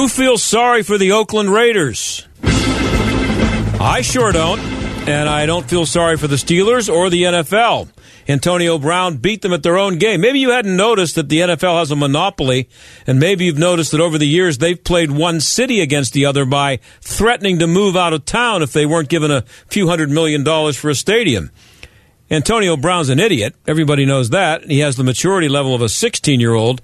Who 0.00 0.08
feels 0.08 0.42
sorry 0.42 0.82
for 0.82 0.96
the 0.96 1.12
Oakland 1.12 1.52
Raiders? 1.52 2.26
I 2.42 4.00
sure 4.02 4.32
don't. 4.32 4.58
And 5.06 5.28
I 5.28 5.44
don't 5.44 5.68
feel 5.68 5.84
sorry 5.84 6.16
for 6.16 6.26
the 6.26 6.36
Steelers 6.36 6.90
or 6.90 7.10
the 7.10 7.24
NFL. 7.24 7.90
Antonio 8.26 8.78
Brown 8.78 9.18
beat 9.18 9.42
them 9.42 9.52
at 9.52 9.62
their 9.62 9.76
own 9.76 9.98
game. 9.98 10.22
Maybe 10.22 10.38
you 10.38 10.52
hadn't 10.52 10.74
noticed 10.74 11.16
that 11.16 11.28
the 11.28 11.40
NFL 11.40 11.80
has 11.80 11.90
a 11.90 11.96
monopoly, 11.96 12.70
and 13.06 13.20
maybe 13.20 13.44
you've 13.44 13.58
noticed 13.58 13.92
that 13.92 14.00
over 14.00 14.16
the 14.16 14.26
years 14.26 14.56
they've 14.56 14.82
played 14.82 15.10
one 15.10 15.38
city 15.38 15.82
against 15.82 16.14
the 16.14 16.24
other 16.24 16.46
by 16.46 16.78
threatening 17.02 17.58
to 17.58 17.66
move 17.66 17.94
out 17.94 18.14
of 18.14 18.24
town 18.24 18.62
if 18.62 18.72
they 18.72 18.86
weren't 18.86 19.10
given 19.10 19.30
a 19.30 19.42
few 19.68 19.86
hundred 19.86 20.08
million 20.08 20.42
dollars 20.42 20.78
for 20.78 20.88
a 20.88 20.94
stadium. 20.94 21.50
Antonio 22.30 22.74
Brown's 22.78 23.10
an 23.10 23.20
idiot. 23.20 23.54
Everybody 23.66 24.06
knows 24.06 24.30
that. 24.30 24.64
He 24.64 24.78
has 24.78 24.96
the 24.96 25.04
maturity 25.04 25.50
level 25.50 25.74
of 25.74 25.82
a 25.82 25.90
16 25.90 26.40
year 26.40 26.54
old. 26.54 26.80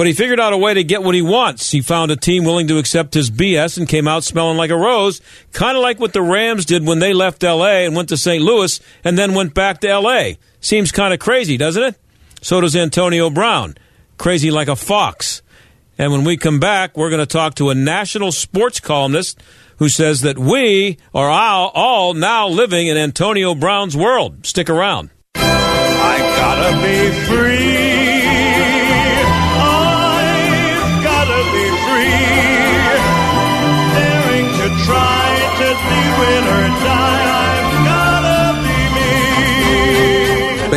But 0.00 0.06
he 0.06 0.14
figured 0.14 0.40
out 0.40 0.54
a 0.54 0.56
way 0.56 0.72
to 0.72 0.82
get 0.82 1.02
what 1.02 1.14
he 1.14 1.20
wants. 1.20 1.70
He 1.70 1.82
found 1.82 2.10
a 2.10 2.16
team 2.16 2.44
willing 2.44 2.68
to 2.68 2.78
accept 2.78 3.12
his 3.12 3.30
BS 3.30 3.76
and 3.76 3.86
came 3.86 4.08
out 4.08 4.24
smelling 4.24 4.56
like 4.56 4.70
a 4.70 4.74
rose, 4.74 5.20
kind 5.52 5.76
of 5.76 5.82
like 5.82 6.00
what 6.00 6.14
the 6.14 6.22
Rams 6.22 6.64
did 6.64 6.86
when 6.86 7.00
they 7.00 7.12
left 7.12 7.42
LA 7.42 7.84
and 7.84 7.94
went 7.94 8.08
to 8.08 8.16
St. 8.16 8.42
Louis 8.42 8.80
and 9.04 9.18
then 9.18 9.34
went 9.34 9.52
back 9.52 9.80
to 9.80 9.98
LA. 9.98 10.36
Seems 10.58 10.90
kind 10.90 11.12
of 11.12 11.20
crazy, 11.20 11.58
doesn't 11.58 11.82
it? 11.82 11.96
So 12.40 12.62
does 12.62 12.74
Antonio 12.74 13.28
Brown. 13.28 13.74
Crazy 14.16 14.50
like 14.50 14.68
a 14.68 14.74
fox. 14.74 15.42
And 15.98 16.12
when 16.12 16.24
we 16.24 16.38
come 16.38 16.60
back, 16.60 16.96
we're 16.96 17.10
going 17.10 17.20
to 17.20 17.26
talk 17.26 17.56
to 17.56 17.68
a 17.68 17.74
national 17.74 18.32
sports 18.32 18.80
columnist 18.80 19.38
who 19.76 19.90
says 19.90 20.22
that 20.22 20.38
we 20.38 20.96
are 21.12 21.28
all, 21.28 21.72
all 21.74 22.14
now 22.14 22.48
living 22.48 22.86
in 22.86 22.96
Antonio 22.96 23.54
Brown's 23.54 23.98
world. 23.98 24.46
Stick 24.46 24.70
around. 24.70 25.10
I 25.34 26.18
gotta 26.38 26.86
be 26.86 27.26
free. 27.26 27.89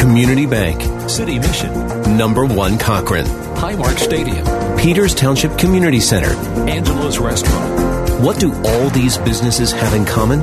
Community 0.00 0.46
Bank, 0.46 0.80
City 1.10 1.38
Mission, 1.38 1.72
Number 2.16 2.44
One 2.46 2.78
Cochran, 2.78 3.26
Highmark 3.56 3.98
Stadium, 3.98 4.46
Peters 4.78 5.14
Township 5.14 5.58
Community 5.58 6.00
Center. 6.00 6.32
Angelo's 6.68 7.18
Restaurant, 7.18 8.20
What 8.22 8.40
do 8.40 8.50
all 8.64 8.88
these 8.90 9.18
businesses 9.18 9.70
have 9.72 9.92
in 9.94 10.04
common? 10.06 10.40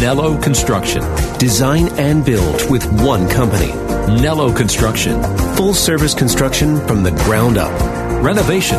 Nello 0.00 0.36
Construction, 0.40 1.02
Design 1.38 1.88
and 1.98 2.24
build 2.24 2.68
with 2.70 2.84
one 3.02 3.28
company. 3.28 3.68
Nello 4.20 4.52
Construction, 4.52 5.22
Full 5.56 5.72
service 5.74 6.14
construction 6.14 6.84
from 6.88 7.02
the 7.04 7.12
ground 7.12 7.58
up. 7.58 7.72
renovation, 8.24 8.78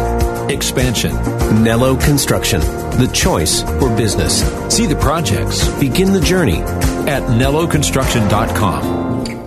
expansion. 0.51 1.16
Nello 1.63 1.95
Construction, 1.95 2.59
the 3.00 3.09
choice 3.13 3.61
for 3.79 3.89
business. 3.95 4.44
See 4.73 4.85
the 4.88 4.95
projects 4.97 5.67
Begin 5.79 6.11
the 6.11 6.19
journey. 6.21 6.57
at 7.07 7.23
nelloconstruction.com. 7.39 9.01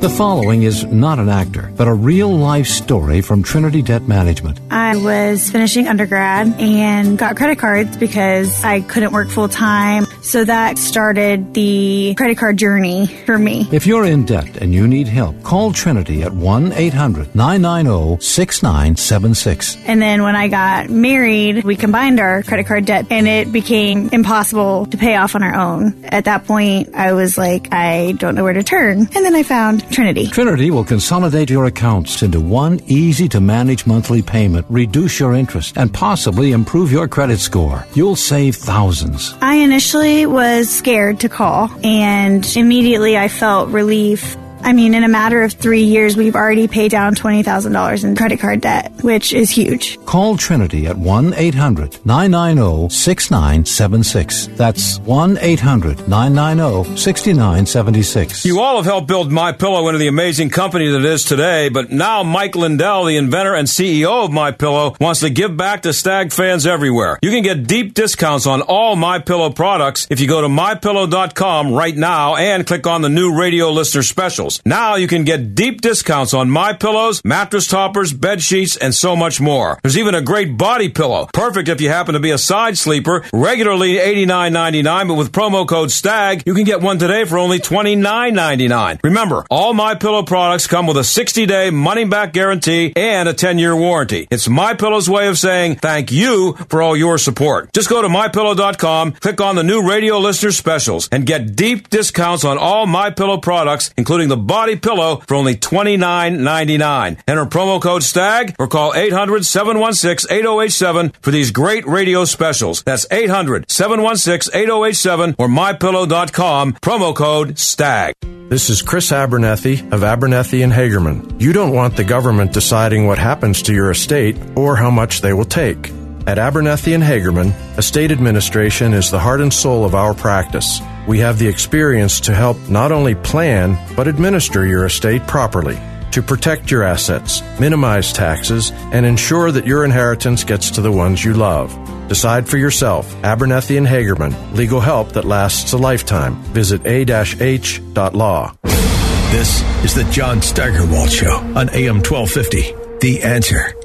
The 0.04 0.10
following 0.10 0.65
is 0.65 0.84
not 0.84 1.19
an 1.19 1.31
actor, 1.31 1.72
but 1.78 1.88
a 1.88 1.94
real 1.94 2.28
life 2.28 2.66
story 2.66 3.22
from 3.22 3.42
Trinity 3.42 3.81
Debt 3.81 4.03
Management. 4.03 4.60
I 4.70 4.97
was 4.97 5.48
finishing 5.48 5.88
undergrad 5.88 6.60
and 6.60 7.16
got 7.16 7.37
credit 7.38 7.59
cards 7.59 7.97
because 7.97 8.62
I 8.62 8.82
couldn't 8.82 9.12
work 9.15 9.31
full 9.31 9.48
time. 9.48 10.04
So 10.24 10.42
that 10.42 10.78
started 10.78 11.52
the 11.52 12.14
credit 12.16 12.38
card 12.38 12.56
journey 12.56 13.06
for 13.26 13.38
me. 13.38 13.68
If 13.70 13.86
you're 13.86 14.06
in 14.06 14.24
debt 14.24 14.56
and 14.56 14.72
you 14.72 14.88
need 14.88 15.06
help, 15.06 15.42
call 15.42 15.72
Trinity 15.72 16.22
at 16.22 16.32
1 16.32 16.72
800 16.72 17.34
990 17.34 18.24
6976. 18.24 19.76
And 19.84 20.00
then 20.00 20.22
when 20.22 20.34
I 20.34 20.48
got 20.48 20.88
married, 20.88 21.62
we 21.62 21.76
combined 21.76 22.20
our 22.20 22.42
credit 22.42 22.66
card 22.66 22.86
debt 22.86 23.08
and 23.10 23.28
it 23.28 23.52
became 23.52 24.08
impossible 24.12 24.86
to 24.86 24.96
pay 24.96 25.16
off 25.16 25.34
on 25.34 25.42
our 25.42 25.54
own. 25.54 26.04
At 26.06 26.24
that 26.24 26.46
point, 26.46 26.94
I 26.94 27.12
was 27.12 27.36
like, 27.36 27.68
I 27.72 28.12
don't 28.12 28.34
know 28.34 28.44
where 28.44 28.54
to 28.54 28.62
turn. 28.62 29.00
And 29.00 29.24
then 29.26 29.34
I 29.34 29.42
found 29.42 29.92
Trinity. 29.92 30.28
Trinity 30.28 30.70
will 30.70 30.84
consolidate 30.84 31.50
your 31.50 31.66
accounts 31.66 32.22
into 32.22 32.41
one 32.41 32.80
easy 32.86 33.28
to 33.28 33.42
manage 33.42 33.86
monthly 33.86 34.22
payment, 34.22 34.64
reduce 34.70 35.20
your 35.20 35.34
interest, 35.34 35.76
and 35.76 35.92
possibly 35.92 36.52
improve 36.52 36.91
your 36.91 37.08
credit 37.08 37.41
score. 37.41 37.84
You'll 37.92 38.16
save 38.16 38.56
thousands. 38.56 39.34
I 39.42 39.56
initially 39.56 40.13
was 40.22 40.70
scared 40.70 41.20
to 41.20 41.28
call 41.28 41.70
and 41.82 42.44
immediately 42.56 43.19
I 43.19 43.28
felt 43.28 43.70
relief. 43.70 44.36
I 44.64 44.72
mean, 44.72 44.94
in 44.94 45.04
a 45.04 45.08
matter 45.08 45.42
of 45.42 45.52
three 45.52 45.82
years, 45.84 46.16
we've 46.16 46.34
already 46.34 46.69
paid 46.69 46.91
down 46.91 47.14
$20,000 47.14 48.02
in 48.02 48.16
credit 48.16 48.41
card 48.41 48.62
debt, 48.62 48.92
which 49.02 49.34
is 49.34 49.50
huge. 49.50 50.02
Call 50.06 50.38
Trinity 50.38 50.86
at 50.86 50.97
1 50.97 51.34
800 51.34 52.06
990 52.06 52.88
6976. 52.88 54.47
That's 54.56 54.98
1 55.00 55.36
800 55.38 56.08
990 56.08 56.97
6976. 56.97 58.47
You 58.47 58.60
all 58.60 58.76
have 58.76 58.86
helped 58.86 59.06
build 59.06 59.30
My 59.30 59.53
Pillow 59.53 59.86
into 59.88 59.98
the 59.98 60.08
amazing 60.08 60.48
company 60.48 60.88
that 60.91 61.00
it 61.00 61.04
is 61.04 61.24
today, 61.24 61.68
but 61.68 61.91
now 61.91 62.22
Mike 62.22 62.56
Lindell, 62.56 63.04
the 63.04 63.18
inventor 63.18 63.54
and 63.54 63.68
CEO 63.68 64.24
of 64.24 64.33
My 64.33 64.50
Pillow, 64.50 64.97
wants 64.98 65.21
to 65.21 65.28
give 65.28 65.59
back 65.59 65.83
to 65.83 65.92
Stag 65.92 66.33
fans 66.33 66.66
everywhere. 66.66 67.18
You 67.21 67.30
can 67.30 67.42
get 67.42 67.66
deep 67.66 67.92
discounts 67.92 68.47
on 68.47 68.62
all 68.62 68.97
My 68.97 69.18
Pillow 69.18 69.50
products 69.50 70.06
if 70.09 70.21
you 70.21 70.27
go 70.27 70.41
to 70.41 70.48
mypillow.com 70.48 71.74
right 71.74 71.94
now 71.94 72.36
and 72.36 72.66
click 72.66 72.86
on 72.86 73.03
the 73.03 73.10
new 73.10 73.39
radio 73.39 73.71
listener 73.71 74.03
specials. 74.03 74.53
Now 74.65 74.97
you 74.97 75.06
can 75.06 75.24
get 75.24 75.54
deep 75.54 75.80
discounts 75.80 76.34
on 76.34 76.51
My 76.51 76.72
Pillows, 76.72 77.21
mattress 77.24 77.66
toppers, 77.66 78.12
bed 78.12 78.42
sheets, 78.42 78.77
and 78.77 78.95
so 78.95 79.16
much 79.16 79.41
more. 79.41 79.78
There's 79.83 79.98
even 79.98 80.15
a 80.15 80.22
great 80.22 80.56
body 80.56 80.89
pillow, 80.89 81.28
perfect 81.33 81.68
if 81.68 81.80
you 81.80 81.89
happen 81.89 82.15
to 82.15 82.21
be 82.21 82.30
a 82.30 82.39
side 82.39 82.77
sleeper, 82.78 83.24
regularly 83.33 83.95
$89.99, 83.95 85.09
but 85.09 85.15
with 85.15 85.33
promo 85.33 85.66
code 85.66 85.91
STAG, 85.91 86.42
you 86.47 86.54
can 86.54 86.65
get 86.65 86.80
one 86.80 86.98
today 86.98 87.24
for 87.24 87.39
only 87.39 87.59
$29.99. 87.59 89.01
Remember, 89.03 89.45
all 89.51 89.74
My 89.74 89.95
Pillow 89.95 90.22
products 90.22 90.66
come 90.66 90.86
with 90.86 90.97
a 90.97 91.01
60-day 91.01 91.71
money-back 91.71 92.33
guarantee 92.33 92.92
and 92.97 93.28
a 93.28 93.34
10-year 93.34 93.77
warranty. 93.77 94.28
It's 94.30 94.48
My 94.48 94.74
Pillow's 94.74 95.09
way 95.09 95.28
of 95.28 95.39
saying 95.39 95.77
thank 95.77 96.12
you 96.12 96.54
for 96.68 96.83
all 96.83 96.97
your 96.97 97.18
support. 97.18 97.72
Just 97.72 97.89
go 97.89 98.03
to 98.03 98.09
mypillow.com, 98.09 99.12
click 99.12 99.41
on 99.41 99.56
the 99.56 99.62
new 99.62 99.89
radio 99.89 100.18
listener 100.18 100.53
specials, 100.53 101.09
and 101.10 101.27
get 101.27 101.56
deep 101.56 101.89
discounts 101.91 102.45
on 102.45 102.59
all 102.59 102.86
My 102.86 103.10
Pillow 103.10 103.39
products, 103.39 103.92
including 103.97 104.28
the 104.28 104.36
body 104.46 104.76
pillow 104.76 105.22
for 105.26 105.34
only 105.34 105.56
$29.99. 105.56 107.18
Enter 107.26 107.46
promo 107.46 107.80
code 107.80 108.02
STAG 108.02 108.54
or 108.58 108.68
call 108.68 108.94
800 108.94 109.44
716 109.44 110.30
8087 110.30 111.12
for 111.20 111.30
these 111.30 111.50
great 111.50 111.86
radio 111.86 112.24
specials. 112.24 112.82
That's 112.82 113.06
800 113.10 113.70
716 113.70 114.54
8087 114.54 115.36
or 115.38 115.48
mypillow.com, 115.48 116.74
promo 116.74 117.14
code 117.14 117.58
STAG. 117.58 118.14
This 118.48 118.68
is 118.68 118.82
Chris 118.82 119.10
Abernethy 119.10 119.80
of 119.91 120.04
Abernethy 120.04 120.62
and 120.62 120.72
Hagerman. 120.72 121.41
You 121.41 121.52
don't 121.52 121.72
want 121.72 121.96
the 121.96 122.04
government 122.04 122.52
deciding 122.52 123.06
what 123.06 123.18
happens 123.18 123.62
to 123.62 123.72
your 123.74 123.91
estate 123.91 124.36
or 124.54 124.76
how 124.76 124.91
much 124.91 125.22
they 125.22 125.32
will 125.32 125.46
take. 125.46 125.91
At 126.26 126.38
Abernethy 126.38 126.94
and 126.94 127.02
Hagerman, 127.02 127.52
estate 127.78 128.12
administration 128.12 128.92
is 128.94 129.10
the 129.10 129.18
heart 129.18 129.41
and 129.41 129.52
soul 129.52 129.84
of 129.84 129.94
our 129.94 130.14
practice. 130.14 130.80
We 131.06 131.18
have 131.18 131.39
the 131.39 131.48
experience 131.48 132.21
to 132.21 132.34
help 132.34 132.59
not 132.68 132.92
only 132.92 133.15
plan, 133.15 133.78
but 133.95 134.09
administer 134.09 134.66
your 134.66 134.86
estate 134.86 135.27
properly 135.27 135.78
to 136.15 136.22
protect 136.22 136.71
your 136.71 136.84
assets, 136.84 137.42
minimize 137.59 138.12
taxes, 138.12 138.71
and 138.92 139.04
ensure 139.04 139.51
that 139.51 139.66
your 139.66 139.84
inheritance 139.84 140.45
gets 140.45 140.71
to 140.71 140.80
the 140.80 140.92
ones 140.92 141.24
you 141.24 141.34
love. 141.34 141.77
Decide 142.09 142.48
for 142.48 142.56
yourself. 142.56 143.12
Abernethy 143.24 143.77
and 143.77 143.86
Hagerman. 143.86 144.54
Legal 144.54 144.78
help 144.78 145.12
that 145.12 145.24
lasts 145.24 145.72
a 145.72 145.77
lifetime. 145.77 146.36
Visit 146.53 146.86
a-h.law. 146.86 148.54
This 148.62 149.62
is 149.84 149.95
the 149.97 150.09
John 150.12 150.41
Steigerwald 150.41 151.10
Show 151.10 151.34
on 151.56 151.68
AM 151.71 151.97
1250. 151.97 152.74
The 153.01 153.22
Answer. 153.24 153.84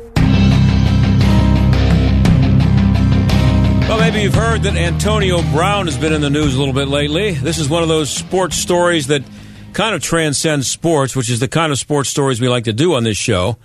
Well, 3.89 3.97
maybe 3.97 4.21
you've 4.21 4.35
heard 4.35 4.61
that 4.63 4.75
Antonio 4.75 5.41
Brown 5.51 5.87
has 5.87 5.97
been 5.97 6.13
in 6.13 6.21
the 6.21 6.29
news 6.29 6.53
a 6.53 6.59
little 6.59 6.75
bit 6.75 6.87
lately. 6.87 7.31
This 7.31 7.57
is 7.57 7.67
one 7.67 7.81
of 7.81 7.89
those 7.89 8.11
sports 8.11 8.55
stories 8.55 9.07
that 9.07 9.23
kind 9.73 9.95
of 9.95 10.03
transcends 10.03 10.69
sports, 10.69 11.15
which 11.15 11.27
is 11.27 11.39
the 11.39 11.47
kind 11.47 11.71
of 11.71 11.79
sports 11.79 12.07
stories 12.07 12.39
we 12.39 12.47
like 12.47 12.65
to 12.65 12.71
do 12.71 12.93
on 12.93 13.03
this 13.03 13.17
show. 13.17 13.57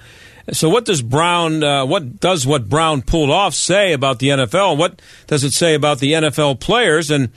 So, 0.50 0.71
what 0.71 0.87
does 0.87 1.03
Brown? 1.03 1.62
Uh, 1.62 1.85
what 1.85 2.21
does 2.21 2.47
what 2.47 2.71
Brown 2.71 3.03
pulled 3.03 3.29
off 3.29 3.53
say 3.53 3.93
about 3.93 4.19
the 4.19 4.29
NFL? 4.29 4.79
What 4.79 5.03
does 5.26 5.44
it 5.44 5.53
say 5.53 5.75
about 5.75 5.99
the 5.99 6.12
NFL 6.12 6.59
players? 6.59 7.11
And 7.11 7.29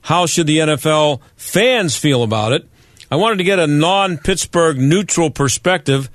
how 0.00 0.26
should 0.26 0.48
the 0.48 0.58
NFL 0.58 1.20
fans 1.36 1.96
feel 1.96 2.24
about 2.24 2.52
it? 2.52 2.68
I 3.08 3.14
wanted 3.14 3.36
to 3.36 3.44
get 3.44 3.60
a 3.60 3.68
non-Pittsburgh 3.68 4.78
neutral 4.78 5.30
perspective. 5.30 6.10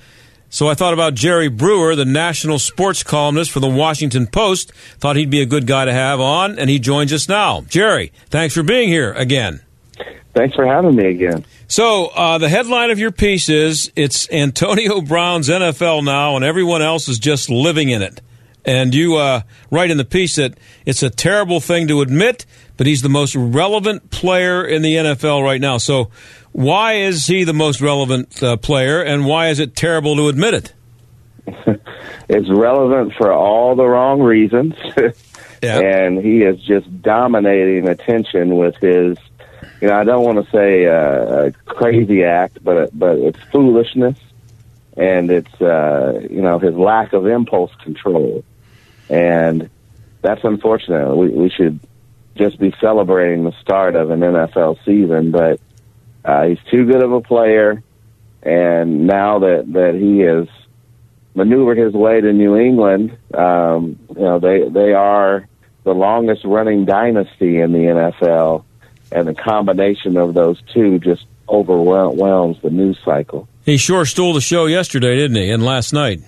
So 0.50 0.68
I 0.68 0.76
thought 0.76 0.94
about 0.94 1.14
Jerry 1.14 1.50
Brewer, 1.50 1.96
the 1.96 2.06
national 2.06 2.60
sports 2.60 3.04
columnist 3.04 3.52
for 3.52 3.60
the 3.60 3.70
Washington 3.70 4.28
Post. 4.28 4.72
Thought 5.00 5.18
he'd 5.18 5.30
be 5.30 5.42
a 5.42 5.46
good 5.46 5.68
guy 5.68 5.86
to 5.86 5.94
have 5.94 6.22
on, 6.22 6.58
and 6.58 6.70
he 6.70 6.80
joins 6.80 7.12
us 7.12 7.28
now. 7.28 7.62
Jerry, 7.62 8.14
thanks 8.30 8.54
for 8.54 8.64
being 8.64 8.88
here 8.88 9.12
again. 9.14 9.62
Thanks 10.34 10.56
for 10.56 10.66
having 10.66 10.96
me 10.96 11.08
again. 11.08 11.46
So 11.68 12.08
uh, 12.08 12.38
the 12.38 12.48
headline 12.48 12.92
of 12.92 13.00
your 13.00 13.12
piece 13.12 13.50
is 13.50 13.92
it's 13.96 14.32
Antonio 14.32 15.02
Brown's 15.02 15.50
NFL 15.50 16.06
now, 16.06 16.36
and 16.36 16.46
everyone 16.46 16.82
else 16.82 17.10
is 17.10 17.20
just 17.20 17.50
living 17.50 17.90
in 17.90 18.02
it. 18.02 18.22
And 18.64 18.94
you 18.94 19.16
uh, 19.16 19.42
write 19.72 19.92
in 19.92 19.98
the 19.98 20.06
piece 20.06 20.36
that 20.36 20.58
it's 20.86 21.02
a 21.02 21.10
terrible 21.10 21.60
thing 21.60 21.88
to 21.88 22.02
admit, 22.02 22.46
but 22.76 22.86
he's 22.86 23.02
the 23.02 23.10
most 23.10 23.36
relevant 23.36 24.12
player 24.12 24.66
in 24.66 24.82
the 24.82 24.96
NFL 24.96 25.44
right 25.44 25.60
now. 25.60 25.78
So 25.78 26.12
why 26.58 26.94
is 26.94 27.28
he 27.28 27.44
the 27.44 27.54
most 27.54 27.82
relevant 27.82 28.42
uh, 28.42 28.58
player, 28.58 29.00
and 29.00 29.28
why 29.28 29.50
is 29.50 29.60
it 29.60 29.76
terrible 29.76 30.16
to 30.16 30.28
admit 30.28 30.56
it? 30.56 30.74
it's 32.28 32.50
relevant 32.50 33.14
for 33.14 33.32
all 33.32 33.76
the 33.76 33.86
wrong 33.86 34.24
reasons, 34.24 34.74
yeah. 35.62 35.80
and 35.80 36.18
he 36.18 36.42
is 36.42 36.60
just 36.64 37.04
dominating 37.04 37.88
attention 37.88 38.58
with 38.58 38.76
his. 38.78 39.20
You 39.82 39.90
know, 39.90 40.00
I 40.00 40.04
don't 40.04 40.24
want 40.24 40.44
to 40.44 40.52
say 40.52 40.88
uh, 40.88 41.46
a 41.46 41.52
crazy 41.68 42.24
act, 42.24 42.64
but 42.64 42.90
but 42.98 43.20
it's 43.20 43.40
foolishness, 43.52 44.18
and 44.98 45.30
it's 45.30 45.62
uh, 45.62 46.22
you 46.28 46.42
know 46.42 46.58
his 46.58 46.74
lack 46.74 47.14
of 47.14 47.28
impulse 47.28 47.72
control, 47.84 48.44
and 49.12 49.70
that's 50.24 50.44
unfortunate. 50.44 51.16
We, 51.16 51.30
we 51.30 51.50
should 51.52 51.80
just 52.36 52.58
be 52.58 52.74
celebrating 52.82 53.44
the 53.44 53.54
start 53.62 53.96
of 53.96 54.10
an 54.10 54.22
NFL 54.22 54.84
season, 54.84 55.30
but 55.30 55.60
uh, 56.28 56.44
he's 56.44 56.60
too 56.70 56.86
good 56.86 57.02
of 57.02 57.14
a 57.14 57.22
player, 57.22 57.82
and 58.44 59.08
now 59.08 59.40
that 59.40 59.72
that 59.72 59.96
he 59.96 60.20
has 60.20 60.48
maneuvered 61.34 61.78
his 61.78 61.94
way 61.94 62.20
to 62.20 62.34
New 62.34 62.58
England, 62.58 63.18
um, 63.34 63.98
you 64.10 64.22
know 64.22 64.38
they 64.38 64.68
they 64.68 64.92
are 64.92 65.48
the 65.86 65.94
longest 65.94 66.44
running 66.44 66.84
dynasty 66.84 67.60
in 67.60 67.72
the 67.72 67.80
NFL, 67.80 68.66
and 69.14 69.26
the 69.26 69.34
combination 69.34 70.18
of 70.18 70.34
those 70.34 70.62
two 70.74 71.00
just 71.00 71.26
overwhelms 71.48 72.58
the 72.62 72.72
news 72.72 73.00
cycle. 73.06 73.48
He 73.64 73.78
sure 73.78 74.06
stole 74.06 74.34
the 74.34 74.42
show 74.42 74.66
yesterday, 74.66 75.16
didn't 75.16 75.38
he? 75.38 75.50
And 75.50 75.64
last 75.64 75.94
night. 75.94 76.20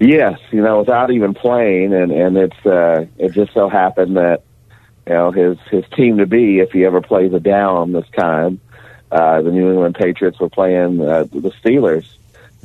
Yes, 0.00 0.38
you 0.50 0.60
know, 0.60 0.80
without 0.80 1.10
even 1.10 1.32
playing, 1.32 1.94
and 1.94 2.12
and 2.12 2.36
it's 2.36 2.66
uh, 2.66 3.06
it 3.16 3.32
just 3.32 3.54
so 3.54 3.70
happened 3.70 4.18
that 4.18 4.42
you 5.08 5.14
know 5.14 5.30
his 5.30 5.58
his 5.70 5.84
team 5.96 6.18
to 6.18 6.26
be 6.26 6.58
if 6.58 6.70
he 6.70 6.84
ever 6.84 7.00
plays 7.00 7.32
a 7.32 7.40
down 7.40 7.92
this 7.92 8.08
time. 8.16 8.60
Uh, 9.10 9.40
the 9.40 9.50
New 9.50 9.70
England 9.70 9.94
Patriots 9.94 10.38
were 10.38 10.50
playing 10.50 11.00
uh, 11.00 11.24
the 11.24 11.50
Steelers, 11.62 12.04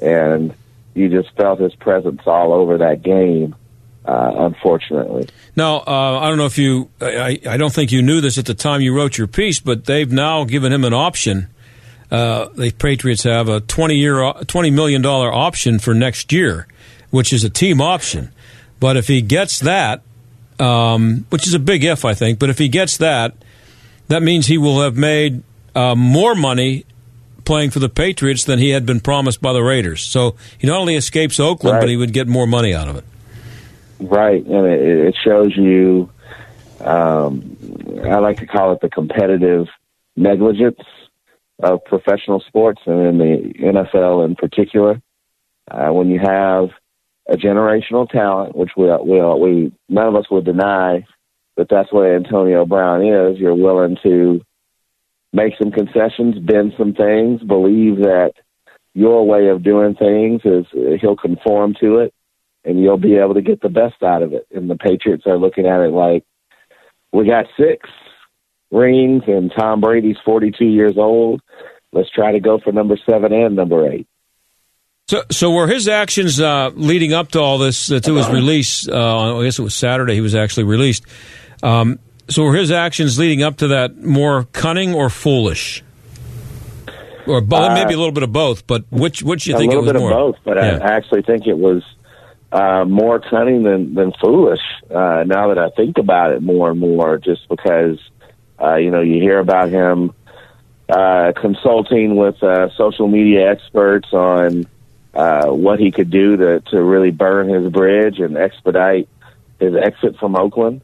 and 0.01 0.54
you 0.94 1.07
just 1.07 1.34
felt 1.38 1.60
his 1.60 1.74
presence 1.75 2.22
all 2.25 2.51
over 2.54 2.80
that 2.80 3.01
game. 3.01 3.56
Uh, 4.06 4.34
unfortunately. 4.36 5.30
Now, 5.56 5.78
uh, 5.78 6.19
I 6.19 6.28
don't 6.28 6.38
know 6.38 6.45
if 6.45 6.57
you, 6.57 6.90
I, 7.00 7.40
I 7.48 7.56
don't 7.56 7.72
think 7.72 7.94
you 7.94 8.01
knew 8.01 8.19
this 8.19 8.38
at 8.38 8.45
the 8.45 8.54
time 8.54 8.81
you 8.81 8.94
wrote 8.94 9.18
your 9.18 9.28
piece, 9.28 9.62
but 9.62 9.86
they've 9.86 10.12
now 10.12 10.44
given 10.44 10.74
him 10.74 10.84
an 10.84 10.94
option. 10.94 11.48
Uh, 12.12 12.50
the 12.50 12.72
Patriots 12.72 13.24
have 13.24 13.48
a 13.48 13.62
twenty 13.62 13.95
year, 13.95 14.34
twenty 14.45 14.72
million 14.72 15.01
dollar 15.01 15.31
option 15.31 15.80
for 15.80 15.94
next 15.94 16.34
year, 16.34 16.68
which 17.12 17.31
is 17.31 17.45
a 17.45 17.50
team 17.50 17.80
option. 17.80 18.34
But 18.81 18.98
if 18.98 19.07
he 19.07 19.22
gets 19.22 19.62
that, 19.62 20.01
um, 20.60 21.26
which 21.30 21.48
is 21.48 21.54
a 21.54 21.60
big 21.60 21.84
if, 21.84 22.06
I 22.06 22.14
think. 22.14 22.40
But 22.40 22.50
if 22.50 22.58
he 22.58 22.68
gets 22.68 22.98
that, 22.98 23.36
that 24.08 24.22
means 24.22 24.48
he 24.48 24.58
will 24.58 24.82
have 24.82 24.96
made 24.96 25.44
uh, 25.76 25.96
more 25.96 26.36
money 26.36 26.86
playing 27.46 27.72
for 27.72 27.80
the 27.80 27.90
Patriots 27.90 28.46
than 28.46 28.60
he 28.60 28.70
had 28.70 28.86
been 28.86 29.00
promised 29.00 29.42
by 29.42 29.54
the 29.54 29.62
Raiders. 29.62 30.04
So 30.04 30.36
he 30.58 30.68
not 30.68 30.80
only 30.80 30.96
escapes 30.96 31.40
Oakland, 31.40 31.76
right. 31.76 31.82
but 31.82 31.90
he 31.90 31.98
would 31.98 32.14
get 32.14 32.28
more 32.28 32.48
money 32.48 32.74
out 32.74 32.88
of 32.88 32.96
it. 32.96 33.04
Right, 34.00 34.46
and 34.46 34.66
it, 34.66 34.82
it 34.82 35.16
shows 35.24 35.56
you. 35.56 36.10
Um, 36.82 37.56
I 38.04 38.18
like 38.20 38.40
to 38.40 38.46
call 38.46 38.74
it 38.74 38.82
the 38.82 38.90
competitive 38.90 39.68
negligence 40.18 40.80
of 41.62 41.84
professional 41.86 42.42
sports, 42.42 42.82
and 42.86 43.00
in 43.00 43.18
the 43.18 43.54
NFL 43.60 44.26
in 44.26 44.36
particular. 44.36 45.02
Uh, 45.72 45.94
when 45.94 46.10
you 46.10 46.19
have 46.19 46.69
a 47.27 47.35
generational 47.37 48.09
talent, 48.09 48.56
which 48.56 48.71
we 48.75 48.85
we 48.85 49.21
we 49.39 49.71
none 49.89 50.07
of 50.07 50.15
us 50.15 50.30
would 50.30 50.45
deny 50.45 51.06
that 51.57 51.68
that's 51.69 51.92
what 51.92 52.07
Antonio 52.07 52.65
Brown 52.65 53.06
is. 53.06 53.37
You're 53.37 53.56
willing 53.56 53.97
to 54.03 54.42
make 55.31 55.53
some 55.61 55.71
concessions, 55.71 56.37
bend 56.39 56.73
some 56.77 56.94
things, 56.94 57.42
believe 57.42 57.97
that 57.97 58.33
your 58.94 59.25
way 59.25 59.47
of 59.47 59.63
doing 59.63 59.95
things 59.95 60.42
is 60.45 60.65
he'll 61.01 61.15
conform 61.15 61.75
to 61.81 61.97
it, 61.99 62.13
and 62.63 62.80
you'll 62.80 62.97
be 62.97 63.15
able 63.15 63.33
to 63.33 63.42
get 63.42 63.61
the 63.61 63.69
best 63.69 64.03
out 64.03 64.21
of 64.21 64.33
it. 64.33 64.45
And 64.53 64.69
the 64.69 64.75
Patriots 64.75 65.23
are 65.25 65.37
looking 65.37 65.65
at 65.65 65.81
it 65.81 65.92
like 65.92 66.23
we 67.11 67.25
got 67.25 67.45
six 67.57 67.89
rings, 68.71 69.23
and 69.27 69.51
Tom 69.57 69.81
Brady's 69.81 70.18
42 70.25 70.65
years 70.65 70.97
old. 70.97 71.42
Let's 71.92 72.09
try 72.09 72.31
to 72.31 72.39
go 72.39 72.59
for 72.59 72.71
number 72.71 72.97
seven 73.09 73.31
and 73.31 73.56
number 73.56 73.92
eight. 73.92 74.07
So, 75.07 75.22
so 75.30 75.52
were 75.52 75.68
his 75.68 75.90
actions 75.90 76.40
uh, 76.40 76.72
leading 76.76 77.12
up 77.12 77.31
to 77.31 77.40
all 77.42 77.57
this, 77.57 77.92
uh, 77.92 78.00
to 78.00 78.16
his 78.16 78.30
release? 78.30 78.88
Uh, 78.88 79.38
I 79.38 79.44
guess 79.44 79.60
it 79.60 79.62
was 79.62 79.74
Saturday. 79.76 80.14
He 80.14 80.22
was 80.22 80.33
actually 80.33 80.64
released. 80.64 81.04
Um, 81.62 82.00
so, 82.30 82.44
were 82.44 82.56
his 82.56 82.72
actions 82.72 83.19
leading 83.19 83.44
up 83.44 83.57
to 83.57 83.68
that 83.69 83.98
more 83.98 84.45
cunning 84.54 84.94
or 84.95 85.10
foolish, 85.10 85.83
or 87.28 87.42
bo- 87.42 87.74
maybe 87.74 87.94
a 87.94 87.98
little 87.98 88.14
bit 88.14 88.24
of 88.24 88.31
both? 88.31 88.66
But 88.66 88.86
which 88.92 89.22
which 89.22 89.45
you 89.45 89.57
think 89.57 89.74
it 89.74 89.76
little 89.76 89.83
was 89.83 89.92
bit 89.94 90.00
more? 90.00 90.12
of 90.12 90.36
both, 90.36 90.44
but 90.45 90.56
Yeah. 90.56 90.80
I 90.81 90.94
actually 90.95 91.24
think 91.24 91.48
it 91.48 91.57
was 91.57 91.83
uh, 92.54 92.86
more 92.86 93.19
cunning 93.19 93.64
than 93.64 93.94
than 93.95 94.14
foolish. 94.22 94.62
Uh, 94.90 95.26
now 95.28 95.50
that 95.50 95.57
I 95.57 95.69
think 95.72 95.98
about 95.98 96.31
it 96.31 96.42
more 96.42 96.72
and 96.72 96.80
more, 96.80 97.18
just 97.18 97.50
because 97.50 98.00
uh, 98.62 98.76
you 98.76 98.90
know 98.90 99.02
you 99.02 99.16
hear 99.22 99.40
about 99.40 99.68
him 99.68 100.14
uh, 100.88 101.33
consulting 101.42 102.16
with 102.16 102.42
uh, 102.42 102.69
social 102.78 103.10
media 103.10 103.52
experts 103.52 104.07
on 104.14 104.66
uh, 105.14 105.48
what 105.48 105.80
he 105.80 105.92
could 105.92 106.10
do 106.10 106.38
to 106.38 106.60
to 106.72 106.84
really 106.84 107.12
burn 107.12 107.50
his 107.50 107.72
bridge 107.72 108.20
and 108.20 108.38
expedite 108.38 109.08
his 109.60 109.76
exit 109.76 110.18
from 110.18 110.36
Oakland, 110.36 110.82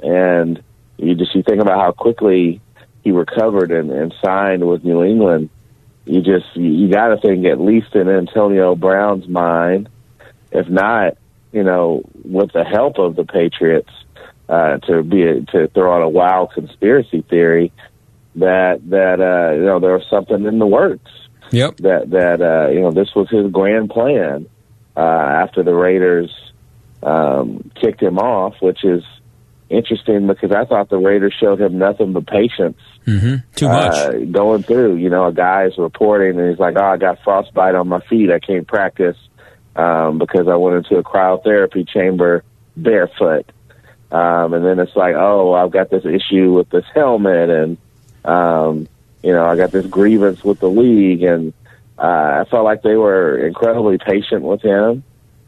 and 0.00 0.62
you 0.98 1.14
just 1.14 1.34
you 1.34 1.42
think 1.42 1.60
about 1.60 1.80
how 1.80 1.92
quickly 1.92 2.60
he 3.02 3.10
recovered 3.10 3.70
and, 3.70 3.90
and 3.90 4.14
signed 4.22 4.66
with 4.68 4.84
New 4.84 5.02
England. 5.02 5.50
You 6.04 6.20
just 6.22 6.54
you, 6.54 6.90
got 6.90 7.08
to 7.08 7.16
think 7.18 7.46
at 7.46 7.60
least 7.60 7.94
in 7.94 8.08
Antonio 8.08 8.74
Brown's 8.74 9.28
mind, 9.28 9.88
if 10.50 10.68
not, 10.68 11.16
you 11.52 11.62
know, 11.62 12.02
with 12.24 12.52
the 12.52 12.64
help 12.64 12.98
of 12.98 13.16
the 13.16 13.24
Patriots, 13.24 13.90
uh, 14.48 14.78
to 14.78 15.02
be 15.02 15.22
a, 15.22 15.40
to 15.42 15.68
throw 15.68 15.94
out 15.94 16.02
a 16.02 16.08
wild 16.08 16.52
conspiracy 16.52 17.22
theory, 17.22 17.72
that 18.36 18.80
that 18.90 19.20
uh, 19.20 19.54
you 19.54 19.64
know 19.64 19.80
there 19.80 19.92
was 19.92 20.06
something 20.10 20.44
in 20.44 20.58
the 20.58 20.66
works. 20.66 21.10
Yep. 21.50 21.78
That 21.78 22.10
that 22.10 22.40
uh, 22.40 22.70
you 22.70 22.80
know 22.80 22.90
this 22.90 23.14
was 23.14 23.28
his 23.28 23.50
grand 23.50 23.90
plan 23.90 24.46
uh, 24.96 25.00
after 25.00 25.62
the 25.62 25.74
Raiders 25.74 26.30
um, 27.02 27.70
kicked 27.74 28.02
him 28.02 28.18
off, 28.18 28.54
which 28.60 28.84
is 28.84 29.02
interesting 29.68 30.26
because 30.26 30.52
I 30.52 30.64
thought 30.64 30.88
the 30.90 30.98
Raiders 30.98 31.34
showed 31.38 31.60
him 31.60 31.78
nothing 31.78 32.12
but 32.12 32.26
patience. 32.26 32.78
Mm-hmm. 33.06 33.36
Too 33.54 33.68
much 33.68 33.94
uh, 33.94 34.12
going 34.30 34.62
through. 34.62 34.96
You 34.96 35.10
know, 35.10 35.26
a 35.26 35.32
guy 35.32 35.64
is 35.64 35.78
reporting 35.78 36.38
and 36.38 36.50
he's 36.50 36.58
like, 36.58 36.76
"Oh, 36.76 36.84
I 36.84 36.96
got 36.96 37.22
frostbite 37.22 37.74
on 37.74 37.88
my 37.88 38.00
feet. 38.00 38.30
I 38.30 38.38
can't 38.38 38.66
practice 38.66 39.16
um, 39.76 40.18
because 40.18 40.48
I 40.48 40.56
went 40.56 40.76
into 40.76 40.98
a 40.98 41.02
cryotherapy 41.02 41.88
chamber 41.88 42.44
barefoot." 42.76 43.50
Um, 44.12 44.54
and 44.54 44.64
then 44.64 44.80
it's 44.80 44.96
like, 44.96 45.14
"Oh, 45.14 45.54
I've 45.54 45.70
got 45.70 45.88
this 45.90 46.04
issue 46.04 46.52
with 46.52 46.68
this 46.70 46.84
helmet, 46.94 47.48
and 47.48 47.78
um, 48.24 48.88
you 49.22 49.32
know, 49.32 49.44
I 49.44 49.56
got 49.56 49.70
this 49.70 49.86
grievance 49.86 50.42
with 50.44 50.60
the 50.60 50.68
league." 50.68 51.22
And 51.22 51.52
uh, 51.98 52.42
I 52.42 52.44
felt 52.50 52.64
like 52.64 52.82
they 52.82 52.96
were 52.96 53.38
incredibly 53.46 53.98
patient 53.98 54.42
with 54.42 54.62
him. 54.62 55.04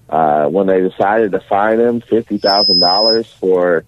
Uh, 0.09 0.47
when 0.49 0.67
they 0.67 0.81
decided 0.81 1.33
to 1.33 1.41
fine 1.41 1.81
him 1.81 2.01
fifty 2.03 2.37
thousand 2.37 2.81
dollars 2.81 3.27
for 3.41 3.85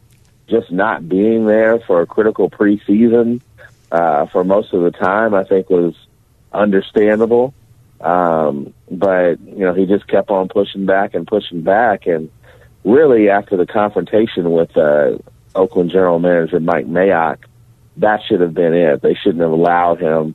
just 0.48 0.70
not 0.70 1.08
being 1.08 1.46
there 1.46 1.78
for 1.80 2.00
a 2.02 2.06
critical 2.06 2.48
preseason 2.50 3.40
uh, 3.90 4.26
for 4.26 4.44
most 4.44 4.72
of 4.72 4.82
the 4.82 4.90
time, 4.90 5.34
I 5.34 5.44
think 5.44 5.68
was 5.70 5.94
understandable. 6.52 7.54
Um, 8.00 8.74
but 8.90 9.40
you 9.40 9.64
know, 9.64 9.74
he 9.74 9.86
just 9.86 10.06
kept 10.06 10.30
on 10.30 10.48
pushing 10.48 10.86
back 10.86 11.14
and 11.14 11.26
pushing 11.26 11.62
back, 11.62 12.06
and 12.06 12.30
really 12.84 13.30
after 13.30 13.56
the 13.56 13.66
confrontation 13.66 14.50
with 14.50 14.76
uh, 14.76 15.18
Oakland 15.54 15.90
General 15.90 16.18
Manager 16.18 16.60
Mike 16.60 16.86
Mayock, 16.86 17.38
that 17.98 18.20
should 18.28 18.40
have 18.40 18.54
been 18.54 18.74
it. 18.74 19.02
They 19.02 19.14
shouldn't 19.14 19.42
have 19.42 19.52
allowed 19.52 20.00
him 20.00 20.34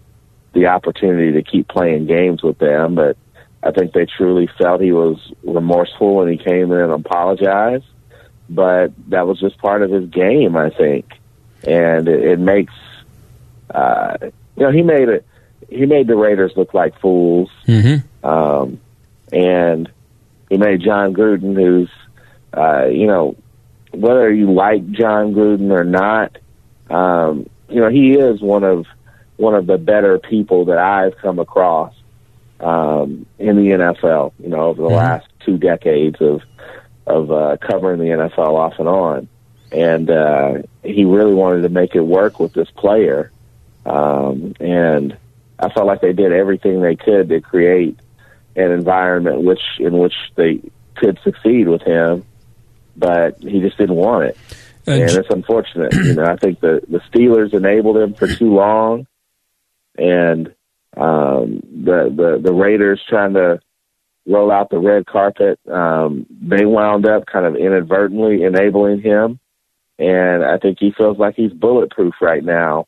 the 0.53 0.67
opportunity 0.67 1.33
to 1.33 1.43
keep 1.43 1.67
playing 1.67 2.07
games 2.07 2.41
with 2.41 2.57
them, 2.57 2.95
but 2.95 3.17
I 3.61 3.71
think 3.71 3.93
they 3.93 4.05
truly 4.05 4.49
felt 4.57 4.81
he 4.81 4.91
was 4.91 5.17
remorseful 5.43 6.15
when 6.15 6.29
he 6.29 6.37
came 6.37 6.71
in 6.71 6.79
and 6.79 6.91
apologized. 6.91 7.85
But 8.49 8.93
that 9.09 9.27
was 9.27 9.39
just 9.39 9.57
part 9.59 9.83
of 9.83 9.91
his 9.91 10.09
game, 10.09 10.55
I 10.55 10.71
think, 10.71 11.05
and 11.67 12.07
it, 12.07 12.23
it 12.23 12.39
makes 12.39 12.73
uh, 13.69 14.17
you 14.21 14.63
know 14.63 14.71
he 14.71 14.81
made 14.81 15.09
it. 15.09 15.25
He 15.69 15.85
made 15.85 16.07
the 16.07 16.15
Raiders 16.15 16.53
look 16.55 16.73
like 16.73 16.99
fools, 16.99 17.49
mm-hmm. 17.67 18.25
um, 18.25 18.79
and 19.31 19.91
he 20.49 20.57
made 20.57 20.81
John 20.81 21.13
Gruden, 21.13 21.55
who's 21.55 21.91
uh, 22.53 22.87
you 22.87 23.05
know 23.05 23.35
whether 23.91 24.33
you 24.33 24.51
like 24.51 24.89
John 24.91 25.33
Gruden 25.33 25.71
or 25.71 25.83
not, 25.83 26.37
um, 26.89 27.49
you 27.69 27.79
know 27.79 27.89
he 27.89 28.13
is 28.13 28.41
one 28.41 28.63
of 28.63 28.85
one 29.37 29.55
of 29.55 29.67
the 29.67 29.77
better 29.77 30.19
people 30.19 30.65
that 30.65 30.77
I've 30.77 31.17
come 31.17 31.39
across 31.39 31.93
um, 32.59 33.25
in 33.37 33.55
the 33.55 33.69
NFL. 33.71 34.33
You 34.39 34.49
know, 34.49 34.61
over 34.67 34.81
the 34.81 34.87
mm-hmm. 34.89 34.97
last 34.97 35.27
two 35.45 35.57
decades 35.57 36.21
of 36.21 36.41
of 37.07 37.31
uh, 37.31 37.57
covering 37.61 37.99
the 37.99 38.05
NFL 38.05 38.55
off 38.55 38.73
and 38.79 38.87
on, 38.87 39.27
and 39.71 40.09
uh, 40.09 40.61
he 40.83 41.05
really 41.05 41.33
wanted 41.33 41.61
to 41.61 41.69
make 41.69 41.95
it 41.95 42.01
work 42.01 42.39
with 42.39 42.53
this 42.53 42.69
player, 42.71 43.31
um, 43.85 44.53
and 44.59 45.17
I 45.59 45.69
felt 45.69 45.87
like 45.87 46.01
they 46.01 46.13
did 46.13 46.31
everything 46.31 46.81
they 46.81 46.95
could 46.95 47.29
to 47.29 47.41
create 47.41 47.99
an 48.55 48.71
environment 48.71 49.41
which 49.41 49.61
in 49.79 49.97
which 49.97 50.13
they 50.35 50.61
could 50.95 51.19
succeed 51.23 51.67
with 51.67 51.81
him, 51.81 52.25
but 52.97 53.37
he 53.41 53.61
just 53.61 53.77
didn't 53.77 53.95
want 53.95 54.25
it. 54.25 54.37
And, 54.89 55.01
and 55.03 55.11
it's 55.11 55.33
unfortunate. 55.33 55.93
you 55.93 56.15
know, 56.15 56.25
I 56.25 56.35
think 56.35 56.59
the 56.59 56.81
the 56.87 56.99
Steelers 57.11 57.53
enabled 57.53 57.97
him 57.97 58.13
for 58.13 58.27
too 58.27 58.53
long, 58.53 59.07
and 59.97 60.47
um, 60.97 61.61
the 61.63 62.11
the 62.15 62.41
the 62.43 62.53
Raiders 62.53 63.01
trying 63.07 63.33
to 63.33 63.59
roll 64.25 64.51
out 64.51 64.69
the 64.69 64.79
red 64.79 65.05
carpet. 65.05 65.59
Um, 65.71 66.25
they 66.41 66.65
wound 66.65 67.07
up 67.07 67.25
kind 67.25 67.45
of 67.45 67.55
inadvertently 67.55 68.43
enabling 68.43 69.01
him, 69.01 69.39
and 69.97 70.43
I 70.43 70.57
think 70.57 70.77
he 70.79 70.91
feels 70.95 71.17
like 71.17 71.35
he's 71.35 71.51
bulletproof 71.51 72.15
right 72.21 72.43
now, 72.43 72.87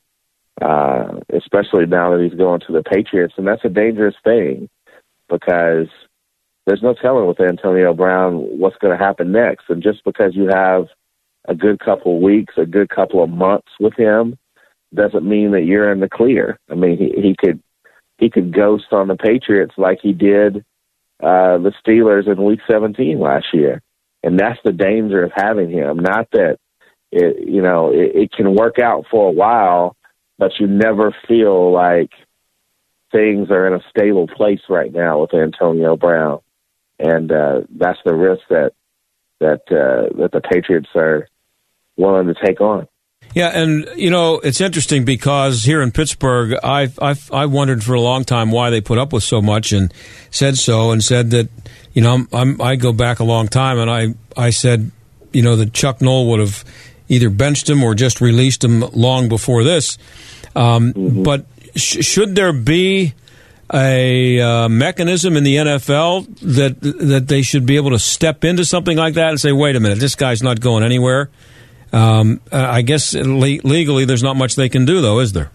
uh, 0.62 1.20
especially 1.34 1.86
now 1.86 2.12
that 2.12 2.24
he's 2.24 2.38
going 2.38 2.62
to 2.67 2.74
the 2.74 2.84
Patriots, 2.84 3.34
and 3.38 3.48
that's 3.48 3.65
a 3.65 3.70
dangerous 3.70 4.15
thing 4.24 4.70
because 5.29 5.88
there's 6.65 6.84
no 6.84 6.93
telling 6.93 7.27
with 7.27 7.39
Antonio 7.39 7.93
Brown 7.93 8.36
what's 8.60 8.77
going 8.77 8.98
to 8.98 9.03
happen 9.03 9.31
next, 9.31 9.65
and 9.70 9.81
just 9.81 10.03
because 10.03 10.36
you 10.36 10.50
have 10.53 10.88
a 11.48 11.55
good 11.55 11.79
couple 11.79 12.15
of 12.15 12.21
weeks, 12.21 12.53
a 12.57 12.65
good 12.65 12.89
couple 12.89 13.24
of 13.24 13.29
months 13.29 13.69
with 13.79 13.93
him, 13.95 14.38
doesn't 14.93 15.27
mean 15.27 15.51
that 15.51 15.63
you're 15.63 15.91
in 15.91 16.00
the 16.00 16.10
clear. 16.10 16.60
I 16.69 16.75
mean, 16.75 16.98
he, 16.98 17.21
he 17.21 17.36
could 17.38 17.62
he 18.17 18.29
could 18.29 18.53
ghost 18.53 18.86
on 18.91 19.07
the 19.07 19.15
Patriots 19.15 19.74
like 19.77 20.00
he 20.01 20.13
did 20.13 20.57
uh, 21.21 21.57
the 21.57 21.71
Steelers 21.86 22.27
in 22.27 22.43
Week 22.43 22.60
17 22.69 23.19
last 23.19 23.48
year, 23.53 23.81
and 24.24 24.39
that's 24.39 24.60
the 24.63 24.71
danger 24.71 25.24
of 25.24 25.31
having 25.36 25.71
him. 25.71 25.98
Not 25.98 26.27
that 26.31 26.57
it, 27.12 27.48
you 27.48 27.62
know, 27.62 27.91
it, 27.91 28.15
it 28.15 28.31
can 28.31 28.55
work 28.55 28.79
out 28.79 29.05
for 29.10 29.27
a 29.27 29.33
while, 29.33 29.95
but 30.38 30.51
you 30.60 30.67
never 30.67 31.15
feel 31.27 31.71
like 31.71 32.12
things 33.12 33.50
are 33.50 33.67
in 33.67 33.74
a 33.74 33.83
stable 33.89 34.27
place 34.27 34.62
right 34.69 34.91
now 34.91 35.21
with 35.21 35.33
Antonio 35.33 35.95
Brown, 35.95 36.39
and 37.00 37.31
uh, 37.31 37.62
that's 37.69 38.00
the 38.05 38.15
risk 38.15 38.41
that 38.50 38.74
that 39.39 39.62
uh, 39.71 40.15
that 40.17 40.31
the 40.31 40.41
Patriots 40.41 40.89
are 40.95 41.27
willing 42.01 42.27
to 42.27 42.36
take 42.46 42.60
on. 42.60 42.88
Yeah, 43.34 43.48
and 43.48 43.88
you 43.96 44.10
know 44.10 44.39
it's 44.39 44.60
interesting 44.60 45.05
because 45.05 45.63
here 45.63 45.81
in 45.81 45.91
Pittsburgh, 45.91 46.58
I 46.63 46.91
I 47.01 47.15
I 47.31 47.46
wondered 47.46 47.84
for 47.84 47.93
a 47.93 48.01
long 48.01 48.25
time 48.25 48.51
why 48.51 48.70
they 48.70 48.81
put 48.81 48.98
up 48.98 49.13
with 49.13 49.24
so 49.24 49.41
much, 49.41 49.72
and 49.72 49.93
said 50.31 50.58
so, 50.58 50.91
and 50.91 51.01
said 51.03 51.31
that 51.31 51.50
you 51.93 52.01
know 52.01 52.13
I'm, 52.13 52.27
I'm 52.34 52.62
I 52.62 52.75
go 52.75 52.91
back 52.91 53.20
a 53.20 53.24
long 53.24 53.48
time, 53.48 53.79
and 53.79 53.89
I 53.89 54.15
I 54.36 54.50
said 54.50 54.91
you 55.31 55.41
know 55.41 55.55
that 55.55 55.74
Chuck 55.74 56.01
Noll 56.01 56.27
would 56.31 56.41
have 56.41 56.65
either 57.08 57.29
benched 57.29 57.70
him 57.70 57.84
or 57.84 57.96
just 57.96 58.20
released 58.20 58.63
him 58.63 58.81
long 58.91 59.29
before 59.29 59.63
this. 59.63 59.98
Um, 60.55 60.93
mm-hmm. 60.93 61.24
But 61.24 61.46
sh- 61.75 62.05
should 62.05 62.36
there 62.36 62.53
be 62.53 63.13
a 63.74 64.41
uh, 64.41 64.70
mechanism 64.70 65.38
in 65.38 65.46
the 65.46 65.55
NFL 65.55 66.27
that 66.41 66.81
that 66.81 67.29
they 67.29 67.41
should 67.41 67.65
be 67.65 67.77
able 67.77 67.91
to 67.91 68.00
step 68.00 68.43
into 68.43 68.65
something 68.65 68.98
like 68.98 69.13
that 69.13 69.29
and 69.29 69.39
say, 69.39 69.53
wait 69.53 69.77
a 69.77 69.79
minute, 69.79 70.00
this 70.00 70.15
guy's 70.15 70.43
not 70.43 70.60
going 70.60 70.84
anywhere? 70.84 71.29
Um, 71.93 72.41
uh, 72.51 72.67
I 72.69 72.81
guess 72.81 73.13
le- 73.13 73.62
legally, 73.63 74.05
there's 74.05 74.24
not 74.24 74.36
much 74.36 74.55
they 74.55 74.69
can 74.69 74.86
do, 74.86 75.01
though, 75.01 75.19
is 75.19 75.33
there? 75.33 75.51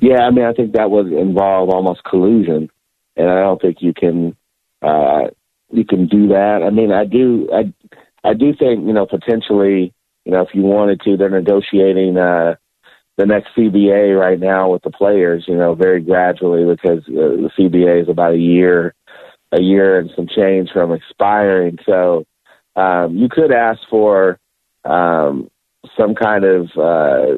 Yeah, 0.00 0.22
I 0.22 0.30
mean, 0.30 0.44
I 0.44 0.52
think 0.52 0.72
that 0.72 0.90
would 0.90 1.12
involve 1.12 1.68
almost 1.70 2.02
collusion, 2.02 2.70
and 3.16 3.30
I 3.30 3.40
don't 3.40 3.60
think 3.60 3.78
you 3.80 3.92
can 3.94 4.36
uh, 4.82 5.28
you 5.70 5.84
can 5.84 6.06
do 6.08 6.28
that. 6.28 6.62
I 6.66 6.70
mean, 6.70 6.90
I 6.92 7.04
do, 7.04 7.48
I, 7.52 7.72
I 8.28 8.34
do 8.34 8.52
think 8.58 8.84
you 8.86 8.92
know 8.92 9.06
potentially, 9.06 9.94
you 10.24 10.32
know, 10.32 10.42
if 10.42 10.48
you 10.54 10.62
wanted 10.62 11.00
to, 11.02 11.16
they're 11.16 11.30
negotiating 11.30 12.16
uh, 12.16 12.56
the 13.16 13.26
next 13.26 13.50
CBA 13.56 14.18
right 14.18 14.40
now 14.40 14.70
with 14.70 14.82
the 14.82 14.90
players, 14.90 15.44
you 15.46 15.56
know, 15.56 15.74
very 15.74 16.00
gradually 16.00 16.64
because 16.64 17.04
uh, 17.08 17.38
the 17.38 17.50
CBA 17.58 18.02
is 18.02 18.08
about 18.08 18.34
a 18.34 18.38
year, 18.38 18.94
a 19.52 19.60
year 19.60 19.98
and 19.98 20.10
some 20.16 20.26
change 20.26 20.70
from 20.72 20.92
expiring. 20.92 21.78
So 21.86 22.24
um, 22.74 23.16
you 23.16 23.28
could 23.30 23.52
ask 23.52 23.80
for 23.90 24.38
um, 24.84 25.50
some 25.96 26.14
kind 26.14 26.44
of 26.44 26.66
uh, 26.76 27.36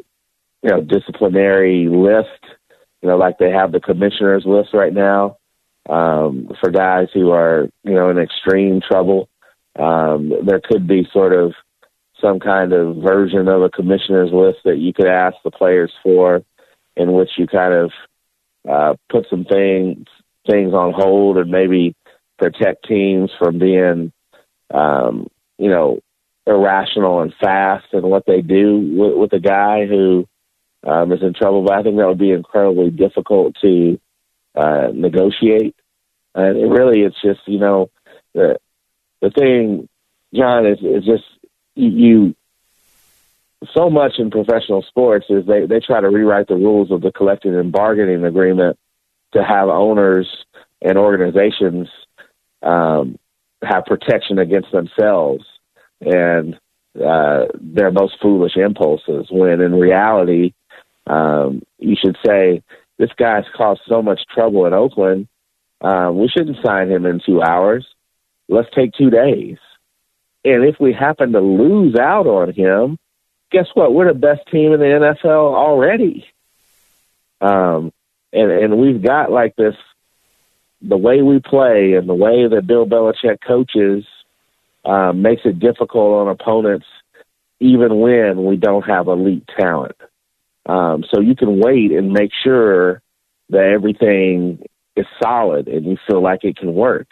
you 0.61 0.69
know 0.69 0.81
disciplinary 0.81 1.87
list, 1.89 2.43
you 3.01 3.09
know, 3.09 3.17
like 3.17 3.37
they 3.37 3.51
have 3.51 3.71
the 3.71 3.79
commissioners 3.79 4.43
list 4.45 4.69
right 4.73 4.93
now 4.93 5.37
um, 5.89 6.49
for 6.59 6.69
guys 6.71 7.07
who 7.13 7.31
are 7.31 7.67
you 7.83 7.93
know 7.93 8.09
in 8.09 8.17
extreme 8.17 8.81
trouble. 8.81 9.29
Um, 9.77 10.31
there 10.45 10.61
could 10.63 10.87
be 10.87 11.07
sort 11.11 11.33
of 11.33 11.53
some 12.21 12.39
kind 12.39 12.71
of 12.73 12.97
version 12.97 13.47
of 13.47 13.61
a 13.61 13.69
commissioners 13.69 14.31
list 14.31 14.59
that 14.63 14.77
you 14.77 14.93
could 14.93 15.07
ask 15.07 15.35
the 15.43 15.51
players 15.51 15.91
for, 16.01 16.43
in 16.95 17.11
which 17.11 17.31
you 17.37 17.45
kind 17.45 17.73
of 17.73 17.91
uh, 18.69 18.93
put 19.09 19.27
some 19.29 19.45
things 19.45 20.05
things 20.49 20.73
on 20.73 20.93
hold 20.93 21.37
and 21.37 21.49
maybe 21.49 21.95
protect 22.37 22.87
teams 22.87 23.31
from 23.39 23.59
being, 23.59 24.11
um, 24.73 25.27
you 25.57 25.69
know, 25.69 25.99
irrational 26.47 27.21
and 27.21 27.33
fast 27.41 27.85
and 27.93 28.03
what 28.03 28.25
they 28.25 28.41
do 28.41 28.77
with, 28.77 29.17
with 29.17 29.33
a 29.33 29.39
guy 29.39 29.85
who 29.85 30.27
um, 30.85 31.11
is 31.11 31.21
in 31.21 31.33
trouble. 31.33 31.63
But 31.63 31.73
I 31.73 31.83
think 31.83 31.97
that 31.97 32.07
would 32.07 32.17
be 32.17 32.31
incredibly 32.31 32.91
difficult 32.91 33.55
to 33.61 33.99
uh, 34.55 34.89
negotiate. 34.93 35.75
And 36.33 36.57
it 36.57 36.67
really, 36.67 37.01
it's 37.01 37.21
just 37.21 37.41
you 37.47 37.59
know 37.59 37.89
the 38.33 38.57
the 39.21 39.29
thing, 39.29 39.87
John, 40.33 40.65
is 40.65 40.79
is 40.81 41.05
just 41.05 41.23
you, 41.75 42.35
so 43.73 43.89
much 43.89 44.13
in 44.19 44.29
professional 44.29 44.83
sports 44.83 45.25
is 45.29 45.45
they 45.45 45.65
they 45.65 45.79
try 45.79 46.01
to 46.01 46.09
rewrite 46.09 46.47
the 46.47 46.55
rules 46.55 46.91
of 46.91 47.01
the 47.01 47.11
collective 47.11 47.57
and 47.57 47.71
bargaining 47.71 48.23
agreement 48.25 48.77
to 49.33 49.43
have 49.43 49.69
owners 49.69 50.27
and 50.81 50.97
organizations 50.97 51.87
um, 52.61 53.17
have 53.63 53.85
protection 53.85 54.37
against 54.39 54.71
themselves 54.71 55.45
and 56.01 56.55
uh, 57.03 57.45
their 57.59 57.91
most 57.91 58.15
foolish 58.21 58.55
impulses. 58.55 59.27
When 59.29 59.61
in 59.61 59.73
reality, 59.75 60.53
Um, 61.07 61.61
you 61.77 61.95
should 61.95 62.17
say, 62.25 62.63
this 62.97 63.11
guy's 63.15 63.43
caused 63.55 63.81
so 63.87 64.01
much 64.01 64.21
trouble 64.33 64.65
in 64.65 64.73
Oakland. 64.73 65.27
Uh, 65.79 66.09
we 66.11 66.27
shouldn't 66.27 66.65
sign 66.65 66.89
him 66.89 67.05
in 67.05 67.19
two 67.23 67.41
hours. 67.43 67.85
Let's 68.47 68.69
take 68.73 68.93
two 68.93 69.11
days. 69.11 69.57
And 70.43 70.63
if 70.63 70.79
we 70.79 70.93
happen 70.93 71.33
to 71.33 71.41
lose 71.41 71.95
out 71.95 72.25
on 72.25 72.53
him, 72.53 72.97
guess 73.51 73.67
what? 73.75 73.93
We're 73.93 74.11
the 74.13 74.19
best 74.19 74.47
team 74.51 74.73
in 74.73 74.79
the 74.79 74.85
NFL 74.85 75.53
already. 75.55 76.25
Um, 77.41 77.91
and 78.33 78.51
and 78.51 78.77
we've 78.77 79.01
got 79.03 79.31
like 79.31 79.55
this 79.55 79.75
the 80.81 80.97
way 80.97 81.21
we 81.21 81.39
play 81.39 81.93
and 81.93 82.07
the 82.07 82.15
way 82.15 82.47
that 82.47 82.65
Bill 82.67 82.85
Belichick 82.85 83.39
coaches 83.45 84.05
um, 84.85 85.21
makes 85.21 85.41
it 85.45 85.59
difficult 85.59 86.27
on 86.27 86.27
opponents, 86.29 86.85
even 87.59 87.99
when 87.99 88.45
we 88.45 88.55
don't 88.55 88.83
have 88.83 89.07
elite 89.07 89.47
talent. 89.59 89.95
Um, 90.65 91.03
so 91.13 91.21
you 91.21 91.35
can 91.35 91.59
wait 91.59 91.91
and 91.91 92.11
make 92.11 92.31
sure 92.43 93.01
that 93.49 93.63
everything 93.63 94.63
is 94.95 95.05
solid 95.21 95.67
and 95.67 95.85
you 95.85 95.97
feel 96.07 96.21
like 96.21 96.43
it 96.43 96.57
can 96.57 96.73
work. 96.73 97.07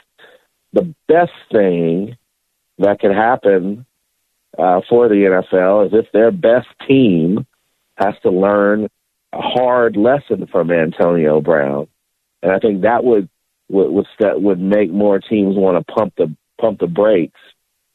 The 0.73 0.93
best 1.07 1.31
thing 1.51 2.17
that 2.79 2.99
can 2.99 3.13
happen 3.13 3.85
uh, 4.57 4.81
for 4.89 5.07
the 5.07 5.15
NFL 5.15 5.87
is 5.87 5.93
if 5.93 6.11
their 6.11 6.31
best 6.31 6.67
team 6.87 7.45
has 7.97 8.15
to 8.23 8.29
learn 8.29 8.87
a 9.33 9.41
hard 9.41 9.95
lesson 9.95 10.47
from 10.51 10.71
Antonio 10.71 11.41
Brown, 11.41 11.87
and 12.41 12.51
I 12.51 12.59
think 12.59 12.81
that 12.81 13.03
would 13.03 13.29
would 13.69 13.91
would, 13.91 14.07
would 14.19 14.59
make 14.59 14.91
more 14.91 15.19
teams 15.19 15.55
want 15.55 15.85
to 15.85 15.93
pump 15.93 16.13
the 16.17 16.35
pump 16.59 16.79
the 16.79 16.87
brakes 16.87 17.39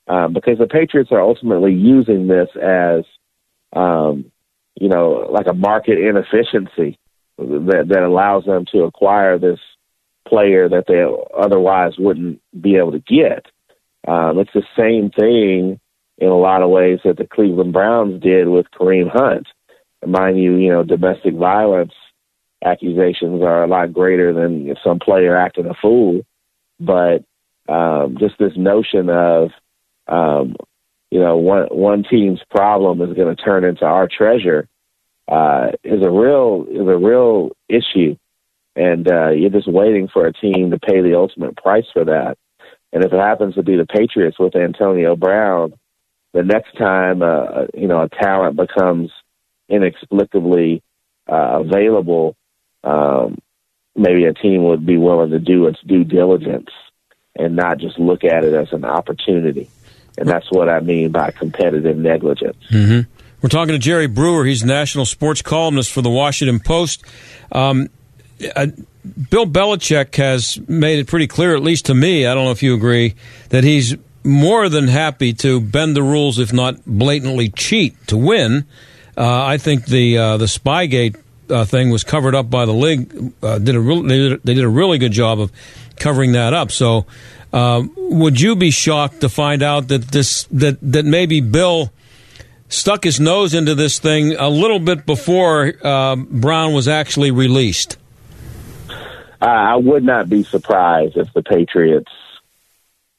uh, 0.09 0.29
because 0.29 0.59
the 0.59 0.67
Patriots 0.67 1.11
are 1.13 1.21
ultimately 1.21 1.73
using 1.73 2.27
this 2.27 2.49
as 2.57 3.05
um, 3.75 4.31
you 4.75 4.89
know 4.89 5.29
like 5.31 5.47
a 5.47 5.55
market 5.55 5.99
inefficiency 5.99 6.99
that 7.39 7.87
that 7.89 8.03
allows 8.03 8.45
them 8.45 8.65
to 8.73 8.83
acquire 8.83 9.39
this 9.39 9.61
player 10.27 10.69
that 10.69 10.85
they 10.87 11.05
otherwise 11.37 11.93
wouldn't 11.99 12.41
be 12.61 12.77
able 12.77 12.93
to 12.93 12.99
get. 12.99 13.47
Um, 14.07 14.39
it's 14.39 14.53
the 14.55 14.63
same 14.77 15.11
thing 15.11 15.81
in 16.19 16.29
a 16.29 16.39
lot 16.39 16.63
of 16.63 16.71
ways 16.71 17.01
that 17.05 17.17
the 17.17 17.27
Cleveland 17.27 17.73
Browns 17.73 18.23
did 18.23 18.49
with 18.49 18.67
Kareem 18.71 19.11
Hunt. 19.11 19.47
mind 20.07 20.39
you, 20.39 20.57
you 20.57 20.71
know, 20.71 20.83
domestic 20.83 21.35
violence 21.35 21.93
accusations 22.65 23.43
are 23.43 23.65
a 23.65 23.69
lot 23.69 23.93
greater 23.93 24.33
than 24.33 24.75
some 24.85 24.99
player 24.99 25.37
acting 25.37 25.67
a 25.67 25.75
fool. 25.81 26.23
But 26.81 27.25
um, 27.69 28.17
just 28.19 28.35
this 28.39 28.57
notion 28.57 29.11
of, 29.11 29.51
um, 30.09 30.57
you 31.11 31.21
know, 31.21 31.37
one 31.37 31.67
one 31.71 32.05
team's 32.09 32.41
problem 32.51 33.01
is 33.01 33.17
going 33.17 33.35
to 33.35 33.43
turn 33.43 33.65
into 33.65 33.85
our 33.85 34.09
treasure 34.09 34.69
uh, 35.27 35.69
is 35.85 36.03
a 36.03 36.11
real 36.11 36.67
is 36.71 36.87
a 36.87 36.97
real 36.97 37.51
issue, 37.69 38.17
and 38.77 39.11
uh, 39.11 39.31
you're 39.31 39.51
just 39.51 39.71
waiting 39.71 40.09
for 40.09 40.27
a 40.27 40.33
team 40.33 40.71
to 40.71 40.79
pay 40.79 41.01
the 41.01 41.17
ultimate 41.17 41.57
price 41.57 41.87
for 41.93 42.05
that. 42.05 42.37
And 42.93 43.05
if 43.05 43.13
it 43.13 43.19
happens 43.19 43.55
to 43.55 43.63
be 43.63 43.77
the 43.77 43.87
Patriots 43.87 44.39
with 44.39 44.57
Antonio 44.57 45.17
Brown, 45.17 45.75
the 46.33 46.43
next 46.43 46.77
time 46.77 47.23
uh, 47.23 47.67
you 47.75 47.89
know 47.89 48.03
a 48.03 48.09
talent 48.09 48.57
becomes 48.57 49.11
inexplicably 49.69 50.83
uh, 51.31 51.61
available, 51.61 52.37
um, 52.85 53.39
maybe 53.95 54.25
a 54.25 54.35
team 54.35 54.65
would 54.65 54.85
be 54.85 54.97
willing 54.97 55.31
to 55.31 55.39
do 55.39 55.67
its 55.67 55.81
due 55.87 56.05
diligence 56.05 56.71
and 57.37 57.55
not 57.55 57.79
just 57.79 57.99
look 57.99 58.25
at 58.25 58.45
it 58.45 58.55
as 58.55 58.73
an 58.73 58.85
opportunity. 58.85 59.71
And 60.19 60.29
that's 60.29 60.51
what 60.51 60.69
I 60.69 60.81
mean 60.81 61.11
by 61.13 61.31
competitive 61.31 61.97
negligence. 61.97 62.57
Mm-hmm. 62.71 63.11
We're 63.41 63.49
talking 63.49 63.73
to 63.73 63.79
Jerry 63.79 64.09
Brewer. 64.09 64.45
He's 64.45 64.65
national 64.65 65.05
sports 65.05 65.43
columnist 65.43 65.93
for 65.93 66.03
the 66.03 66.11
Washington 66.11 66.59
Post. 66.59 67.05
Um, 67.53 67.89
uh, 68.57 68.67
Bill 69.31 69.47
Belichick 69.47 70.17
has 70.17 70.59
made 70.69 70.99
it 70.99 71.07
pretty 71.07 71.29
clear, 71.29 71.55
at 71.55 71.63
least 71.63 71.87
to 71.87 71.95
me, 71.95 72.27
I 72.27 72.35
don't 72.35 72.45
know 72.45 72.51
if 72.51 72.63
you 72.63 72.75
agree, 72.75 73.15
that 73.51 73.65
he's 73.65 73.97
more 74.25 74.69
than 74.69 74.89
happy 74.89 75.33
to 75.35 75.61
bend 75.61 75.97
the 75.97 76.03
rules, 76.03 76.39
if 76.39 76.53
not 76.53 76.85
blatantly 76.85 77.49
cheat, 77.49 77.95
to 78.09 78.17
win. 78.17 78.67
Uh, 79.17 79.45
I 79.45 79.59
think 79.59 79.87
the 79.87 80.19
uh, 80.19 80.37
the 80.37 80.45
Spygate 80.45 81.17
uh, 81.51 81.65
thing 81.65 81.91
was 81.91 82.05
covered 82.05 82.35
up 82.35 82.51
by 82.51 82.67
the 82.67 82.73
league. 82.73 83.33
Uh, 83.43 83.59
did 83.59 83.75
a 83.75 83.83
did, 83.83 84.43
they 84.43 84.55
did 84.55 84.65
a 84.65 84.69
really 84.69 84.99
good 84.99 85.13
job 85.13 85.41
of 85.41 85.51
covering 85.97 86.33
that 86.33 86.55
up. 86.55 86.71
So, 86.71 87.07
uh, 87.53 87.83
would 87.97 88.41
you 88.41 88.57
be 88.57 88.71
shocked 88.71 89.21
to 89.23 89.29
find 89.29 89.63
out 89.63 89.89
that 89.89 90.03
this 90.03 90.45
that 90.45 90.79
that 90.83 91.05
maybe 91.05 91.41
Bill 91.41 91.93
stuck 92.69 93.05
his 93.05 93.19
nose 93.19 93.55
into 93.55 93.75
this 93.75 93.99
thing 93.99 94.37
a 94.37 94.49
little 94.49 94.79
bit 94.79 95.07
before 95.07 95.73
uh, 95.83 96.17
Brown 96.17 96.75
was 96.75 96.89
actually 96.89 97.31
released? 97.31 97.97
I 99.41 99.77
would 99.77 100.03
not 100.03 100.29
be 100.29 100.43
surprised 100.43 101.17
if 101.17 101.33
the 101.33 101.43
Patriots 101.43 102.11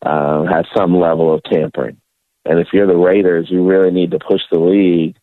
uh, 0.02 0.44
had 0.44 0.66
some 0.76 0.98
level 0.98 1.34
of 1.34 1.44
tampering. 1.44 1.98
And 2.46 2.60
if 2.60 2.68
you're 2.74 2.88
the 2.88 2.98
Raiders, 2.98 3.48
you 3.50 3.66
really 3.66 3.92
need 3.92 4.12
to 4.12 4.20
push 4.20 4.42
the 4.52 4.60
league 4.60 5.16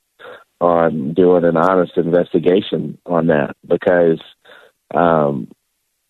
on 0.61 1.13
doing 1.13 1.45
an 1.45 1.57
honest 1.57 1.97
investigation 1.97 2.99
on 3.05 3.27
that 3.27 3.57
because, 3.67 4.21
um, 4.95 5.49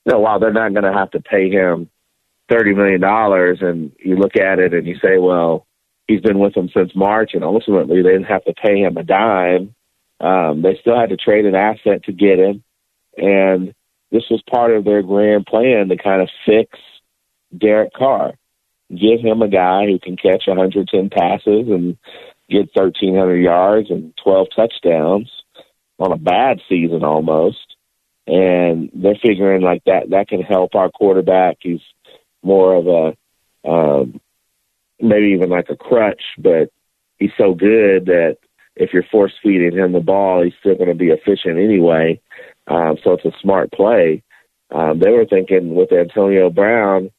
you 0.04 0.12
know, 0.12 0.20
while 0.20 0.38
they're 0.38 0.52
not 0.52 0.72
going 0.72 0.84
to 0.84 0.92
have 0.92 1.10
to 1.12 1.20
pay 1.20 1.50
him 1.50 1.90
thirty 2.48 2.74
million 2.74 3.00
dollars, 3.00 3.58
and 3.60 3.92
you 3.98 4.16
look 4.16 4.36
at 4.36 4.58
it 4.58 4.74
and 4.74 4.86
you 4.86 4.96
say, 5.02 5.18
well, 5.18 5.66
he's 6.06 6.20
been 6.20 6.38
with 6.38 6.54
them 6.54 6.70
since 6.74 6.92
March, 6.94 7.32
and 7.34 7.44
ultimately 7.44 8.02
they 8.02 8.10
didn't 8.10 8.24
have 8.24 8.44
to 8.44 8.54
pay 8.54 8.80
him 8.80 8.96
a 8.96 9.02
dime. 9.02 9.74
Um, 10.20 10.62
they 10.62 10.78
still 10.80 10.98
had 10.98 11.10
to 11.10 11.16
trade 11.16 11.44
an 11.44 11.54
asset 11.54 12.04
to 12.04 12.12
get 12.12 12.38
him, 12.38 12.62
and 13.16 13.74
this 14.10 14.24
was 14.30 14.42
part 14.48 14.72
of 14.72 14.84
their 14.84 15.02
grand 15.02 15.46
plan 15.46 15.88
to 15.88 15.96
kind 15.96 16.22
of 16.22 16.28
fix 16.46 16.78
Derek 17.56 17.92
Carr, 17.92 18.32
give 18.90 19.20
him 19.20 19.42
a 19.42 19.48
guy 19.48 19.86
who 19.86 19.98
can 19.98 20.16
catch 20.16 20.44
110 20.46 21.10
passes 21.10 21.68
and 21.68 21.96
get 22.48 22.70
1,300 22.74 23.36
yards 23.36 23.90
and 23.90 24.14
12 24.22 24.46
touchdowns 24.54 25.30
on 25.98 26.12
a 26.12 26.16
bad 26.16 26.60
season 26.68 27.04
almost. 27.04 27.76
And 28.26 28.90
they're 28.92 29.18
figuring 29.22 29.62
like 29.62 29.84
that 29.84 30.10
that 30.10 30.28
can 30.28 30.42
help 30.42 30.74
our 30.74 30.90
quarterback. 30.90 31.58
He's 31.60 31.80
more 32.46 32.74
of 32.76 32.86
a 32.86 33.68
um, 33.68 34.20
maybe 35.00 35.34
even 35.34 35.50
like 35.50 35.68
a 35.68 35.76
crutch, 35.76 36.22
but 36.38 36.70
he's 37.18 37.32
so 37.36 37.54
good 37.54 38.06
that 38.06 38.38
if 38.76 38.92
you're 38.92 39.04
force 39.10 39.32
feeding 39.42 39.76
him 39.76 39.92
the 39.92 40.00
ball, 40.00 40.44
he's 40.44 40.54
still 40.60 40.76
going 40.76 40.88
to 40.88 40.94
be 40.94 41.08
efficient 41.08 41.58
anyway. 41.58 42.20
Um, 42.66 42.96
so 43.02 43.12
it's 43.12 43.24
a 43.24 43.40
smart 43.40 43.72
play. 43.72 44.22
Um, 44.70 45.00
they 45.00 45.10
were 45.10 45.26
thinking 45.26 45.74
with 45.74 45.92
Antonio 45.92 46.50
Brown, 46.50 47.10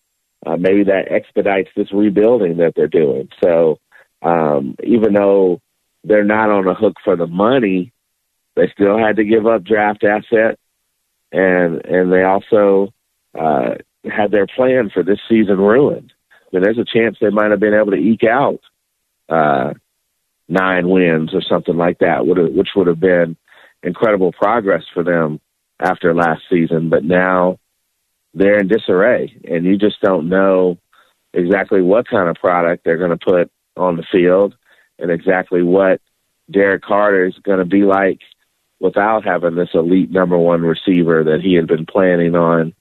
uh, 0.46 0.58
maybe 0.58 0.84
that 0.86 1.12
expedites 1.12 1.70
this 1.76 1.92
rebuilding 1.92 2.58
that 2.58 2.74
they're 2.76 2.88
doing. 2.88 3.30
So 3.44 3.80
um, 4.22 4.76
even 4.84 5.13
though 5.13 5.62
they're 6.04 6.24
not 6.24 6.50
on 6.50 6.66
the 6.66 6.74
hook 6.74 6.96
for 7.04 7.16
the 7.16 7.28
money, 7.28 7.92
they 8.56 8.72
still 8.74 8.98
had 8.98 9.18
to 9.18 9.24
give 9.24 9.46
up 9.46 9.63
draft 9.63 10.04
asset, 10.04 10.60
and 11.32 11.86
and 11.86 12.12
they 12.12 12.24
also 12.24 12.94
uh, 13.38 13.76
had 14.06 14.32
their 14.32 14.48
plan 14.48 14.90
for 14.94 15.04
this 15.04 15.20
season 15.30 15.58
ruined. 15.58 16.14
I 16.32 16.56
mean, 16.56 16.64
there's 16.64 16.78
a 16.78 16.86
chance 16.86 17.18
they 17.20 17.30
might 17.30 17.52
have 17.52 17.60
been 17.60 17.74
able 17.74 17.92
to 17.92 17.98
eke 17.98 18.24
out 18.24 18.60
uh, 19.30 19.74
nine 20.48 20.88
wins 20.88 21.34
or 21.34 21.42
something 21.42 21.76
like 21.76 22.00
that, 22.00 22.26
which 22.26 22.70
would 22.76 22.88
have 22.88 23.00
been 23.00 23.36
incredible 23.84 24.32
progress 24.32 24.84
for 24.94 25.04
them 25.04 25.40
after 25.80 26.14
last 26.14 26.44
season. 26.50 26.90
But 26.90 27.04
now 27.04 27.60
they're 28.34 28.60
in 28.60 28.68
disarray, 28.68 29.36
and 29.44 29.66
you 29.66 29.78
just 29.78 30.00
don't 30.02 30.30
know 30.30 30.78
exactly 31.34 31.82
what 31.82 32.08
kind 32.08 32.30
of 32.30 32.36
product 32.36 32.84
they're 32.84 32.98
going 32.98 33.18
to 33.18 33.26
put 33.26 33.52
on 33.76 33.98
the 33.98 34.06
field 34.12 34.56
and 35.00 35.12
exactly 35.12 35.62
what 35.62 36.02
Derek 36.50 36.82
Carter 36.82 37.26
is 37.26 37.36
going 37.44 37.60
to 37.60 37.66
be 37.66 37.84
like 37.84 38.22
without 38.80 39.26
having 39.26 39.56
this 39.56 39.70
elite 39.74 40.12
number 40.12 40.38
one 40.38 40.62
receiver 40.62 41.24
that 41.26 41.42
he 41.42 41.56
had 41.56 41.68
been 41.68 41.86
planning 41.86 42.36
on 42.36 42.74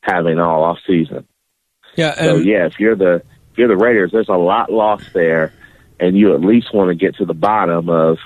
having 0.00 0.38
all 0.38 0.62
off 0.64 0.78
season. 0.86 1.26
Yeah. 1.96 2.14
so 2.14 2.36
yeah, 2.36 2.66
if 2.66 2.78
you're 2.78 2.96
the 2.96 3.22
if 3.52 3.58
you're 3.58 3.68
the 3.68 3.76
Raiders, 3.76 4.10
there's 4.12 4.28
a 4.28 4.36
lot 4.36 4.70
lost 4.70 5.12
there, 5.12 5.52
and 5.98 6.16
you 6.16 6.34
at 6.34 6.40
least 6.40 6.72
want 6.72 6.88
to 6.88 6.94
get 6.94 7.16
to 7.16 7.24
the 7.24 7.34
bottom 7.34 7.88
of 7.88 8.18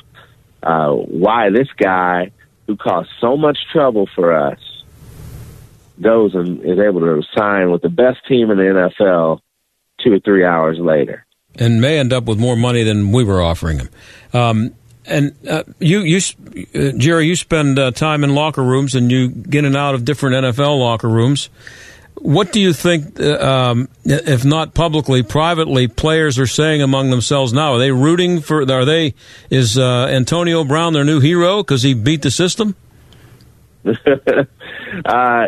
uh, 0.63 0.91
why 0.91 1.51
this 1.51 1.69
guy 1.77 2.31
who 2.67 2.77
caused 2.77 3.11
so 3.21 3.37
much 3.37 3.59
trouble 3.73 4.09
for 4.15 4.35
us 4.35 4.61
goes 6.01 6.35
and 6.35 6.61
is 6.65 6.79
able 6.79 7.01
to 7.01 7.23
sign 7.37 7.71
with 7.71 7.83
the 7.83 7.89
best 7.89 8.19
team 8.27 8.51
in 8.51 8.57
the 8.59 8.91
NFL 8.99 9.41
two 10.03 10.13
or 10.13 10.21
three 10.21 10.45
hours 10.45 10.79
later 10.79 11.25
and 11.57 11.81
may 11.81 11.99
end 11.99 12.13
up 12.13 12.25
with 12.25 12.39
more 12.39 12.57
money 12.57 12.83
than 12.83 13.13
we 13.13 13.25
were 13.25 13.43
offering 13.43 13.79
him. 13.79 13.89
Um, 14.33 14.75
and 15.07 15.35
uh, 15.49 15.65
you, 15.79 16.01
you, 16.01 16.19
uh, 16.75 16.93
Jerry, 16.97 17.27
you 17.27 17.37
spend 17.37 17.79
uh, 17.79 17.91
time 17.91 18.25
in 18.25 18.35
locker 18.35 18.63
rooms 18.63 18.95
and 18.95 19.11
you 19.11 19.29
get 19.29 19.61
in 19.61 19.65
and 19.67 19.77
out 19.77 19.95
of 19.95 20.05
different 20.05 20.45
NFL 20.45 20.79
locker 20.79 21.09
rooms. 21.09 21.51
what 22.15 22.53
do 22.53 22.61
you 22.61 22.73
think, 22.73 23.21
uh, 23.21 23.37
um, 23.39 23.89
if 24.05 24.45
not 24.45 24.73
publicly, 24.73 25.23
privately, 25.23 25.89
players 25.89 26.39
are 26.39 26.47
saying 26.47 26.81
among 26.81 27.11
themselves 27.11 27.53
now? 27.53 27.75
Are 27.75 27.79
they 27.79 27.91
rooting 27.91 28.41
for? 28.41 28.63
Are 28.71 28.85
they? 28.85 29.15
Is 29.51 29.77
uh, 29.77 30.07
Antonio 30.11 30.65
Brown 30.65 30.95
their 30.95 31.05
new 31.05 31.21
hero 31.21 31.63
because 31.63 31.83
he 31.83 31.93
beat 31.93 32.23
the 32.23 32.31
system? 32.31 32.75
uh, 33.85 33.91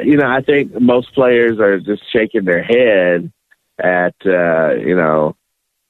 you 0.05 0.17
know, 0.19 0.27
I 0.27 0.43
think 0.45 0.79
most 0.79 1.15
players 1.15 1.59
are 1.59 1.81
just 1.81 2.03
shaking 2.13 2.45
their 2.45 2.63
head 2.63 3.33
at 3.79 4.15
you 4.25 4.97
know 4.97 5.37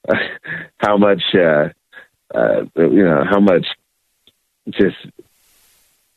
how 0.77 0.97
much 0.97 1.21
uh, 2.33 2.63
you 2.75 3.03
know 3.03 3.23
how 3.29 3.39
much 3.39 3.65
just 4.69 4.97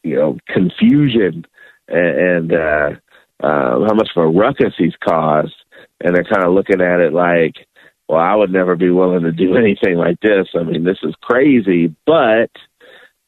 you 0.03 0.17
know 0.17 0.39
confusion 0.49 1.45
and, 1.89 2.19
and 2.19 2.53
uh, 2.53 2.91
uh, 3.43 3.87
how 3.87 3.95
much 3.95 4.09
of 4.15 4.23
a 4.23 4.27
ruckus 4.27 4.75
he's 4.77 4.97
caused, 4.97 5.55
and 6.01 6.15
they're 6.15 6.25
kind 6.25 6.45
of 6.45 6.53
looking 6.53 6.81
at 6.81 7.01
it 7.01 7.13
like, 7.13 7.55
well, 8.09 8.21
I 8.21 8.35
would 8.35 8.53
never 8.53 8.77
be 8.77 8.91
willing 8.91 9.23
to 9.23 9.33
do 9.33 9.57
anything 9.57 9.97
like 9.97 10.21
this. 10.21 10.49
I 10.59 10.63
mean, 10.63 10.85
this 10.85 10.99
is 11.03 11.15
crazy, 11.21 11.95
but 12.07 12.51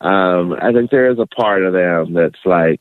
um, 0.00 0.54
I 0.60 0.72
think 0.72 0.90
there 0.90 1.10
is 1.10 1.18
a 1.18 1.26
part 1.26 1.64
of 1.64 1.72
them 1.72 2.14
that's 2.14 2.44
like, 2.44 2.80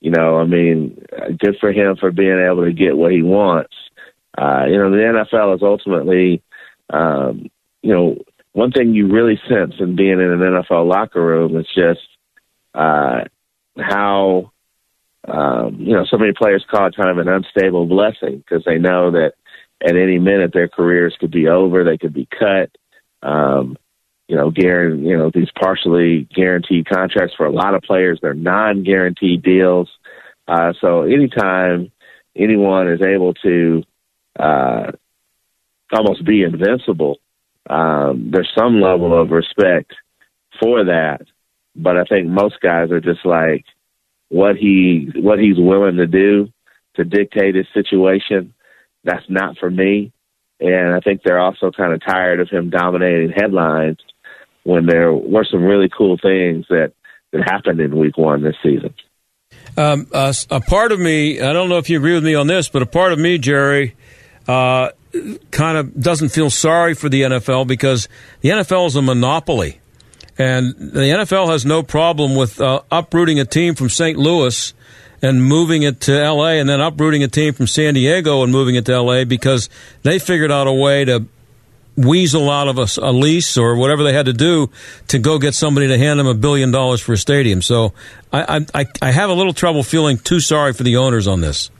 you 0.00 0.10
know, 0.10 0.38
I 0.38 0.44
mean, 0.44 1.02
good 1.38 1.56
for 1.60 1.72
him 1.72 1.96
for 1.96 2.12
being 2.12 2.38
able 2.38 2.64
to 2.64 2.72
get 2.72 2.96
what 2.96 3.12
he 3.12 3.22
wants. 3.22 3.74
Uh, 4.36 4.64
you 4.68 4.76
know, 4.76 4.90
the 4.90 5.26
NFL 5.32 5.56
is 5.56 5.62
ultimately, 5.62 6.42
um, 6.90 7.50
you 7.82 7.92
know, 7.92 8.18
one 8.54 8.72
thing 8.72 8.94
you 8.94 9.08
really 9.08 9.38
sense 9.48 9.74
in 9.78 9.96
being 9.96 10.12
in 10.12 10.20
an 10.20 10.38
NFL 10.38 10.88
locker 10.88 11.22
room 11.22 11.56
is 11.56 11.66
just 11.74 12.00
uh, 12.72 13.24
how 13.78 14.52
um, 15.26 15.76
you 15.80 15.94
know, 15.94 16.04
so 16.04 16.18
many 16.18 16.32
players 16.32 16.64
call 16.70 16.86
it 16.86 16.96
kind 16.96 17.10
of 17.10 17.18
an 17.18 17.28
unstable 17.28 17.86
blessing 17.86 18.38
because 18.38 18.64
they 18.64 18.78
know 18.78 19.10
that 19.12 19.32
at 19.82 19.96
any 19.96 20.18
minute 20.18 20.52
their 20.52 20.68
careers 20.68 21.16
could 21.18 21.30
be 21.30 21.48
over, 21.48 21.84
they 21.84 21.98
could 21.98 22.12
be 22.12 22.26
cut. 22.26 22.70
Um, 23.22 23.76
you 24.28 24.36
know, 24.36 24.50
guarantee, 24.50 25.08
you 25.08 25.16
know, 25.16 25.30
these 25.32 25.50
partially 25.60 26.28
guaranteed 26.34 26.88
contracts 26.88 27.34
for 27.36 27.46
a 27.46 27.52
lot 27.52 27.74
of 27.74 27.82
players, 27.82 28.18
they're 28.20 28.34
non-guaranteed 28.34 29.42
deals. 29.42 29.90
Uh, 30.46 30.72
so 30.80 31.02
anytime 31.02 31.90
anyone 32.36 32.90
is 32.90 33.02
able 33.02 33.34
to 33.34 33.82
uh, 34.38 34.92
almost 35.92 36.24
be 36.24 36.42
invincible, 36.42 37.18
um, 37.68 38.30
there's 38.32 38.52
some 38.56 38.80
level 38.80 39.20
of 39.20 39.30
respect 39.30 39.92
for 40.60 40.84
that. 40.84 41.22
But 41.76 41.96
I 41.96 42.04
think 42.04 42.28
most 42.28 42.60
guys 42.60 42.90
are 42.90 43.00
just 43.00 43.24
like, 43.24 43.64
what 44.28 44.56
he 44.56 45.10
what 45.16 45.38
he's 45.38 45.58
willing 45.58 45.96
to 45.96 46.06
do 46.06 46.48
to 46.96 47.04
dictate 47.04 47.54
his 47.54 47.66
situation. 47.74 48.54
That's 49.04 49.24
not 49.28 49.58
for 49.58 49.70
me. 49.70 50.12
And 50.60 50.94
I 50.94 51.00
think 51.00 51.22
they're 51.22 51.40
also 51.40 51.70
kind 51.70 51.92
of 51.92 52.00
tired 52.04 52.40
of 52.40 52.48
him 52.48 52.70
dominating 52.70 53.30
headlines 53.30 53.98
when 54.62 54.86
there 54.86 55.12
were 55.12 55.46
some 55.50 55.62
really 55.62 55.88
cool 55.96 56.16
things 56.20 56.64
that, 56.70 56.92
that 57.32 57.42
happened 57.42 57.80
in 57.80 57.96
week 57.96 58.16
one 58.16 58.42
this 58.42 58.56
season. 58.62 58.94
Um, 59.76 60.06
uh, 60.12 60.32
a 60.50 60.60
part 60.60 60.92
of 60.92 61.00
me, 61.00 61.40
I 61.40 61.52
don't 61.52 61.68
know 61.68 61.78
if 61.78 61.90
you 61.90 61.98
agree 61.98 62.14
with 62.14 62.24
me 62.24 62.34
on 62.34 62.46
this, 62.46 62.68
but 62.68 62.82
a 62.82 62.86
part 62.86 63.12
of 63.12 63.18
me, 63.18 63.38
Jerry, 63.38 63.94
uh, 64.48 64.90
kind 65.50 65.78
of 65.78 66.00
doesn't 66.00 66.30
feel 66.30 66.50
sorry 66.50 66.94
for 66.94 67.08
the 67.08 67.22
NFL 67.22 67.66
because 67.66 68.08
the 68.40 68.50
NFL 68.50 68.86
is 68.86 68.96
a 68.96 69.02
monopoly. 69.02 69.80
And 70.36 70.74
the 70.76 71.00
NFL 71.00 71.48
has 71.48 71.64
no 71.64 71.82
problem 71.82 72.34
with 72.34 72.60
uh, 72.60 72.82
uprooting 72.90 73.38
a 73.38 73.44
team 73.44 73.74
from 73.74 73.88
St. 73.88 74.18
Louis 74.18 74.74
and 75.22 75.42
moving 75.42 75.82
it 75.82 76.00
to 76.02 76.12
LA 76.12 76.54
and 76.54 76.68
then 76.68 76.80
uprooting 76.80 77.22
a 77.22 77.28
team 77.28 77.52
from 77.54 77.66
San 77.66 77.94
Diego 77.94 78.42
and 78.42 78.50
moving 78.50 78.74
it 78.74 78.84
to 78.86 79.00
LA 79.00 79.24
because 79.24 79.70
they 80.02 80.18
figured 80.18 80.50
out 80.50 80.66
a 80.66 80.72
way 80.72 81.04
to 81.04 81.26
weasel 81.96 82.50
out 82.50 82.68
of 82.68 82.78
a, 82.78 82.86
a, 83.00 83.12
lease 83.12 83.56
or 83.56 83.76
whatever 83.76 84.02
they 84.02 84.12
had 84.12 84.26
to 84.26 84.32
do 84.32 84.68
to 85.08 85.18
go 85.18 85.38
get 85.38 85.54
somebody 85.54 85.88
to 85.88 85.96
hand 85.96 86.18
them 86.18 86.26
a 86.26 86.34
billion 86.34 86.70
dollars 86.70 87.00
for 87.00 87.12
a 87.12 87.16
stadium. 87.16 87.62
So 87.62 87.92
I, 88.32 88.66
I, 88.74 88.86
I 89.00 89.10
have 89.12 89.30
a 89.30 89.34
little 89.34 89.52
trouble 89.52 89.82
feeling 89.82 90.18
too 90.18 90.40
sorry 90.40 90.72
for 90.72 90.82
the 90.82 90.96
owners 90.96 91.28
on 91.28 91.40
this. 91.40 91.70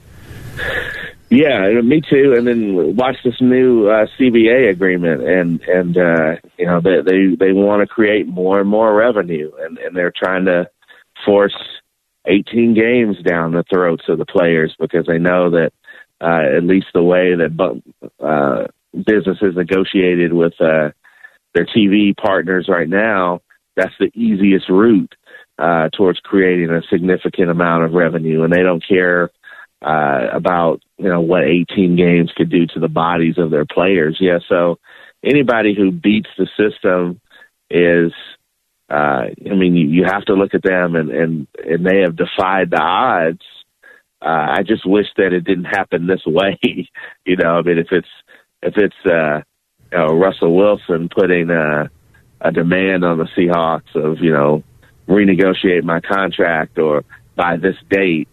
Yeah, 1.35 1.81
me 1.83 2.01
too. 2.01 2.35
And 2.37 2.47
then 2.47 2.97
watch 2.97 3.17
this 3.25 3.41
new 3.41 3.89
uh, 3.89 4.07
CBA 4.19 4.71
agreement, 4.71 5.23
and 5.23 5.61
and 5.63 5.97
uh, 5.97 6.37
you 6.57 6.67
know 6.67 6.81
they 6.81 7.03
they 7.05 7.35
they 7.35 7.53
want 7.53 7.81
to 7.81 7.93
create 7.93 8.29
more 8.29 8.61
and 8.61 8.69
more 8.69 8.95
revenue, 8.95 9.51
and 9.61 9.77
and 9.79 9.97
they're 9.97 10.13
trying 10.17 10.45
to 10.45 10.69
force 11.25 11.57
18 12.27 12.75
games 12.75 13.17
down 13.27 13.53
the 13.53 13.65
throats 13.73 14.05
of 14.09 14.19
the 14.19 14.25
players 14.25 14.75
because 14.79 15.07
they 15.07 15.19
know 15.19 15.51
that 15.51 15.73
uh, 16.21 16.57
at 16.57 16.63
least 16.63 16.87
the 16.95 17.03
way 17.03 17.35
that 17.35 17.83
uh, 18.25 18.67
businesses 18.95 19.57
negotiated 19.57 20.33
with 20.33 20.55
uh, 20.61 20.91
their 21.55 21.67
TV 21.67 22.17
partners 22.17 22.67
right 22.69 22.89
now, 22.89 23.41
that's 23.77 23.95
the 23.99 24.11
easiest 24.15 24.69
route 24.69 25.15
uh, 25.59 25.89
towards 25.97 26.21
creating 26.21 26.71
a 26.71 26.81
significant 26.91 27.51
amount 27.51 27.85
of 27.85 27.93
revenue, 27.93 28.45
and 28.45 28.53
they 28.53 28.63
don't 28.63 28.87
care 28.87 29.31
uh, 29.85 30.29
about 30.33 30.81
you 30.97 31.09
know 31.09 31.21
what 31.21 31.45
18 31.45 31.97
games 31.97 32.33
could 32.35 32.51
do 32.51 32.67
to 32.69 32.81
the 32.81 32.89
bodies 32.89 33.37
of 33.37 33.51
their 33.51 33.67
players. 33.67 34.17
Yeah, 34.19 34.39
so 34.49 34.79
anybody 35.23 35.75
who 35.75 35.93
beats 35.93 36.31
the 36.39 36.49
system 36.57 37.21
is, 37.71 38.13
uh, 38.89 39.27
I 39.29 39.55
mean, 39.55 39.77
you, 39.77 39.89
you 39.89 40.05
have 40.05 40.25
to 40.27 40.35
look 40.35 40.55
at 40.55 40.63
them 40.63 40.97
and 40.97 41.11
and 41.11 41.47
and 41.63 41.85
they 41.85 42.01
have 42.01 42.17
defied 42.17 42.71
the 42.71 42.81
odds. 42.81 43.43
Uh, 44.23 44.57
I 44.57 44.63
just 44.67 44.87
wish 44.87 45.07
that 45.19 45.35
it 45.35 45.45
didn't 45.45 45.65
happen 45.65 46.07
this 46.07 46.23
way. 46.27 46.59
you 46.63 47.37
know, 47.37 47.59
I 47.59 47.63
mean, 47.63 47.79
if 47.79 47.89
it's 47.91 48.09
if 48.63 48.75
it's 48.79 49.07
uh, 49.07 49.43
you 49.93 49.99
know, 49.99 50.15
Russell 50.15 50.57
Wilson 50.57 51.11
putting 51.15 51.51
a, 51.51 51.91
a 52.41 52.53
demand 52.53 53.05
on 53.05 53.19
the 53.19 53.29
Seahawks 53.37 53.95
of 53.95 54.21
you 54.21 54.33
know 54.33 54.65
renegotiate 55.07 55.83
my 55.83 56.01
contract 56.01 56.79
or 56.79 57.05
by 57.37 57.59
this 57.59 57.77
date 57.91 58.29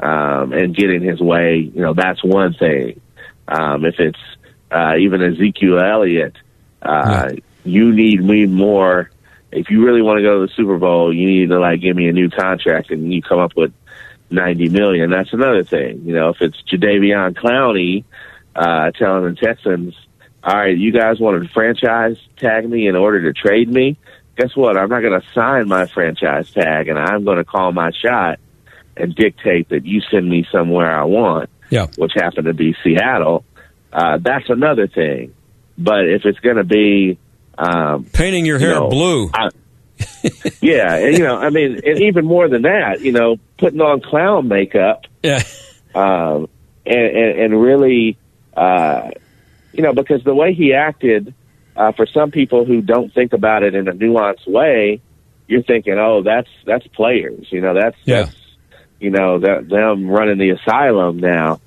um, 0.00 0.52
and 0.52 0.74
get 0.74 0.90
in 0.90 1.02
his 1.02 1.20
way, 1.20 1.70
you 1.74 1.80
know, 1.80 1.94
that's 1.94 2.22
one 2.22 2.54
thing. 2.54 3.00
Um, 3.46 3.84
if 3.84 3.98
it's 3.98 4.18
uh, 4.70 4.96
even 4.98 5.22
Ezekiel 5.22 5.78
Elliott, 5.78 6.36
uh, 6.82 7.30
yeah. 7.30 7.38
you 7.64 7.92
need 7.92 8.22
me 8.22 8.46
more. 8.46 9.10
If 9.50 9.70
you 9.70 9.84
really 9.84 10.02
want 10.02 10.18
to 10.18 10.22
go 10.22 10.40
to 10.40 10.46
the 10.46 10.52
Super 10.54 10.78
Bowl, 10.78 11.12
you 11.12 11.26
need 11.26 11.48
to 11.48 11.58
like 11.58 11.80
give 11.80 11.96
me 11.96 12.08
a 12.08 12.12
new 12.12 12.28
contract, 12.28 12.90
and 12.90 13.12
you 13.12 13.22
come 13.22 13.38
up 13.38 13.56
with 13.56 13.72
ninety 14.30 14.68
million. 14.68 15.10
That's 15.10 15.32
another 15.32 15.64
thing. 15.64 16.02
You 16.04 16.14
know, 16.14 16.28
if 16.30 16.42
it's 16.42 16.62
Jadeveon 16.70 17.34
Clowney 17.34 18.04
uh, 18.54 18.90
telling 18.90 19.34
the 19.34 19.40
Texans, 19.40 19.94
"All 20.44 20.54
right, 20.54 20.76
you 20.76 20.92
guys 20.92 21.18
want 21.18 21.42
to 21.42 21.48
franchise 21.48 22.18
tag 22.36 22.68
me 22.68 22.86
in 22.86 22.94
order 22.94 23.32
to 23.32 23.32
trade 23.32 23.70
me," 23.70 23.96
guess 24.36 24.54
what? 24.54 24.76
I'm 24.76 24.90
not 24.90 25.00
going 25.00 25.18
to 25.18 25.26
sign 25.32 25.66
my 25.66 25.86
franchise 25.86 26.50
tag, 26.50 26.88
and 26.88 26.98
I'm 26.98 27.24
going 27.24 27.38
to 27.38 27.44
call 27.44 27.72
my 27.72 27.90
shot 27.90 28.38
and 29.00 29.14
dictate 29.14 29.68
that 29.70 29.86
you 29.86 30.00
send 30.10 30.28
me 30.28 30.46
somewhere 30.50 30.90
I 30.90 31.04
want, 31.04 31.50
yeah. 31.70 31.86
which 31.96 32.12
happened 32.14 32.46
to 32.46 32.54
be 32.54 32.74
Seattle, 32.82 33.44
uh, 33.92 34.18
that's 34.20 34.48
another 34.48 34.86
thing. 34.86 35.34
But 35.76 36.08
if 36.08 36.24
it's 36.24 36.40
going 36.40 36.56
to 36.56 36.64
be 36.64 37.18
um, 37.56 38.04
painting 38.04 38.44
your 38.44 38.58
hair 38.58 38.70
you 38.70 38.74
know, 38.74 38.88
blue, 38.88 39.30
I, 39.32 39.50
yeah, 40.60 40.94
and 40.94 41.16
you 41.16 41.24
know, 41.24 41.36
I 41.36 41.50
mean, 41.50 41.80
and 41.84 42.00
even 42.02 42.24
more 42.24 42.48
than 42.48 42.62
that, 42.62 43.00
you 43.00 43.12
know, 43.12 43.36
putting 43.58 43.80
on 43.80 44.00
clown 44.00 44.48
makeup, 44.48 45.04
yeah, 45.22 45.42
um, 45.94 46.48
and, 46.84 47.16
and, 47.16 47.40
and 47.40 47.62
really, 47.62 48.16
uh, 48.56 49.10
you 49.72 49.82
know, 49.82 49.92
because 49.92 50.22
the 50.24 50.34
way 50.34 50.54
he 50.54 50.74
acted, 50.74 51.34
uh, 51.76 51.92
for 51.92 52.06
some 52.06 52.30
people 52.30 52.64
who 52.64 52.80
don't 52.80 53.12
think 53.12 53.32
about 53.32 53.62
it 53.62 53.74
in 53.74 53.88
a 53.88 53.92
nuanced 53.92 54.48
way, 54.48 55.00
you're 55.46 55.62
thinking, 55.62 55.94
oh, 55.98 56.22
that's 56.22 56.50
that's 56.64 56.86
players, 56.88 57.46
you 57.50 57.60
know, 57.60 57.74
that's 57.74 57.96
yeah. 58.04 58.24
that's 58.24 58.36
you 59.00 59.10
know, 59.10 59.38
that 59.38 59.68
them 59.68 60.08
running 60.08 60.38
the 60.38 60.50
asylum 60.50 61.18
now. 61.18 61.60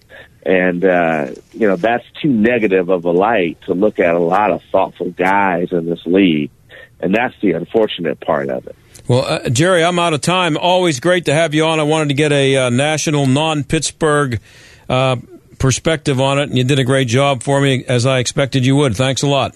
And, 0.44 0.84
uh, 0.84 1.32
you 1.54 1.68
know, 1.68 1.76
that's 1.76 2.06
too 2.22 2.30
negative 2.30 2.90
of 2.90 3.06
a 3.06 3.12
light 3.12 3.60
to 3.68 3.74
look 3.74 4.00
at 4.00 4.16
a 4.16 4.20
lot 4.20 4.52
of 4.52 4.62
thoughtful 4.72 5.12
guys 5.12 5.72
in 5.72 5.86
this 5.86 6.02
league. 6.06 6.50
And 7.00 7.14
that's 7.14 7.36
the 7.42 7.52
unfortunate 7.52 8.20
part 8.20 8.50
of 8.50 8.68
it. 8.68 8.76
Well, 9.08 9.26
uh, 9.26 9.50
Jerry, 9.50 9.84
I'm 9.84 10.00
out 10.00 10.14
of 10.14 10.22
time. 10.22 10.58
Always 10.58 11.00
great 11.00 11.26
to 11.26 11.34
have 11.34 11.54
you 11.54 11.66
on. 11.66 11.80
I 11.80 11.84
wanted 11.84 12.10
to 12.10 12.14
get 12.16 12.32
a 12.32 12.58
uh, 12.58 12.70
national, 12.70 13.26
non 13.26 13.64
Pittsburgh 13.64 14.40
uh, 14.90 15.18
perspective 15.58 16.20
on 16.20 16.40
it, 16.40 16.50
and 16.50 16.58
you 16.58 16.64
did 16.64 16.80
a 16.80 16.84
great 16.84 17.08
job 17.08 17.44
for 17.44 17.60
me, 17.60 17.84
as 17.88 18.06
I 18.06 18.20
expected 18.20 18.66
you 18.66 18.76
would. 18.78 18.96
Thanks 18.96 19.22
a 19.22 19.28
lot. 19.28 19.56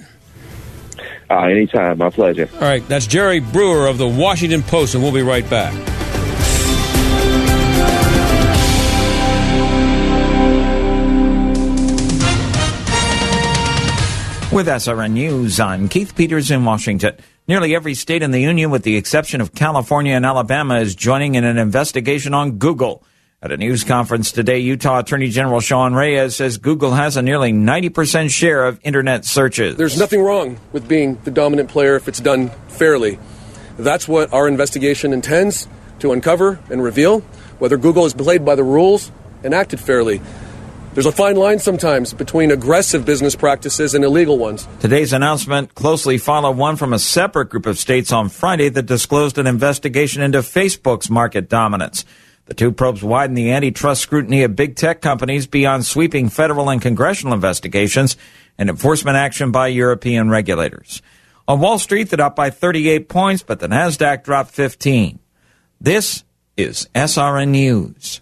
Uh, 1.30 1.40
anytime. 1.46 1.98
My 1.98 2.10
pleasure. 2.10 2.50
All 2.54 2.62
right. 2.62 2.88
That's 2.88 3.08
Jerry 3.08 3.40
Brewer 3.40 3.88
of 3.88 3.98
the 3.98 4.08
Washington 4.08 4.62
Post, 4.62 4.94
and 4.94 5.04
we'll 5.04 5.14
be 5.14 5.24
right 5.24 5.48
back. 5.50 5.95
With 14.56 14.68
SRN 14.68 15.12
News, 15.12 15.60
I'm 15.60 15.90
Keith 15.90 16.16
Peters 16.16 16.50
in 16.50 16.64
Washington. 16.64 17.18
Nearly 17.46 17.76
every 17.76 17.94
state 17.94 18.24
in 18.24 18.32
the 18.32 18.40
Union, 18.40 18.72
with 18.72 18.84
the 18.84 18.96
exception 18.96 19.42
of 19.42 19.54
California 19.54 20.14
and 20.14 20.26
Alabama, 20.26 20.80
is 20.80 20.96
joining 20.96 21.36
in 21.36 21.44
an 21.44 21.58
investigation 21.58 22.34
on 22.34 22.52
Google. 22.52 23.04
At 23.42 23.52
a 23.52 23.58
news 23.58 23.84
conference 23.84 24.32
today, 24.32 24.60
Utah 24.60 25.00
Attorney 25.00 25.28
General 25.28 25.60
Sean 25.60 25.94
Reyes 25.94 26.38
says 26.38 26.58
Google 26.58 26.94
has 26.94 27.18
a 27.18 27.22
nearly 27.22 27.52
90% 27.52 28.30
share 28.30 28.66
of 28.66 28.80
internet 28.82 29.26
searches. 29.26 29.76
There's 29.76 30.00
nothing 30.00 30.22
wrong 30.22 30.58
with 30.72 30.88
being 30.88 31.16
the 31.26 31.32
dominant 31.32 31.68
player 31.68 31.98
if 31.98 32.08
it's 32.08 32.22
done 32.22 32.48
fairly. 32.70 33.20
That's 33.78 34.08
what 34.08 34.32
our 34.32 34.48
investigation 34.48 35.12
intends 35.12 35.68
to 36.00 36.14
uncover 36.14 36.60
and 36.70 36.82
reveal 36.82 37.20
whether 37.60 37.76
Google 37.76 38.04
has 38.04 38.14
played 38.14 38.46
by 38.46 38.56
the 38.56 38.64
rules 38.64 39.12
and 39.44 39.54
acted 39.54 39.82
fairly. 39.82 40.22
There's 40.96 41.06
a 41.06 41.12
fine 41.12 41.36
line 41.36 41.60
sometimes 41.60 42.14
between 42.14 42.52
aggressive 42.52 43.04
business 43.04 43.36
practices 43.36 43.94
and 43.96 44.06
illegal 44.06 44.38
ones. 44.38 44.66
Today's 44.80 45.12
announcement 45.12 45.76
closely 45.76 46.18
followed 46.18 46.56
one 46.56 46.78
from 46.78 46.94
a 46.94 47.00
separate 47.00 47.50
group 47.50 47.66
of 47.66 47.78
states 47.78 48.14
on 48.14 48.30
Friday 48.30 48.70
that 48.70 48.86
disclosed 48.86 49.38
an 49.38 49.46
investigation 49.46 50.22
into 50.22 50.38
Facebook's 50.38 51.10
market 51.10 51.50
dominance. 51.50 52.06
The 52.46 52.54
two 52.54 52.72
probes 52.72 53.04
widen 53.04 53.36
the 53.36 53.52
antitrust 53.52 54.04
scrutiny 54.04 54.44
of 54.44 54.56
big 54.56 54.78
tech 54.78 55.02
companies 55.02 55.48
beyond 55.48 55.86
sweeping 55.86 56.30
federal 56.30 56.70
and 56.70 56.82
congressional 56.82 57.34
investigations 57.34 58.16
and 58.58 58.70
enforcement 58.70 59.18
action 59.18 59.52
by 59.52 59.68
European 59.68 60.30
regulators. 60.30 61.02
On 61.46 61.60
Wall 61.60 61.78
Street, 61.78 62.10
the 62.10 62.24
up 62.24 62.38
by 62.38 62.50
38 62.50 63.10
points, 63.10 63.44
but 63.44 63.60
the 63.60 63.68
Nasdaq 63.68 64.24
dropped 64.24 64.52
15. 64.52 65.20
This 65.82 66.24
is 66.56 66.88
SRN 66.96 67.50
News. 67.50 68.22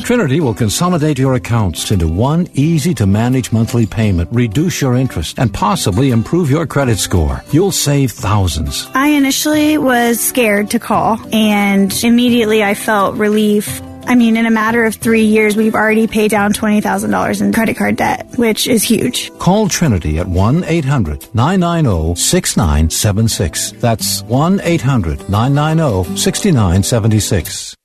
Trinity 0.01 0.39
will 0.39 0.53
consolidate 0.53 1.17
your 1.17 1.35
accounts 1.35 1.91
into 1.91 2.07
one 2.07 2.47
easy 2.53 2.93
to 2.95 3.05
manage 3.05 3.51
monthly 3.51 3.85
payment, 3.85 4.29
reduce 4.31 4.81
your 4.81 4.95
interest, 4.95 5.39
and 5.39 5.53
possibly 5.53 6.11
improve 6.11 6.49
your 6.49 6.65
credit 6.65 6.97
score. 6.97 7.43
You'll 7.51 7.71
save 7.71 8.11
thousands. 8.11 8.87
I 8.93 9.07
initially 9.09 9.77
was 9.77 10.19
scared 10.19 10.71
to 10.71 10.79
call 10.79 11.19
and 11.33 11.93
immediately 12.03 12.63
I 12.63 12.73
felt 12.73 13.15
relief. 13.15 13.81
I 14.05 14.15
mean, 14.15 14.35
in 14.35 14.45
a 14.45 14.51
matter 14.51 14.83
of 14.85 14.95
three 14.95 15.25
years, 15.25 15.55
we've 15.55 15.75
already 15.75 16.07
paid 16.07 16.31
down 16.31 16.53
$20,000 16.53 17.41
in 17.41 17.53
credit 17.53 17.77
card 17.77 17.97
debt, 17.97 18.27
which 18.37 18.67
is 18.67 18.83
huge. 18.83 19.31
Call 19.37 19.69
Trinity 19.69 20.17
at 20.17 20.27
1 20.27 20.63
800 20.63 21.33
990 21.33 22.15
6976. 22.19 23.71
That's 23.73 24.23
1 24.23 24.59
800 24.61 25.29
990 25.29 26.17
6976. 26.17 27.75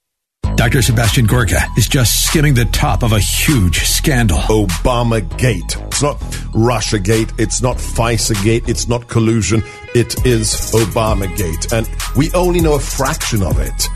Dr. 0.57 0.81
Sebastian 0.81 1.27
Gorka 1.27 1.61
is 1.77 1.87
just 1.87 2.27
skimming 2.27 2.55
the 2.55 2.65
top 2.65 3.03
of 3.03 3.13
a 3.13 3.21
huge 3.21 3.81
scandal. 3.81 4.39
Obama 4.39 5.21
Gate. 5.37 5.77
It's 5.89 6.03
not 6.03 6.17
Russia 6.55 6.99
Gate. 6.99 7.31
It's 7.37 7.61
not 7.61 7.77
FISA 7.77 8.43
Gate. 8.43 8.67
It's 8.67 8.89
not 8.89 9.07
collusion. 9.07 9.63
It 9.95 10.27
is 10.27 10.49
Obama 10.73 11.29
Gate. 11.37 11.73
And 11.75 11.87
we 12.17 12.33
only 12.33 12.61
know 12.61 12.75
a 12.75 12.81
fraction 12.81 13.43
of 13.43 13.61
it. 13.61 13.87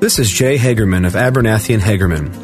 This 0.00 0.18
is 0.18 0.30
Jay 0.30 0.58
Hagerman 0.58 1.06
of 1.06 1.16
Abernethy 1.16 1.72
and 1.72 1.82
Hagerman. 1.82 2.43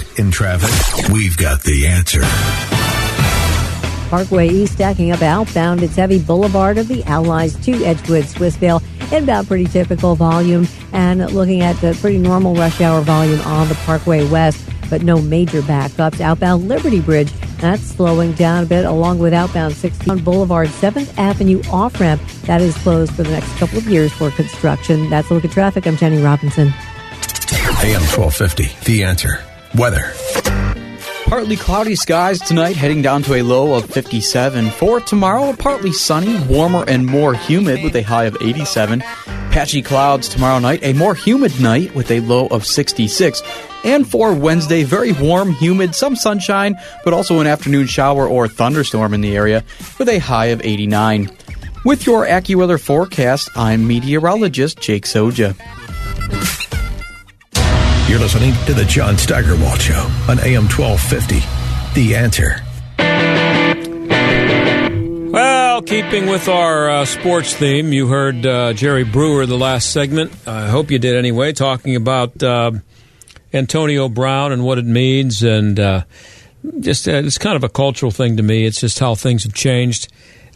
in 0.17 0.31
traffic? 0.31 1.09
We've 1.09 1.37
got 1.37 1.61
the 1.63 1.87
answer. 1.87 2.21
Parkway 4.09 4.49
East 4.49 4.73
stacking 4.73 5.11
up 5.11 5.21
outbound. 5.21 5.83
It's 5.83 5.95
heavy 5.95 6.19
Boulevard 6.19 6.77
of 6.77 6.87
the 6.89 7.03
Allies 7.05 7.55
to 7.65 7.71
Edgewood, 7.85 8.25
Swissvale. 8.25 8.83
Inbound 9.13 9.47
pretty 9.47 9.65
typical 9.65 10.15
volume 10.15 10.67
and 10.91 11.19
looking 11.33 11.61
at 11.61 11.77
the 11.77 11.97
pretty 12.01 12.17
normal 12.17 12.53
rush 12.55 12.81
hour 12.81 13.01
volume 13.01 13.39
on 13.41 13.69
the 13.69 13.75
Parkway 13.75 14.27
West, 14.29 14.69
but 14.89 15.03
no 15.03 15.21
major 15.21 15.61
backups. 15.61 16.19
Outbound 16.19 16.67
Liberty 16.67 16.99
Bridge, 16.99 17.31
that's 17.59 17.83
slowing 17.83 18.33
down 18.33 18.63
a 18.63 18.65
bit 18.65 18.85
along 18.85 19.19
with 19.19 19.33
outbound 19.33 19.75
16 19.75 20.23
Boulevard 20.23 20.67
7th 20.67 21.17
Avenue 21.17 21.61
off 21.71 21.99
ramp. 21.99 22.21
That 22.43 22.61
is 22.61 22.75
closed 22.79 23.13
for 23.13 23.23
the 23.23 23.31
next 23.31 23.55
couple 23.57 23.77
of 23.77 23.87
years 23.87 24.11
for 24.11 24.29
construction. 24.31 25.09
That's 25.09 25.29
a 25.29 25.33
look 25.33 25.45
at 25.45 25.51
traffic. 25.51 25.87
I'm 25.87 25.95
Jenny 25.95 26.21
Robinson. 26.21 26.73
AM 27.83 28.01
1250, 28.01 28.69
the 28.85 29.03
answer. 29.03 29.43
Weather. 29.75 30.13
Partly 31.25 31.55
cloudy 31.55 31.95
skies 31.95 32.39
tonight, 32.41 32.75
heading 32.75 33.01
down 33.01 33.23
to 33.23 33.35
a 33.35 33.41
low 33.41 33.73
of 33.73 33.85
57. 33.89 34.69
For 34.71 34.99
tomorrow, 34.99 35.53
partly 35.53 35.93
sunny, 35.93 36.37
warmer 36.43 36.83
and 36.87 37.05
more 37.05 37.33
humid 37.33 37.81
with 37.83 37.95
a 37.95 38.01
high 38.01 38.25
of 38.25 38.35
87. 38.41 38.99
Patchy 38.99 39.81
clouds 39.81 40.27
tomorrow 40.27 40.59
night, 40.59 40.81
a 40.83 40.91
more 40.91 41.15
humid 41.15 41.57
night 41.61 41.95
with 41.95 42.11
a 42.11 42.19
low 42.19 42.47
of 42.47 42.65
66. 42.65 43.41
And 43.85 44.05
for 44.05 44.33
Wednesday, 44.33 44.83
very 44.83 45.13
warm, 45.13 45.53
humid, 45.53 45.95
some 45.95 46.17
sunshine, 46.17 46.75
but 47.05 47.13
also 47.13 47.39
an 47.39 47.47
afternoon 47.47 47.87
shower 47.87 48.27
or 48.27 48.49
thunderstorm 48.49 49.13
in 49.13 49.21
the 49.21 49.35
area 49.37 49.63
with 49.97 50.09
a 50.09 50.19
high 50.19 50.47
of 50.47 50.61
89. 50.65 51.31
With 51.85 52.05
your 52.05 52.25
AccuWeather 52.25 52.79
forecast, 52.79 53.49
I'm 53.55 53.87
meteorologist 53.87 54.81
Jake 54.81 55.05
Soja. 55.05 55.55
You're 58.11 58.19
listening 58.19 58.53
to 58.65 58.73
the 58.73 58.83
John 58.83 59.17
Steigerwald 59.17 59.79
Show 59.79 60.01
on 60.27 60.37
AM 60.41 60.67
1250. 60.67 61.35
The 61.95 62.13
answer. 62.13 62.57
Well, 65.31 65.81
keeping 65.81 66.27
with 66.27 66.49
our 66.49 66.89
uh, 66.89 67.05
sports 67.05 67.53
theme, 67.53 67.93
you 67.93 68.07
heard 68.07 68.45
uh, 68.45 68.73
Jerry 68.73 69.05
Brewer 69.05 69.45
the 69.45 69.57
last 69.57 69.93
segment. 69.93 70.33
I 70.45 70.67
hope 70.67 70.91
you 70.91 70.99
did 70.99 71.15
anyway, 71.15 71.53
talking 71.53 71.95
about 71.95 72.43
uh, 72.43 72.73
Antonio 73.53 74.09
Brown 74.09 74.51
and 74.51 74.65
what 74.65 74.77
it 74.77 74.85
means, 74.85 75.41
and 75.41 75.79
uh, 75.79 76.03
just 76.81 77.07
uh, 77.07 77.13
it's 77.13 77.37
kind 77.37 77.55
of 77.55 77.63
a 77.63 77.69
cultural 77.69 78.11
thing 78.11 78.35
to 78.35 78.43
me. 78.43 78.65
It's 78.65 78.81
just 78.81 78.99
how 78.99 79.15
things 79.15 79.45
have 79.45 79.53
changed. 79.53 80.11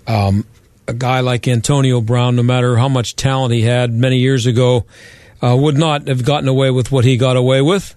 Um, 0.07 0.45
a 0.89 0.93
guy 0.93 1.21
like 1.21 1.47
Antonio 1.47 2.01
Brown, 2.01 2.35
no 2.35 2.43
matter 2.43 2.75
how 2.75 2.89
much 2.89 3.15
talent 3.15 3.53
he 3.53 3.61
had 3.61 3.93
many 3.93 4.17
years 4.17 4.45
ago, 4.45 4.85
uh, 5.41 5.55
would 5.55 5.77
not 5.77 6.07
have 6.07 6.23
gotten 6.23 6.47
away 6.47 6.71
with 6.71 6.91
what 6.91 7.05
he 7.05 7.17
got 7.17 7.37
away 7.37 7.61
with. 7.61 7.95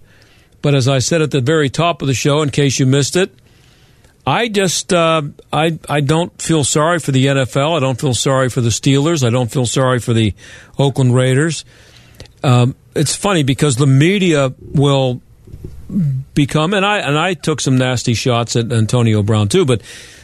But 0.63 0.75
as 0.75 0.89
I 0.89 0.99
said 0.99 1.23
at 1.23 1.31
the 1.31 1.41
very 1.41 1.69
top 1.69 2.03
of 2.03 2.09
the 2.09 2.15
show, 2.15 2.43
in 2.43 2.51
case 2.51 2.79
you 2.79 2.87
missed 2.87 3.17
it, 3.17 3.33
I 4.27 4.49
just 4.49 4.93
uh, 4.93 5.23
I 5.53 5.79
I 5.89 6.01
don't 6.01 6.41
feel 6.41 6.65
sorry 6.65 6.99
for 6.99 7.13
the 7.13 7.27
NFL. 7.27 7.77
I 7.77 7.81
don't 7.81 7.99
feel 7.99 8.15
sorry 8.15 8.51
for 8.51 8.61
the 8.61 8.69
Steelers. 8.69 9.27
I 9.27 9.31
don't 9.31 9.51
feel 9.51 9.67
sorry 9.67 10.01
for 10.01 10.13
the 10.13 10.35
Oakland 10.79 11.15
Raiders. 11.15 11.65
Um, 12.43 12.75
it's 12.95 13.17
funny 13.17 13.43
because 13.43 13.77
the 13.77 13.87
media 13.87 14.53
will 14.61 15.23
become 16.35 16.75
and 16.75 16.85
I 16.85 16.99
and 16.99 17.19
I 17.19 17.35
took 17.35 17.61
some 17.61 17.79
nasty 17.79 18.15
shots 18.15 18.55
at 18.57 18.71
Antonio 18.71 19.23
Brown 19.23 19.49
too, 19.49 19.65
but 19.65 19.83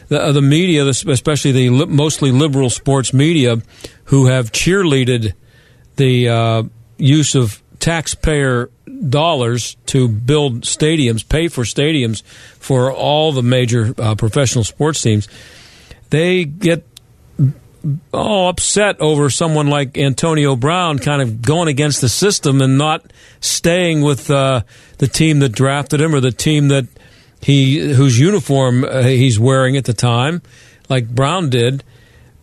the, 0.09 0.33
the 0.33 0.43
media, 0.43 0.87
especially 0.87 1.53
the 1.53 1.71
li- 1.71 1.87
mostly 1.87 2.31
liberal 2.31 2.71
sports 2.71 3.15
media, 3.15 3.63
who 4.05 4.27
have 4.27 4.53
cheerleaded 4.53 5.33
the 5.97 6.29
uh, 6.29 6.63
use 6.99 7.35
of 7.35 7.63
taxpayer 7.81 8.71
dollars 9.09 9.77
to 9.87 10.09
build 10.09 10.63
stadiums, 10.63 11.29
pay 11.29 11.49
for 11.49 11.65
stadiums 11.65 12.23
for 12.59 12.93
all 12.93 13.33
the 13.33 13.43
major 13.43 13.95
uh, 13.99 14.15
professional 14.15 14.65
sports 14.65 15.03
teams, 15.03 15.29
they 16.11 16.45
get 16.45 16.87
all 18.13 18.49
upset 18.49 19.01
over 19.01 19.29
someone 19.29 19.67
like 19.67 19.99
Antonio 19.99 20.57
Brown 20.57 20.99
kind 20.99 21.21
of 21.21 21.43
going 21.43 21.69
against 21.69 22.01
the 22.01 22.09
system 22.09 22.63
and 22.63 22.79
not 22.79 23.13
staying 23.41 24.01
with 24.01 24.31
uh, 24.31 24.63
the 24.99 25.07
team 25.07 25.41
that 25.41 25.51
drafted 25.51 26.01
him 26.01 26.15
or 26.15 26.21
the 26.21 26.33
team 26.33 26.69
that 26.69 26.87
he 27.41 27.93
whose 27.93 28.19
uniform 28.19 28.85
uh, 28.85 29.03
he's 29.03 29.39
wearing 29.39 29.77
at 29.77 29.85
the 29.85 29.93
time, 29.93 30.41
like 30.89 31.09
Brown 31.09 31.51
did. 31.51 31.85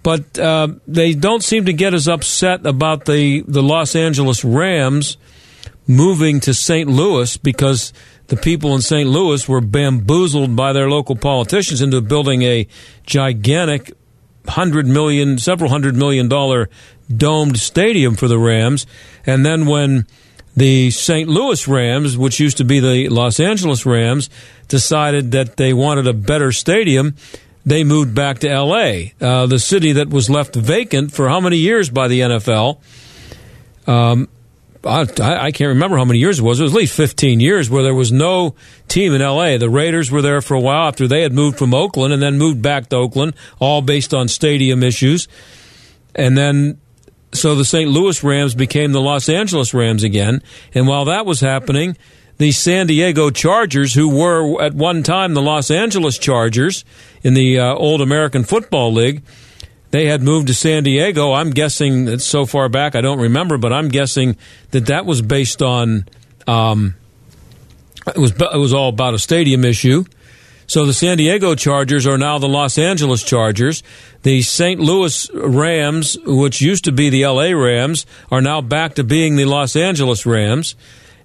But 0.04 0.38
uh, 0.40 0.70
they 0.88 1.14
don't 1.14 1.44
seem 1.44 1.66
to 1.66 1.74
get 1.74 1.94
as 1.94 2.08
upset 2.08 2.66
about 2.66 3.06
the, 3.06 3.42
the 3.48 3.62
Los 3.62 3.96
Angeles 3.96 4.44
Rams 4.44 5.18
moving 5.88 6.40
to 6.42 6.54
St. 6.54 6.90
Louis 6.90 7.38
because 7.38 7.94
the 8.28 8.38
people 8.38 8.74
in 8.74 8.82
St. 8.82 9.10
Louis 9.10 9.48
were 9.48 9.62
bamboozled 9.62 10.56
by 10.56 10.74
their 10.74 10.90
local 10.90 11.16
politicians 11.16 11.82
into 11.82 12.02
building 12.02 12.42
a 12.44 12.68
gigantic 13.06 13.94
hundred 14.48 14.88
million, 14.88 15.38
several 15.38 15.70
hundred 15.70 15.96
million 15.96 16.28
dollar 16.28 16.70
domed 17.16 17.60
stadium 17.60 18.16
for 18.16 18.28
the 18.28 18.40
Rams. 18.40 18.88
And 19.26 19.46
then 19.46 19.66
when 19.66 20.08
the 20.56 20.92
St. 20.92 21.30
Louis 21.30 21.68
Rams, 21.68 22.18
which 22.18 22.40
used 22.40 22.58
to 22.58 22.64
be 22.64 22.80
the 22.80 23.10
Los 23.10 23.40
Angeles 23.40 23.86
Rams, 23.86 24.30
decided 24.68 25.32
that 25.32 25.58
they 25.58 25.74
wanted 25.74 26.08
a 26.08 26.14
better 26.14 26.52
stadium, 26.52 27.16
they 27.66 27.84
moved 27.84 28.16
back 28.16 28.40
to 28.40 28.50
L.A., 28.50 29.14
uh, 29.22 29.46
the 29.46 29.60
city 29.60 29.94
that 29.94 30.10
was 30.10 30.30
left 30.30 30.56
vacant 30.56 31.12
for 31.12 31.30
how 31.30 31.40
many 31.40 31.58
years 31.58 31.90
by 31.90 32.08
the 32.08 32.22
NFL? 32.22 32.80
Um, 33.88 34.28
I, 34.84 35.06
I, 35.20 35.52
can't 35.52 35.70
remember 35.70 35.98
how 35.98 36.06
many 36.06 36.20
years 36.20 36.40
it 36.40 36.42
was. 36.42 36.60
It 36.60 36.64
was 36.64 36.74
at 36.74 36.78
least 36.78 36.96
15 36.96 37.40
years 37.40 37.70
where 37.70 37.84
there 37.84 37.94
was 37.94 38.12
no 38.12 38.56
team 38.88 39.14
in 39.14 39.22
L.A. 39.22 39.58
The 39.58 39.70
Raiders 39.70 40.10
were 40.10 40.24
there 40.24 40.42
for 40.42 40.56
a 40.56 40.60
while 40.60 40.88
after 40.88 41.08
they 41.08 41.22
had 41.22 41.34
moved 41.34 41.60
from 41.60 41.74
Oakland 41.74 42.14
and 42.14 42.22
then 42.22 42.38
moved 42.38 42.62
back 42.62 42.90
to 42.90 42.96
Oakland, 42.96 43.36
all 43.60 43.82
based 43.82 44.14
on 44.14 44.28
stadium 44.28 44.82
issues. 44.82 45.28
And 46.16 46.36
then, 46.36 46.80
so 47.32 47.54
the 47.54 47.66
St. 47.66 47.90
Louis 47.90 48.24
Rams 48.24 48.56
became 48.56 48.92
the 48.92 49.02
Los 49.02 49.30
Angeles 49.30 49.74
Rams 49.74 50.04
again. 50.04 50.42
And 50.74 50.88
while 50.88 51.06
that 51.06 51.28
was 51.28 51.42
happening, 51.42 51.96
the 52.42 52.52
San 52.52 52.88
Diego 52.88 53.30
Chargers, 53.30 53.94
who 53.94 54.10
were 54.10 54.60
at 54.64 54.74
one 54.74 55.04
time 55.04 55.36
the 55.36 55.44
Los 55.44 55.70
Angeles 55.70 56.18
Chargers 56.18 56.84
in 57.22 57.36
the 57.36 57.60
uh, 57.60 57.76
old 57.76 58.02
American 58.02 58.44
Football 58.44 58.94
League, 58.94 59.22
they 59.92 60.08
had 60.08 60.24
moved 60.24 60.48
to 60.48 60.56
San 60.56 60.82
Diego. 60.82 61.34
I'm 61.34 61.52
guessing 61.52 62.08
it's 62.08 62.26
so 62.26 62.48
far 62.48 62.68
back 62.68 62.96
I 62.96 63.02
don't 63.02 63.20
remember, 63.20 63.60
but 63.60 63.72
I'm 63.72 63.90
guessing 63.90 64.38
that 64.72 64.88
that 64.88 65.06
was 65.06 65.22
based 65.22 65.62
on 65.62 66.08
um, 66.48 66.96
it 68.08 68.18
was 68.18 68.32
it 68.32 68.58
was 68.58 68.74
all 68.74 68.90
about 68.90 69.14
a 69.14 69.20
stadium 69.20 69.64
issue. 69.64 70.04
So 70.66 70.86
the 70.86 70.94
San 70.94 71.18
Diego 71.18 71.54
Chargers 71.54 72.08
are 72.08 72.18
now 72.18 72.40
the 72.40 72.48
Los 72.48 72.80
Angeles 72.80 73.22
Chargers. 73.24 73.84
The 74.24 74.42
St. 74.42 74.80
Louis 74.80 75.30
Rams, 75.34 76.18
which 76.26 76.60
used 76.60 76.86
to 76.86 76.92
be 76.92 77.10
the 77.10 77.28
LA 77.28 77.52
Rams, 77.52 78.08
are 78.32 78.42
now 78.42 78.62
back 78.62 78.96
to 78.96 79.04
being 79.04 79.36
the 79.36 79.46
Los 79.46 79.76
Angeles 79.76 80.26
Rams. 80.26 80.76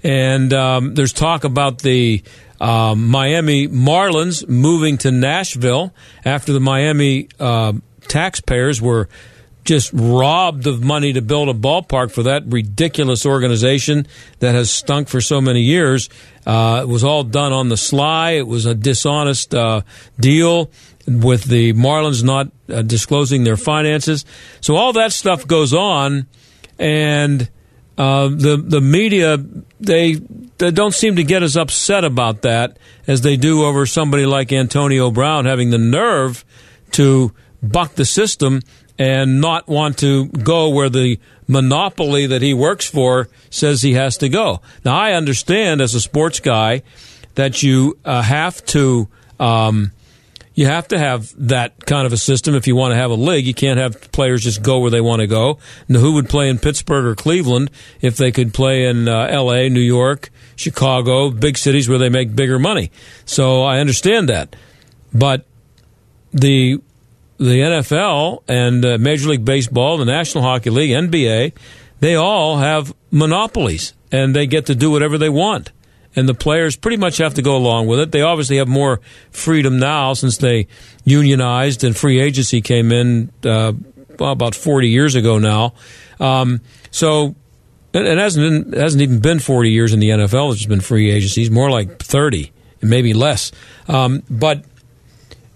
And 0.02 0.52
um, 0.52 0.94
there's 0.94 1.12
talk 1.12 1.44
about 1.44 1.80
the 1.80 2.22
um, 2.60 3.08
Miami 3.08 3.68
Marlins 3.68 4.48
moving 4.48 4.98
to 4.98 5.10
Nashville 5.10 5.94
after 6.24 6.52
the 6.52 6.60
Miami 6.60 7.28
uh, 7.38 7.74
taxpayers 8.08 8.80
were 8.80 9.08
just 9.66 9.90
robbed 9.92 10.66
of 10.66 10.82
money 10.82 11.12
to 11.12 11.20
build 11.20 11.48
a 11.48 11.54
ballpark 11.54 12.12
for 12.12 12.22
that 12.22 12.44
ridiculous 12.46 13.26
organization 13.26 14.06
that 14.38 14.54
has 14.54 14.70
stunk 14.70 15.08
for 15.08 15.20
so 15.20 15.40
many 15.40 15.60
years. 15.60 16.08
Uh, 16.46 16.80
it 16.82 16.88
was 16.88 17.02
all 17.02 17.24
done 17.24 17.52
on 17.52 17.68
the 17.68 17.76
sly. 17.76 18.32
It 18.32 18.46
was 18.46 18.64
a 18.64 18.74
dishonest 18.74 19.54
uh, 19.54 19.82
deal 20.18 20.70
with 21.06 21.44
the 21.44 21.72
Marlins 21.72 22.22
not 22.22 22.50
uh, 22.68 22.82
disclosing 22.82 23.44
their 23.44 23.56
finances. 23.56 24.24
So 24.60 24.76
all 24.76 24.92
that 24.94 25.12
stuff 25.12 25.46
goes 25.46 25.74
on, 25.74 26.26
and 26.78 27.48
uh, 27.98 28.28
the 28.28 28.56
the 28.56 28.80
media 28.80 29.38
they 29.80 30.14
they 30.58 30.70
don't 30.70 30.94
seem 30.94 31.16
to 31.16 31.24
get 31.24 31.42
as 31.42 31.56
upset 31.56 32.04
about 32.04 32.42
that 32.42 32.78
as 33.06 33.22
they 33.22 33.36
do 33.36 33.64
over 33.64 33.86
somebody 33.86 34.26
like 34.26 34.52
Antonio 34.52 35.10
Brown 35.10 35.44
having 35.44 35.70
the 35.70 35.78
nerve 35.78 36.44
to 36.92 37.32
buck 37.62 37.94
the 37.94 38.04
system 38.04 38.62
and 38.98 39.40
not 39.40 39.68
want 39.68 39.98
to 39.98 40.28
go 40.28 40.70
where 40.70 40.88
the 40.88 41.18
monopoly 41.46 42.26
that 42.26 42.42
he 42.42 42.54
works 42.54 42.88
for 42.88 43.28
says 43.50 43.82
he 43.82 43.94
has 43.94 44.16
to 44.18 44.28
go. 44.28 44.60
Now, 44.84 44.96
I 44.96 45.12
understand 45.12 45.80
as 45.80 45.94
a 45.94 46.00
sports 46.00 46.40
guy 46.40 46.82
that 47.34 47.62
you 47.62 47.98
uh, 48.04 48.22
have 48.22 48.64
to. 48.66 49.08
Um, 49.38 49.92
you 50.56 50.64
have 50.64 50.88
to 50.88 50.98
have 50.98 51.32
that 51.46 51.84
kind 51.84 52.06
of 52.06 52.14
a 52.14 52.16
system 52.16 52.54
if 52.54 52.66
you 52.66 52.74
want 52.74 52.92
to 52.92 52.96
have 52.96 53.10
a 53.10 53.14
league. 53.14 53.46
You 53.46 53.52
can't 53.52 53.78
have 53.78 54.10
players 54.10 54.42
just 54.42 54.62
go 54.62 54.80
where 54.80 54.90
they 54.90 55.02
want 55.02 55.20
to 55.20 55.26
go. 55.26 55.58
Now, 55.86 56.00
who 56.00 56.14
would 56.14 56.30
play 56.30 56.48
in 56.48 56.58
Pittsburgh 56.58 57.04
or 57.04 57.14
Cleveland 57.14 57.70
if 58.00 58.16
they 58.16 58.32
could 58.32 58.54
play 58.54 58.86
in 58.86 59.06
uh, 59.06 59.28
L.A., 59.30 59.68
New 59.68 59.80
York, 59.80 60.30
Chicago, 60.56 61.30
big 61.30 61.58
cities 61.58 61.90
where 61.90 61.98
they 61.98 62.08
make 62.08 62.34
bigger 62.34 62.58
money? 62.58 62.90
So 63.26 63.62
I 63.62 63.80
understand 63.80 64.30
that, 64.30 64.56
but 65.12 65.44
the 66.32 66.80
the 67.38 67.60
NFL 67.60 68.42
and 68.48 68.82
uh, 68.82 68.96
Major 68.96 69.28
League 69.28 69.44
Baseball, 69.44 69.98
the 69.98 70.06
National 70.06 70.42
Hockey 70.42 70.70
League, 70.70 70.90
NBA, 70.90 71.52
they 72.00 72.14
all 72.14 72.56
have 72.56 72.94
monopolies 73.10 73.92
and 74.10 74.34
they 74.34 74.46
get 74.46 74.64
to 74.66 74.74
do 74.74 74.90
whatever 74.90 75.18
they 75.18 75.28
want. 75.28 75.70
And 76.16 76.26
the 76.26 76.34
players 76.34 76.76
pretty 76.76 76.96
much 76.96 77.18
have 77.18 77.34
to 77.34 77.42
go 77.42 77.56
along 77.56 77.86
with 77.86 78.00
it. 78.00 78.10
They 78.10 78.22
obviously 78.22 78.56
have 78.56 78.68
more 78.68 79.00
freedom 79.30 79.78
now 79.78 80.14
since 80.14 80.38
they 80.38 80.66
unionized 81.04 81.84
and 81.84 81.94
free 81.94 82.18
agency 82.20 82.62
came 82.62 82.90
in 82.90 83.30
uh, 83.44 83.74
well, 84.18 84.32
about 84.32 84.54
40 84.54 84.88
years 84.88 85.14
ago 85.14 85.38
now. 85.38 85.74
Um, 86.18 86.62
so 86.90 87.34
it 87.92 88.18
hasn't 88.18 88.64
been, 88.64 88.74
it 88.74 88.80
hasn't 88.80 89.02
even 89.02 89.20
been 89.20 89.38
40 89.38 89.70
years 89.70 89.92
in 89.92 90.00
the 90.00 90.10
NFL. 90.10 90.52
It's 90.52 90.66
been 90.66 90.80
free 90.80 91.10
agencies, 91.10 91.50
more 91.50 91.70
like 91.70 91.98
30, 91.98 92.52
maybe 92.82 93.14
less. 93.14 93.52
Um, 93.88 94.22
but 94.30 94.64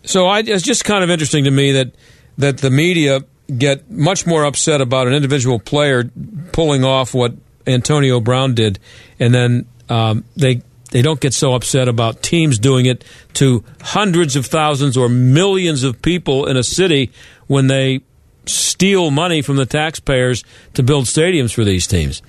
so 0.02 0.26
I, 0.26 0.40
it's 0.40 0.64
just 0.64 0.84
kind 0.84 1.04
of 1.04 1.10
interesting 1.10 1.44
to 1.44 1.50
me 1.50 1.72
that 1.72 1.94
that 2.38 2.58
the 2.58 2.70
media 2.70 3.20
get 3.58 3.90
much 3.90 4.26
more 4.26 4.44
upset 4.44 4.80
about 4.80 5.06
an 5.06 5.12
individual 5.12 5.58
player 5.58 6.10
pulling 6.52 6.84
off 6.84 7.12
what 7.12 7.34
Antonio 7.66 8.20
Brown 8.20 8.54
did, 8.54 8.78
and 9.18 9.34
then 9.34 9.66
um, 9.90 10.24
they 10.36 10.62
they 10.90 11.02
don't 11.02 11.20
get 11.20 11.34
so 11.34 11.54
upset 11.54 11.88
about 11.88 12.22
teams 12.22 12.58
doing 12.58 12.86
it 12.86 13.04
to 13.34 13.64
hundreds 13.80 14.36
of 14.36 14.46
thousands 14.46 14.96
or 14.96 15.08
millions 15.08 15.84
of 15.84 16.02
people 16.02 16.46
in 16.46 16.56
a 16.56 16.64
city 16.64 17.12
when 17.46 17.68
they 17.68 18.00
steal 18.46 19.10
money 19.10 19.42
from 19.42 19.56
the 19.56 19.66
taxpayers 19.66 20.42
to 20.74 20.82
build 20.82 21.04
stadiums 21.04 21.54
for 21.54 21.64
these 21.64 21.86
teams. 21.86 22.22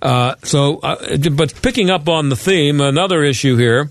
Uh, 0.00 0.34
so, 0.42 0.78
uh, 0.78 1.16
but 1.32 1.60
picking 1.62 1.90
up 1.90 2.08
on 2.08 2.28
the 2.28 2.36
theme, 2.36 2.80
another 2.80 3.22
issue 3.22 3.56
here. 3.56 3.90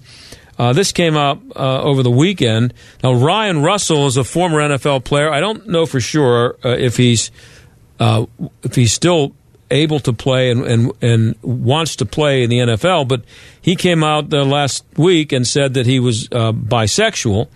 Uh, 0.59 0.73
this 0.73 0.91
came 0.91 1.15
up 1.15 1.41
uh, 1.55 1.81
over 1.81 2.03
the 2.03 2.11
weekend. 2.11 2.73
Now, 3.03 3.13
Ryan 3.13 3.63
Russell 3.63 4.05
is 4.05 4.17
a 4.17 4.23
former 4.23 4.59
NFL 4.59 5.03
player. 5.05 5.31
I 5.31 5.39
don't 5.39 5.67
know 5.67 5.85
for 5.85 5.99
sure 5.99 6.57
uh, 6.63 6.69
if 6.69 6.97
he's 6.97 7.31
uh, 7.99 8.25
if 8.61 8.75
he's 8.75 8.93
still 8.93 9.33
able 9.71 9.99
to 10.01 10.13
play 10.13 10.51
and, 10.51 10.63
and 10.63 10.91
and 11.01 11.35
wants 11.41 11.95
to 11.97 12.05
play 12.05 12.43
in 12.43 12.49
the 12.49 12.59
NFL, 12.59 13.07
but 13.07 13.23
he 13.59 13.75
came 13.75 14.03
out 14.03 14.29
the 14.29 14.43
last 14.43 14.83
week 14.97 15.31
and 15.31 15.47
said 15.47 15.73
that 15.73 15.85
he 15.85 15.99
was 15.99 16.27
uh, 16.31 16.51
bisexual, 16.51 17.47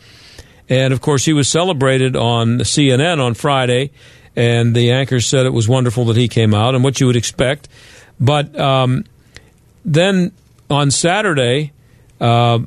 and 0.70 0.94
of 0.94 1.02
course 1.02 1.26
he 1.26 1.34
was 1.34 1.48
celebrated 1.48 2.16
on 2.16 2.60
CNN 2.60 3.20
on 3.20 3.34
Friday, 3.34 3.92
and 4.36 4.76
the 4.76 4.92
anchors 4.92 5.28
said 5.28 5.46
it 5.46 5.54
was 5.54 5.68
wonderful 5.68 6.06
that 6.06 6.18
he 6.18 6.28
came 6.28 6.54
out 6.54 6.74
and 6.74 6.84
what 6.84 7.00
you 7.00 7.08
would 7.08 7.16
expect, 7.16 7.68
but 8.20 8.58
um, 8.60 9.04
then 9.84 10.32
on 10.70 10.90
Saturday. 10.92 11.72
Uh, 12.20 12.60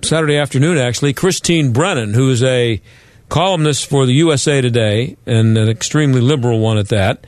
Saturday 0.00 0.36
afternoon, 0.36 0.76
actually, 0.76 1.14
Christine 1.14 1.72
Brennan, 1.72 2.12
who 2.12 2.30
is 2.30 2.42
a 2.42 2.80
columnist 3.28 3.86
for 3.86 4.06
the 4.06 4.12
USA 4.12 4.60
Today 4.60 5.16
and 5.26 5.56
an 5.56 5.68
extremely 5.68 6.20
liberal 6.20 6.60
one 6.60 6.78
at 6.78 6.88
that, 6.88 7.26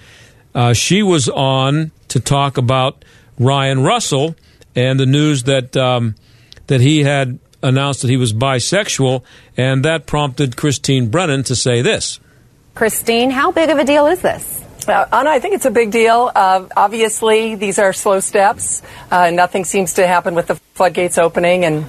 uh, 0.57 0.73
she 0.73 1.03
was 1.03 1.29
on 1.29 1.93
to 2.09 2.19
talk 2.19 2.57
about 2.57 3.05
Ryan 3.39 3.83
Russell 3.83 4.35
and 4.75 4.99
the 4.99 5.05
news 5.05 5.45
that 5.45 5.77
um, 5.77 6.15
that 6.67 6.81
he 6.81 7.05
had 7.05 7.39
announced 7.63 8.03
that 8.03 8.09
he 8.09 8.17
was 8.17 8.33
bisexual, 8.33 9.23
and 9.57 9.85
that 9.85 10.07
prompted 10.07 10.57
Christine 10.57 11.09
Brennan 11.09 11.43
to 11.45 11.55
say 11.55 11.83
this. 11.83 12.21
Christine, 12.75 13.31
how 13.31 13.53
big 13.53 13.69
of 13.69 13.79
a 13.79 13.85
deal 13.85 14.07
is 14.07 14.23
this? 14.23 14.65
Uh, 14.89 15.05
Anna, 15.13 15.31
I 15.31 15.41
think 15.41 15.55
it's 15.55 15.65
a 15.67 15.71
big 15.71 15.91
deal. 15.91 16.31
Uh, 16.35 16.67
obviously, 16.77 17.55
these 17.55 17.79
are 17.79 17.93
slow 17.93 18.21
steps. 18.21 18.83
Uh, 19.11 19.31
nothing 19.31 19.65
seems 19.65 19.95
to 19.95 20.07
happen 20.07 20.35
with 20.35 20.47
the 20.47 20.55
floodgates 20.75 21.19
opening, 21.19 21.65
and 21.65 21.87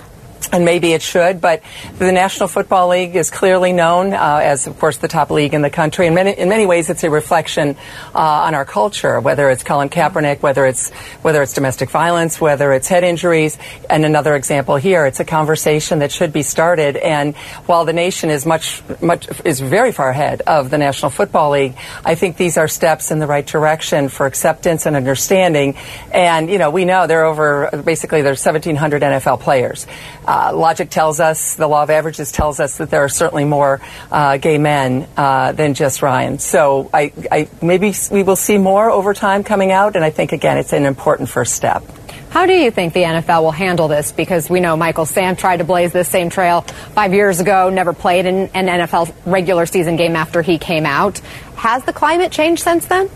and 0.52 0.64
maybe 0.64 0.94
it 0.94 1.02
should, 1.02 1.42
but 1.42 1.62
the 1.98 2.12
National 2.12 2.48
Football 2.48 2.90
League 2.90 3.16
is 3.16 3.30
clearly 3.30 3.74
known 3.74 4.14
uh, 4.14 4.40
as, 4.42 4.68
of 4.68 4.80
course, 4.80 4.98
the 4.98 5.08
top 5.08 5.30
league 5.30 5.54
in 5.54 5.62
the 5.62 5.70
country. 5.70 6.08
In 6.08 6.14
many, 6.14 6.32
in 6.32 6.50
many 6.50 6.66
ways, 6.66 6.90
it's 6.90 7.04
a 7.04 7.10
reflection 7.10 7.76
uh, 8.16 8.20
on 8.20 8.56
our 8.56 8.66
culture, 8.66 9.20
whether 9.20 9.50
it's 9.50 9.64
Colin 9.64 9.90
Kaepernick, 9.90 10.42
whether 10.42 10.66
it's 10.66 10.92
whether 11.22 11.42
it's 11.42 11.54
domestic 11.54 11.90
violence, 11.90 12.40
whether 12.40 12.72
it's 12.72 12.88
head 12.88 13.04
injuries, 13.04 13.58
and 13.90 14.06
another 14.06 14.36
example 14.36 14.78
here. 14.78 15.06
It's 15.06 15.20
a 15.20 15.26
conversation 15.26 16.00
that 16.00 16.12
should 16.12 16.32
be 16.32 16.44
started. 16.44 16.96
And 16.96 17.36
while 17.66 17.86
the 17.86 17.94
nation 17.94 18.30
is 18.30 18.46
much 18.46 18.82
much 19.02 19.28
is 19.44 19.60
very 19.60 19.92
far 19.92 20.10
ahead 20.10 20.42
of 20.42 20.70
the 20.70 20.78
National 20.78 21.10
Football 21.10 21.52
League, 21.52 21.76
I 22.06 22.16
think 22.16 22.38
these 22.38 22.58
are 22.58 22.68
steps 22.68 23.12
in 23.12 23.20
the 23.20 23.28
right 23.28 23.46
direction 23.46 24.10
for 24.10 24.26
acceptance 24.26 24.86
and 24.86 24.96
understanding. 24.96 25.76
And 26.12 26.50
you 26.50 26.58
know, 26.58 26.70
we 26.70 26.86
know 26.86 27.08
there 27.08 27.22
are 27.22 27.26
over 27.26 27.84
basically 27.84 28.22
there's 28.22 28.44
1,700 28.44 29.02
NFL 29.02 29.42
players. 29.42 29.86
Uh, 30.28 30.52
logic 30.54 30.90
tells 30.90 31.22
us, 31.22 31.56
the 31.56 31.68
law 31.68 31.84
of 31.84 31.90
averages 31.90 32.34
tells 32.34 32.60
us 32.60 32.78
that 32.78 32.90
there 32.90 33.04
are 33.04 33.10
certainly 33.10 33.46
more 33.46 33.80
uh, 34.12 34.36
gay 34.36 34.58
men 34.58 35.08
uh, 35.16 35.54
than 35.54 35.74
just 35.74 36.02
Ryan. 36.02 36.38
So 36.38 36.90
I, 36.94 37.14
I, 37.32 37.48
maybe 37.62 37.94
we 38.12 38.24
will 38.24 38.36
see 38.36 38.58
more 38.58 38.92
over 38.92 39.14
time 39.14 39.46
coming 39.46 39.72
out, 39.72 39.96
and 39.96 40.04
I 40.04 40.10
think, 40.10 40.34
again, 40.34 40.58
it's 40.58 40.74
an 40.74 40.86
important 40.86 41.30
first 41.30 41.54
step. 41.54 41.82
How 42.30 42.46
do 42.46 42.54
you 42.54 42.72
think 42.72 42.94
the 42.94 43.04
NFL 43.04 43.42
will 43.42 43.52
handle 43.52 43.88
this? 43.88 44.12
Because 44.12 44.50
we 44.50 44.60
know 44.60 44.76
Michael 44.76 45.06
Sam 45.06 45.38
tried 45.38 45.58
to 45.58 45.64
blaze 45.64 45.94
this 45.94 46.10
same 46.10 46.30
trail 46.30 46.62
five 46.62 47.14
years 47.14 47.40
ago, 47.40 47.70
never 47.70 47.94
played 47.94 48.26
in 48.26 48.50
an 48.54 48.68
NFL 48.68 49.14
regular 49.26 49.66
season 49.66 49.96
game 49.96 50.16
after 50.16 50.42
he 50.42 50.58
came 50.58 50.86
out. 50.86 51.20
Has 51.56 51.86
the 51.86 51.94
climate 51.94 52.34
changed 52.34 52.64
since 52.64 52.86
then? 52.86 53.10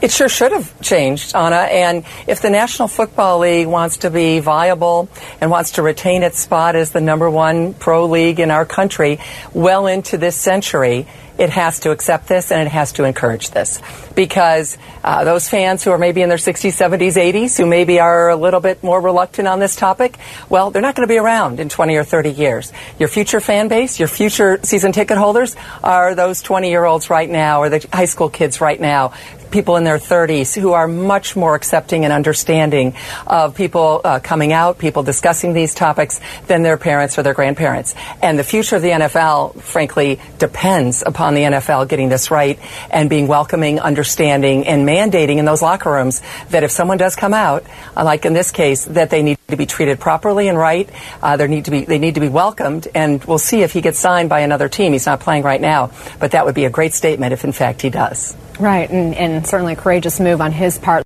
It 0.00 0.10
sure 0.10 0.28
should 0.28 0.52
have 0.52 0.80
changed, 0.80 1.34
Anna. 1.34 1.56
And 1.56 2.04
if 2.26 2.42
the 2.42 2.50
National 2.50 2.88
Football 2.88 3.38
League 3.40 3.66
wants 3.66 3.98
to 3.98 4.10
be 4.10 4.40
viable 4.40 5.08
and 5.40 5.50
wants 5.50 5.72
to 5.72 5.82
retain 5.82 6.22
its 6.22 6.38
spot 6.38 6.76
as 6.76 6.90
the 6.90 7.00
number 7.00 7.30
one 7.30 7.74
pro 7.74 8.06
league 8.06 8.40
in 8.40 8.50
our 8.50 8.66
country 8.66 9.18
well 9.52 9.86
into 9.86 10.18
this 10.18 10.36
century, 10.36 11.06
it 11.38 11.50
has 11.50 11.80
to 11.80 11.90
accept 11.90 12.28
this 12.28 12.52
and 12.52 12.60
it 12.60 12.70
has 12.70 12.92
to 12.92 13.04
encourage 13.04 13.50
this 13.50 13.80
because 14.14 14.78
uh, 15.02 15.24
those 15.24 15.48
fans 15.48 15.82
who 15.82 15.90
are 15.90 15.98
maybe 15.98 16.22
in 16.22 16.28
their 16.28 16.38
60s, 16.38 16.70
70s, 16.70 17.16
80s, 17.16 17.56
who 17.56 17.66
maybe 17.66 18.00
are 18.00 18.30
a 18.30 18.36
little 18.36 18.60
bit 18.60 18.82
more 18.82 19.00
reluctant 19.00 19.48
on 19.48 19.58
this 19.58 19.76
topic, 19.76 20.16
well, 20.48 20.70
they're 20.70 20.82
not 20.82 20.94
going 20.94 21.06
to 21.06 21.12
be 21.12 21.18
around 21.18 21.60
in 21.60 21.68
20 21.68 21.96
or 21.96 22.04
30 22.04 22.30
years. 22.30 22.72
Your 22.98 23.08
future 23.08 23.40
fan 23.40 23.68
base, 23.68 23.98
your 23.98 24.08
future 24.08 24.60
season 24.62 24.92
ticket 24.92 25.18
holders 25.18 25.56
are 25.82 26.14
those 26.14 26.42
20 26.42 26.70
year 26.70 26.84
olds 26.84 27.10
right 27.10 27.28
now 27.28 27.60
or 27.60 27.68
the 27.68 27.86
high 27.92 28.04
school 28.04 28.28
kids 28.28 28.60
right 28.60 28.80
now 28.80 29.12
people 29.54 29.76
in 29.76 29.84
their 29.84 29.98
30s 29.98 30.60
who 30.60 30.72
are 30.72 30.88
much 30.88 31.36
more 31.36 31.54
accepting 31.54 32.02
and 32.02 32.12
understanding 32.12 32.92
of 33.24 33.54
people 33.54 34.00
uh, 34.04 34.18
coming 34.18 34.52
out, 34.52 34.78
people 34.78 35.04
discussing 35.04 35.52
these 35.52 35.74
topics 35.74 36.20
than 36.48 36.64
their 36.64 36.76
parents 36.76 37.16
or 37.16 37.22
their 37.22 37.34
grandparents. 37.34 37.94
And 38.20 38.36
the 38.36 38.42
future 38.42 38.74
of 38.74 38.82
the 38.82 38.90
NFL, 38.90 39.60
frankly, 39.62 40.18
depends 40.38 41.04
upon 41.06 41.23
the 41.32 41.40
NFL 41.40 41.88
getting 41.88 42.10
this 42.10 42.30
right 42.30 42.58
and 42.90 43.08
being 43.08 43.26
welcoming, 43.26 43.80
understanding, 43.80 44.66
and 44.66 44.86
mandating 44.86 45.38
in 45.38 45.46
those 45.46 45.62
locker 45.62 45.90
rooms 45.90 46.20
that 46.50 46.62
if 46.62 46.70
someone 46.70 46.98
does 46.98 47.16
come 47.16 47.32
out, 47.32 47.64
like 47.96 48.26
in 48.26 48.34
this 48.34 48.50
case, 48.50 48.84
that 48.84 49.08
they 49.08 49.22
need 49.22 49.38
to 49.48 49.56
be 49.56 49.64
treated 49.64 49.98
properly 49.98 50.48
and 50.48 50.58
right. 50.58 50.90
Uh, 51.22 51.38
they 51.38 51.46
need 51.46 51.64
to 51.64 51.70
be 51.70 51.86
they 51.86 51.98
need 51.98 52.16
to 52.16 52.20
be 52.20 52.28
welcomed, 52.28 52.88
and 52.94 53.24
we'll 53.24 53.38
see 53.38 53.62
if 53.62 53.72
he 53.72 53.80
gets 53.80 53.98
signed 53.98 54.28
by 54.28 54.40
another 54.40 54.68
team. 54.68 54.92
He's 54.92 55.06
not 55.06 55.20
playing 55.20 55.44
right 55.44 55.60
now, 55.60 55.90
but 56.20 56.32
that 56.32 56.44
would 56.44 56.54
be 56.54 56.66
a 56.66 56.70
great 56.70 56.92
statement 56.92 57.32
if, 57.32 57.44
in 57.44 57.52
fact, 57.52 57.80
he 57.80 57.88
does. 57.88 58.36
Right, 58.60 58.90
and, 58.90 59.14
and 59.14 59.46
certainly 59.46 59.72
a 59.72 59.76
courageous 59.76 60.20
move 60.20 60.40
on 60.40 60.52
his 60.52 60.78
part. 60.78 61.04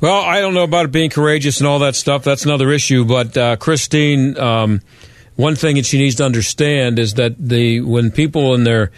Well, 0.00 0.20
I 0.20 0.40
don't 0.40 0.54
know 0.54 0.64
about 0.64 0.86
it 0.86 0.90
being 0.90 1.10
courageous 1.10 1.60
and 1.60 1.68
all 1.68 1.78
that 1.80 1.94
stuff. 1.94 2.24
That's 2.24 2.44
another 2.44 2.72
issue. 2.72 3.04
But 3.04 3.36
uh, 3.36 3.56
Christine, 3.56 4.36
um, 4.36 4.80
one 5.36 5.56
thing 5.56 5.76
that 5.76 5.86
she 5.86 5.98
needs 5.98 6.16
to 6.16 6.24
understand 6.24 6.98
is 6.98 7.14
that 7.14 7.34
the 7.38 7.80
when 7.80 8.10
people 8.10 8.54
in 8.54 8.64
their 8.64 8.90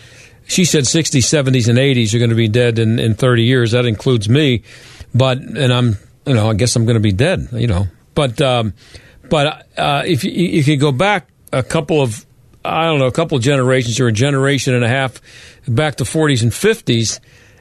she 0.46 0.66
said 0.66 0.84
60s, 0.84 1.22
70s, 1.22 1.68
and 1.68 1.78
80s 1.78 2.14
are 2.14 2.18
going 2.18 2.28
to 2.28 2.36
be 2.36 2.48
dead 2.48 2.78
in, 2.78 2.98
in 2.98 3.14
30 3.14 3.44
years. 3.44 3.72
That 3.72 3.86
includes 3.86 4.28
me. 4.28 4.62
But 5.14 5.38
and 5.38 5.72
I'm 5.72 5.96
you 6.26 6.34
know 6.34 6.50
I 6.50 6.54
guess 6.54 6.76
I'm 6.76 6.84
going 6.84 6.96
to 6.96 7.00
be 7.00 7.12
dead. 7.12 7.48
You 7.52 7.66
know, 7.66 7.86
but 8.14 8.40
um, 8.40 8.74
but 9.30 9.66
uh, 9.78 10.02
if 10.04 10.24
you, 10.24 10.32
you 10.32 10.64
could 10.64 10.80
go 10.80 10.92
back 10.92 11.28
a 11.52 11.62
couple 11.62 12.02
of 12.02 12.26
I 12.64 12.84
don't 12.86 12.98
know 12.98 13.06
a 13.06 13.12
couple 13.12 13.36
of 13.36 13.42
generations 13.42 14.00
or 14.00 14.08
a 14.08 14.12
generation 14.12 14.74
and 14.74 14.84
a 14.84 14.88
half 14.88 15.20
back 15.68 15.96
to 15.96 16.04
40s 16.04 16.42
and 16.42 16.50
50s 16.50 17.20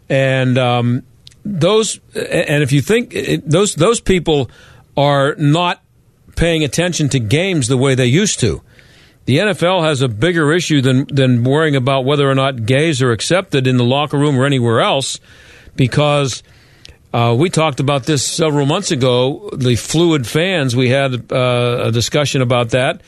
and 0.09 0.57
um, 0.57 1.03
those 1.45 1.99
and 2.15 2.63
if 2.63 2.71
you 2.71 2.81
think 2.81 3.15
those 3.45 3.75
those 3.75 3.99
people 3.99 4.49
are 4.95 5.35
not 5.35 5.82
paying 6.35 6.63
attention 6.63 7.09
to 7.09 7.19
games 7.19 7.67
the 7.67 7.77
way 7.77 7.95
they 7.95 8.05
used 8.05 8.39
to. 8.39 8.61
The 9.25 9.37
NFL 9.37 9.83
has 9.83 10.01
a 10.01 10.09
bigger 10.09 10.51
issue 10.51 10.81
than 10.81 11.05
than 11.07 11.43
worrying 11.43 11.75
about 11.75 12.03
whether 12.03 12.29
or 12.29 12.35
not 12.35 12.65
gays 12.65 13.01
are 13.01 13.11
accepted 13.11 13.67
in 13.67 13.77
the 13.77 13.85
locker 13.85 14.17
room 14.17 14.37
or 14.37 14.45
anywhere 14.45 14.81
else, 14.81 15.19
because 15.75 16.43
uh, 17.13 17.33
we 17.37 17.49
talked 17.49 17.79
about 17.79 18.03
this 18.03 18.25
several 18.25 18.65
months 18.65 18.91
ago. 18.91 19.49
The 19.53 19.75
fluid 19.75 20.27
fans, 20.27 20.75
we 20.75 20.89
had 20.89 21.31
uh, 21.31 21.83
a 21.85 21.91
discussion 21.91 22.41
about 22.41 22.71
that. 22.71 23.01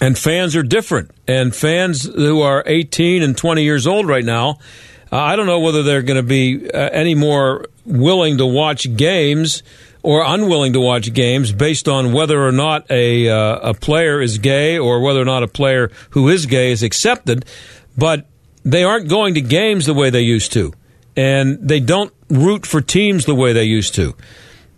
And 0.00 0.16
fans 0.16 0.54
are 0.54 0.62
different. 0.62 1.10
And 1.26 1.54
fans 1.54 2.04
who 2.04 2.40
are 2.40 2.62
18 2.64 3.20
and 3.20 3.36
20 3.36 3.64
years 3.64 3.84
old 3.84 4.06
right 4.06 4.24
now 4.24 4.58
uh, 5.10 5.16
I 5.16 5.36
don't 5.36 5.46
know 5.46 5.60
whether 5.60 5.82
they're 5.82 6.02
going 6.02 6.18
to 6.18 6.22
be 6.22 6.70
uh, 6.70 6.90
any 6.92 7.14
more 7.14 7.66
willing 7.84 8.38
to 8.38 8.46
watch 8.46 8.94
games 8.96 9.62
or 10.02 10.22
unwilling 10.24 10.72
to 10.72 10.80
watch 10.80 11.12
games 11.12 11.52
based 11.52 11.88
on 11.88 12.12
whether 12.12 12.46
or 12.46 12.52
not 12.52 12.90
a 12.90 13.28
uh, 13.28 13.70
a 13.70 13.74
player 13.74 14.20
is 14.20 14.38
gay 14.38 14.78
or 14.78 15.00
whether 15.00 15.20
or 15.20 15.24
not 15.24 15.42
a 15.42 15.48
player 15.48 15.90
who 16.10 16.28
is 16.28 16.46
gay 16.46 16.72
is 16.72 16.82
accepted. 16.82 17.44
But 17.96 18.26
they 18.64 18.84
aren't 18.84 19.08
going 19.08 19.34
to 19.34 19.40
games 19.40 19.86
the 19.86 19.94
way 19.94 20.10
they 20.10 20.20
used 20.20 20.52
to, 20.52 20.72
and 21.16 21.58
they 21.60 21.80
don't 21.80 22.12
root 22.30 22.66
for 22.66 22.80
teams 22.80 23.24
the 23.24 23.34
way 23.34 23.52
they 23.52 23.64
used 23.64 23.94
to. 23.96 24.14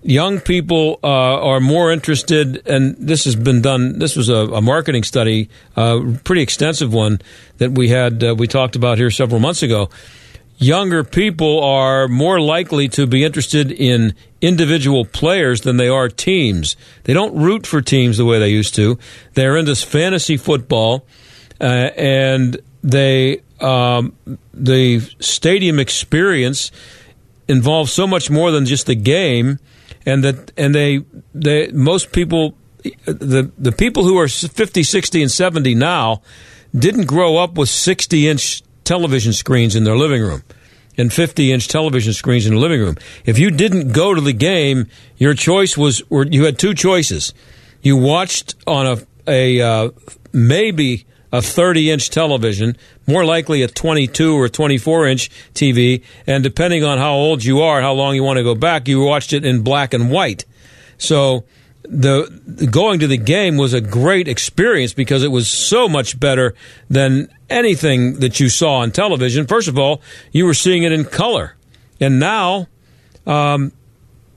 Young 0.02 0.40
people 0.40 0.98
uh, 1.04 1.06
are 1.06 1.60
more 1.60 1.92
interested, 1.92 2.66
and 2.66 2.96
this 2.96 3.26
has 3.26 3.36
been 3.36 3.60
done. 3.60 3.98
This 3.98 4.16
was 4.16 4.30
a, 4.30 4.34
a 4.34 4.62
marketing 4.62 5.02
study, 5.02 5.50
a 5.76 5.80
uh, 5.80 6.16
pretty 6.24 6.40
extensive 6.40 6.94
one 6.94 7.20
that 7.58 7.72
we 7.72 7.88
had. 7.88 8.24
Uh, 8.24 8.34
we 8.34 8.46
talked 8.46 8.76
about 8.76 8.96
here 8.96 9.10
several 9.10 9.40
months 9.40 9.62
ago 9.62 9.90
younger 10.60 11.02
people 11.02 11.64
are 11.64 12.06
more 12.06 12.38
likely 12.38 12.86
to 12.86 13.06
be 13.06 13.24
interested 13.24 13.72
in 13.72 14.14
individual 14.40 15.04
players 15.04 15.62
than 15.62 15.78
they 15.78 15.88
are 15.88 16.08
teams. 16.08 16.76
They 17.04 17.14
don't 17.14 17.34
root 17.34 17.66
for 17.66 17.80
teams 17.80 18.18
the 18.18 18.26
way 18.26 18.38
they 18.38 18.50
used 18.50 18.74
to. 18.76 18.98
They're 19.34 19.56
into 19.56 19.74
fantasy 19.74 20.36
football, 20.36 21.06
uh, 21.60 21.64
and 21.96 22.60
they 22.82 23.40
um, 23.60 24.14
the 24.54 25.00
stadium 25.18 25.78
experience 25.78 26.70
involves 27.48 27.92
so 27.92 28.06
much 28.06 28.30
more 28.30 28.50
than 28.50 28.66
just 28.66 28.86
the 28.86 28.94
game, 28.94 29.58
and 30.04 30.22
that 30.22 30.52
and 30.56 30.74
they 30.74 31.04
they 31.34 31.68
most 31.68 32.12
people 32.12 32.54
the 33.06 33.50
the 33.58 33.72
people 33.72 34.04
who 34.04 34.18
are 34.18 34.28
50, 34.28 34.82
60, 34.82 35.22
and 35.22 35.30
70 35.30 35.74
now 35.74 36.22
didn't 36.74 37.06
grow 37.06 37.36
up 37.36 37.54
with 37.54 37.68
60 37.68 38.28
inch 38.28 38.62
television 38.90 39.32
screens 39.32 39.76
in 39.76 39.84
their 39.84 39.96
living 39.96 40.20
room 40.20 40.42
and 40.98 41.12
50 41.12 41.52
inch 41.52 41.68
television 41.68 42.12
screens 42.12 42.44
in 42.44 42.54
the 42.54 42.58
living 42.58 42.80
room. 42.80 42.96
If 43.24 43.38
you 43.38 43.52
didn't 43.52 43.92
go 43.92 44.14
to 44.14 44.20
the 44.20 44.32
game, 44.32 44.88
your 45.16 45.34
choice 45.34 45.78
was, 45.78 46.02
you 46.10 46.44
had 46.44 46.58
two 46.58 46.74
choices. 46.74 47.32
You 47.82 47.96
watched 47.96 48.56
on 48.66 48.86
a, 48.86 48.98
a 49.28 49.60
uh, 49.60 49.90
maybe 50.32 51.06
a 51.32 51.40
30 51.40 51.92
inch 51.92 52.10
television, 52.10 52.76
more 53.06 53.24
likely 53.24 53.62
a 53.62 53.68
22 53.68 54.36
or 54.36 54.48
24 54.48 55.06
inch 55.06 55.30
TV, 55.54 56.02
and 56.26 56.42
depending 56.42 56.82
on 56.82 56.98
how 56.98 57.12
old 57.12 57.44
you 57.44 57.60
are, 57.60 57.80
how 57.80 57.92
long 57.92 58.16
you 58.16 58.24
want 58.24 58.38
to 58.38 58.42
go 58.42 58.56
back, 58.56 58.88
you 58.88 59.00
watched 59.00 59.32
it 59.32 59.44
in 59.44 59.62
black 59.62 59.94
and 59.94 60.10
white. 60.10 60.44
So 60.98 61.44
the 61.90 62.68
going 62.70 63.00
to 63.00 63.08
the 63.08 63.16
game 63.16 63.56
was 63.56 63.74
a 63.74 63.80
great 63.80 64.28
experience 64.28 64.94
because 64.94 65.24
it 65.24 65.32
was 65.32 65.50
so 65.50 65.88
much 65.88 66.18
better 66.20 66.54
than 66.88 67.28
anything 67.48 68.20
that 68.20 68.38
you 68.38 68.48
saw 68.48 68.76
on 68.76 68.92
television. 68.92 69.46
First 69.46 69.66
of 69.66 69.76
all, 69.76 70.00
you 70.30 70.46
were 70.46 70.54
seeing 70.54 70.84
it 70.84 70.92
in 70.92 71.04
color, 71.04 71.56
and 72.00 72.20
now 72.20 72.68
um, 73.26 73.72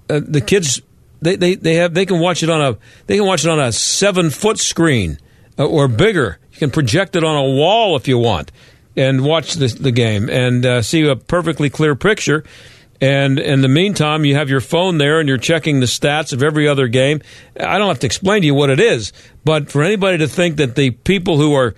uh, 0.09 0.19
the 0.23 0.41
kids 0.41 0.81
they, 1.21 1.35
they, 1.35 1.55
they 1.55 1.75
have 1.75 1.93
they 1.93 2.07
can 2.07 2.19
watch 2.19 2.41
it 2.41 2.49
on 2.49 2.59
a 2.59 2.77
they 3.05 3.17
can 3.17 3.25
watch 3.25 3.45
it 3.45 3.49
on 3.49 3.59
a 3.59 3.71
seven 3.71 4.31
foot 4.31 4.57
screen 4.57 5.19
uh, 5.59 5.65
or 5.65 5.87
bigger. 5.87 6.39
You 6.51 6.57
can 6.57 6.71
project 6.71 7.15
it 7.15 7.23
on 7.23 7.35
a 7.35 7.43
wall 7.43 7.95
if 7.95 8.07
you 8.07 8.17
want 8.17 8.51
and 8.95 9.23
watch 9.23 9.53
the, 9.53 9.67
the 9.67 9.91
game 9.91 10.29
and 10.29 10.65
uh, 10.65 10.81
see 10.81 11.07
a 11.07 11.15
perfectly 11.15 11.69
clear 11.69 11.95
picture. 11.95 12.43
And 13.01 13.39
in 13.39 13.61
the 13.61 13.67
meantime, 13.67 14.23
you 14.23 14.35
have 14.35 14.49
your 14.49 14.61
phone 14.61 14.97
there 14.97 15.19
and 15.19 15.27
you're 15.27 15.37
checking 15.37 15.79
the 15.79 15.85
stats 15.85 16.31
of 16.31 16.41
every 16.41 16.67
other 16.67 16.87
game. 16.87 17.21
I 17.59 17.77
don't 17.77 17.89
have 17.89 17.99
to 17.99 18.05
explain 18.05 18.41
to 18.41 18.45
you 18.45 18.55
what 18.55 18.69
it 18.69 18.79
is, 18.79 19.11
but 19.43 19.69
for 19.69 19.83
anybody 19.83 20.19
to 20.19 20.27
think 20.27 20.57
that 20.57 20.75
the 20.75 20.91
people 20.91 21.37
who 21.37 21.53
are 21.53 21.75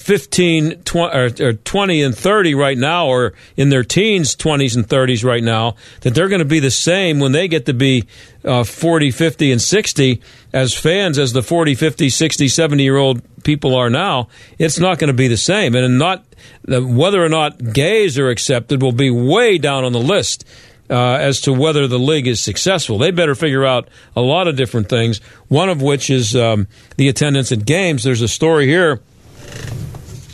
15, 0.00 0.82
20, 0.82 1.44
or 1.44 1.52
20 1.52 2.02
and 2.02 2.16
30 2.16 2.54
right 2.54 2.78
now, 2.78 3.06
or 3.06 3.34
in 3.56 3.68
their 3.68 3.84
teens, 3.84 4.34
20s 4.34 4.74
and 4.74 4.88
30s 4.88 5.24
right 5.24 5.42
now, 5.42 5.76
that 6.00 6.14
they're 6.14 6.28
going 6.28 6.40
to 6.40 6.46
be 6.46 6.58
the 6.58 6.70
same 6.70 7.20
when 7.20 7.32
they 7.32 7.48
get 7.48 7.66
to 7.66 7.74
be 7.74 8.06
uh, 8.42 8.64
40, 8.64 9.10
50, 9.10 9.52
and 9.52 9.60
60 9.60 10.22
as 10.52 10.74
fans 10.74 11.18
as 11.18 11.32
the 11.32 11.42
40, 11.42 11.74
50, 11.74 12.08
60, 12.08 12.48
70 12.48 12.82
year 12.82 12.96
old 12.96 13.22
people 13.44 13.74
are 13.74 13.90
now. 13.90 14.28
It's 14.58 14.78
not 14.78 14.98
going 14.98 15.08
to 15.08 15.14
be 15.14 15.28
the 15.28 15.36
same. 15.36 15.74
And 15.74 15.98
not 15.98 16.24
whether 16.66 17.24
or 17.24 17.28
not 17.28 17.72
gays 17.72 18.18
are 18.18 18.28
accepted 18.28 18.82
will 18.82 18.92
be 18.92 19.10
way 19.10 19.58
down 19.58 19.84
on 19.84 19.92
the 19.92 20.00
list. 20.00 20.44
Uh, 20.88 21.18
as 21.20 21.40
to 21.42 21.52
whether 21.52 21.86
the 21.86 22.00
league 22.00 22.26
is 22.26 22.42
successful. 22.42 22.98
They 22.98 23.12
better 23.12 23.36
figure 23.36 23.64
out 23.64 23.88
a 24.16 24.20
lot 24.20 24.48
of 24.48 24.56
different 24.56 24.88
things, 24.88 25.18
one 25.46 25.68
of 25.68 25.80
which 25.80 26.10
is 26.10 26.34
um, 26.34 26.66
the 26.96 27.08
attendance 27.08 27.52
at 27.52 27.64
games. 27.64 28.02
There's 28.02 28.22
a 28.22 28.26
story 28.26 28.66
here 28.66 29.00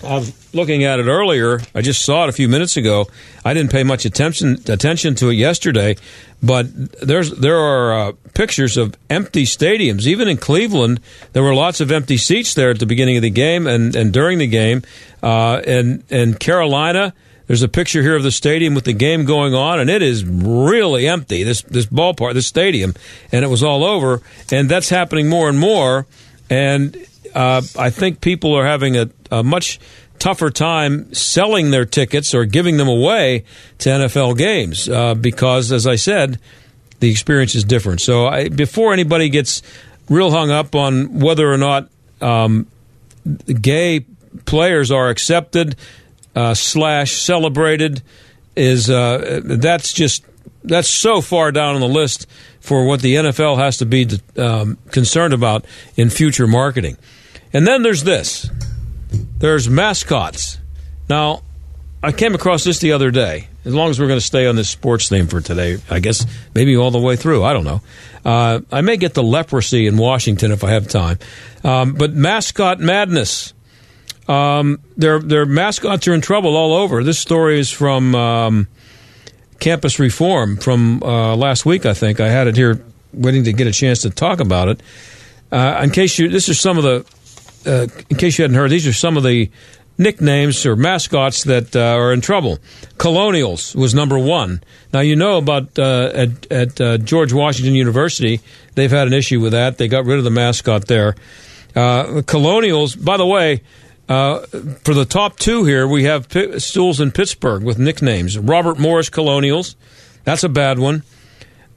was 0.02 0.30
looking 0.56 0.84
at 0.84 0.98
it 0.98 1.06
earlier. 1.06 1.60
I 1.74 1.82
just 1.82 2.04
saw 2.04 2.24
it 2.24 2.28
a 2.28 2.32
few 2.32 2.48
minutes 2.48 2.76
ago. 2.76 3.06
I 3.44 3.54
didn't 3.54 3.70
pay 3.70 3.84
much 3.84 4.04
attention 4.04 4.58
attention 4.68 5.14
to 5.16 5.28
it 5.28 5.34
yesterday, 5.34 5.96
but 6.42 6.66
there's 7.00 7.30
there 7.30 7.58
are 7.58 7.92
uh, 7.92 8.12
pictures 8.34 8.76
of 8.76 8.94
empty 9.08 9.44
stadiums. 9.44 10.06
Even 10.06 10.28
in 10.28 10.36
Cleveland, 10.36 11.00
there 11.32 11.42
were 11.42 11.54
lots 11.54 11.80
of 11.80 11.92
empty 11.92 12.16
seats 12.16 12.54
there 12.54 12.70
at 12.70 12.78
the 12.78 12.86
beginning 12.86 13.16
of 13.16 13.22
the 13.22 13.30
game 13.30 13.66
and, 13.66 13.94
and 13.94 14.12
during 14.12 14.38
the 14.38 14.46
game. 14.46 14.82
Uh, 15.22 15.60
and 15.66 16.02
and 16.10 16.40
Carolina, 16.40 17.14
there's 17.46 17.62
a 17.62 17.68
picture 17.68 18.02
here 18.02 18.16
of 18.16 18.22
the 18.22 18.32
stadium 18.32 18.74
with 18.74 18.84
the 18.84 18.92
game 18.92 19.24
going 19.24 19.54
on, 19.54 19.78
and 19.78 19.88
it 19.88 20.02
is 20.02 20.24
really 20.24 21.06
empty. 21.06 21.44
This 21.44 21.62
this 21.62 21.86
ballpark, 21.86 22.34
this 22.34 22.46
stadium, 22.46 22.94
and 23.30 23.44
it 23.44 23.48
was 23.48 23.62
all 23.62 23.84
over. 23.84 24.22
And 24.50 24.68
that's 24.68 24.88
happening 24.88 25.28
more 25.28 25.48
and 25.48 25.58
more. 25.58 26.06
And 26.50 26.96
uh, 27.34 27.62
I 27.78 27.90
think 27.90 28.20
people 28.20 28.54
are 28.54 28.64
having 28.64 28.96
a, 28.96 29.10
a, 29.30 29.42
much 29.42 29.78
tougher 30.18 30.50
time 30.50 31.12
selling 31.14 31.70
their 31.70 31.84
tickets 31.84 32.34
or 32.34 32.44
giving 32.44 32.76
them 32.76 32.88
away 32.88 33.44
to 33.78 33.88
NFL 33.88 34.36
games 34.36 34.88
uh, 34.88 35.14
because, 35.14 35.72
as 35.72 35.86
I 35.86 35.96
said, 35.96 36.38
the 37.00 37.10
experience 37.10 37.54
is 37.54 37.64
different. 37.64 38.00
So 38.00 38.26
I, 38.26 38.48
before 38.48 38.92
anybody 38.92 39.28
gets 39.28 39.62
real 40.08 40.30
hung 40.30 40.50
up 40.50 40.74
on 40.74 41.20
whether 41.20 41.50
or 41.50 41.58
not 41.58 41.88
um, 42.20 42.66
gay 43.60 44.06
players 44.44 44.90
are 44.90 45.08
accepted 45.08 45.76
uh, 46.34 46.54
slash 46.54 47.12
celebrated, 47.12 48.02
is 48.54 48.88
uh, 48.88 49.40
that's 49.44 49.92
just 49.92 50.24
that's 50.64 50.88
so 50.88 51.20
far 51.20 51.52
down 51.52 51.74
on 51.74 51.80
the 51.80 51.88
list 51.88 52.26
for 52.60 52.86
what 52.86 53.00
the 53.00 53.14
NFL 53.14 53.58
has 53.58 53.78
to 53.78 53.86
be 53.86 54.08
um, 54.36 54.78
concerned 54.90 55.32
about 55.32 55.64
in 55.96 56.10
future 56.10 56.46
marketing. 56.46 56.96
And 57.52 57.66
then 57.66 57.82
there's 57.82 58.02
this 58.02 58.50
there's 59.38 59.68
mascots. 59.68 60.58
Now, 61.08 61.42
I 62.02 62.12
came 62.12 62.34
across 62.34 62.64
this 62.64 62.78
the 62.78 62.92
other 62.92 63.10
day. 63.10 63.48
As 63.64 63.74
long 63.74 63.90
as 63.90 63.98
we're 63.98 64.06
going 64.06 64.20
to 64.20 64.24
stay 64.24 64.46
on 64.46 64.54
this 64.54 64.68
sports 64.68 65.08
theme 65.08 65.26
for 65.26 65.40
today, 65.40 65.78
I 65.90 65.98
guess 65.98 66.24
maybe 66.54 66.76
all 66.76 66.92
the 66.92 67.00
way 67.00 67.16
through. 67.16 67.42
I 67.42 67.52
don't 67.52 67.64
know. 67.64 67.80
Uh, 68.24 68.60
I 68.70 68.80
may 68.80 68.96
get 68.96 69.14
the 69.14 69.24
leprosy 69.24 69.86
in 69.88 69.96
Washington 69.96 70.52
if 70.52 70.62
I 70.62 70.70
have 70.70 70.86
time. 70.86 71.18
Um, 71.64 71.94
but 71.94 72.12
mascot 72.12 72.78
madness. 72.78 73.54
Um, 74.28 74.80
their 74.96 75.18
their 75.20 75.46
mascots 75.46 76.06
are 76.08 76.14
in 76.14 76.20
trouble 76.20 76.56
all 76.56 76.74
over. 76.74 77.02
This 77.02 77.18
story 77.18 77.58
is 77.58 77.70
from 77.70 78.14
um, 78.14 78.68
Campus 79.58 79.98
Reform 79.98 80.56
from 80.56 81.02
uh, 81.02 81.36
last 81.36 81.64
week. 81.66 81.86
I 81.86 81.94
think 81.94 82.20
I 82.20 82.28
had 82.28 82.46
it 82.46 82.56
here, 82.56 82.84
waiting 83.12 83.44
to 83.44 83.52
get 83.52 83.66
a 83.66 83.72
chance 83.72 84.02
to 84.02 84.10
talk 84.10 84.40
about 84.40 84.68
it. 84.68 84.80
Uh, 85.50 85.80
in 85.82 85.90
case 85.90 86.18
you, 86.18 86.28
this 86.28 86.48
is 86.48 86.58
some 86.60 86.76
of 86.76 86.84
the 86.84 87.04
uh, 87.66 87.86
in 88.08 88.16
case 88.16 88.38
you 88.38 88.42
hadn't 88.42 88.56
heard, 88.56 88.70
these 88.70 88.86
are 88.86 88.92
some 88.92 89.16
of 89.16 89.22
the 89.22 89.50
nicknames 89.98 90.66
or 90.66 90.76
mascots 90.76 91.44
that 91.44 91.74
uh, 91.74 91.80
are 91.80 92.12
in 92.12 92.20
trouble. 92.20 92.58
Colonials 92.98 93.74
was 93.74 93.94
number 93.94 94.18
one. 94.18 94.62
Now 94.92 95.00
you 95.00 95.16
know 95.16 95.38
about 95.38 95.78
uh, 95.78 96.10
at, 96.14 96.52
at 96.52 96.80
uh, 96.80 96.98
George 96.98 97.32
Washington 97.32 97.74
University, 97.74 98.40
they've 98.74 98.90
had 98.90 99.06
an 99.06 99.12
issue 99.12 99.40
with 99.40 99.52
that. 99.52 99.78
They 99.78 99.88
got 99.88 100.04
rid 100.04 100.18
of 100.18 100.24
the 100.24 100.30
mascot 100.30 100.86
there. 100.86 101.16
Uh, 101.74 102.22
Colonials, 102.26 102.96
by 102.96 103.16
the 103.16 103.26
way. 103.26 103.62
Uh, 104.08 104.38
for 104.84 104.94
the 104.94 105.04
top 105.04 105.36
two 105.36 105.64
here, 105.64 105.86
we 105.86 106.04
have 106.04 106.28
P- 106.28 106.60
stools 106.60 107.00
in 107.00 107.10
Pittsburgh 107.10 107.64
with 107.64 107.76
nicknames. 107.76 108.38
Robert 108.38 108.78
Morris 108.78 109.10
Colonials, 109.10 109.74
that's 110.22 110.44
a 110.44 110.48
bad 110.48 110.78
one. 110.78 111.02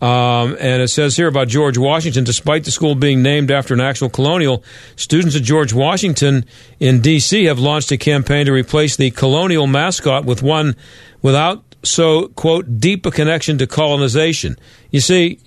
Um, 0.01 0.55
and 0.59 0.81
it 0.81 0.87
says 0.89 1.17
here 1.17 1.27
about 1.27 1.49
George 1.49 1.77
Washington, 1.77 2.23
despite 2.23 2.63
the 2.63 2.71
school 2.71 2.95
being 2.95 3.21
named 3.21 3.51
after 3.51 3.73
an 3.73 3.81
actual 3.81 4.09
colonial, 4.09 4.63
students 4.95 5.35
at 5.35 5.43
George 5.43 5.73
Washington 5.73 6.45
in 6.79 7.01
D.C. 7.01 7.45
have 7.45 7.59
launched 7.59 7.91
a 7.91 7.97
campaign 7.97 8.45
to 8.45 8.53
replace 8.53 8.95
the 8.95 9.11
colonial 9.11 9.67
mascot 9.67 10.23
with 10.23 10.41
one 10.41 10.75
without 11.21 11.63
so, 11.83 12.27
quote, 12.29 12.79
deep 12.79 13.05
a 13.05 13.11
connection 13.11 13.57
to 13.57 13.67
colonization. 13.67 14.57
You 14.91 14.99
see, 14.99 15.39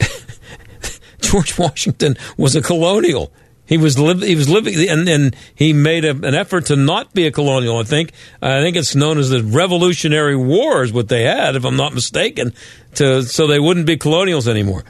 George 1.20 1.58
Washington 1.58 2.16
was 2.36 2.56
a 2.56 2.62
colonial. 2.62 3.32
He 3.68 3.76
was 3.76 3.98
li- 3.98 4.26
he 4.26 4.34
was 4.34 4.48
living, 4.48 4.88
and, 4.88 5.06
and 5.06 5.36
he 5.54 5.74
made 5.74 6.06
a, 6.06 6.10
an 6.10 6.34
effort 6.34 6.66
to 6.66 6.76
not 6.76 7.12
be 7.12 7.26
a 7.26 7.30
colonial. 7.30 7.76
I 7.76 7.82
think 7.82 8.12
I 8.40 8.62
think 8.62 8.76
it's 8.76 8.94
known 8.94 9.18
as 9.18 9.28
the 9.28 9.44
Revolutionary 9.44 10.36
War 10.36 10.82
is 10.82 10.90
what 10.90 11.08
they 11.08 11.24
had, 11.24 11.54
if 11.54 11.66
I'm 11.66 11.76
not 11.76 11.92
mistaken, 11.92 12.54
to 12.94 13.22
so 13.22 13.46
they 13.46 13.60
wouldn't 13.60 13.84
be 13.84 13.98
colonials 13.98 14.48
anymore. 14.48 14.84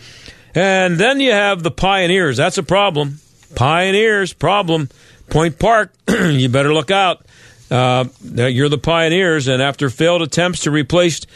And 0.54 0.96
then 0.96 1.18
you 1.18 1.32
have 1.32 1.64
the 1.64 1.72
pioneers. 1.72 2.36
That's 2.36 2.56
a 2.56 2.62
problem. 2.62 3.18
Pioneers 3.56 4.32
problem. 4.32 4.90
Point 5.28 5.58
Park, 5.58 5.92
you 6.08 6.48
better 6.48 6.72
look 6.72 6.92
out. 6.92 7.26
Uh, 7.70 8.04
you're 8.22 8.68
the 8.68 8.78
pioneers, 8.78 9.48
and 9.48 9.60
after 9.60 9.90
failed 9.90 10.22
attempts 10.22 10.60
to 10.60 10.70
replace 10.70 11.26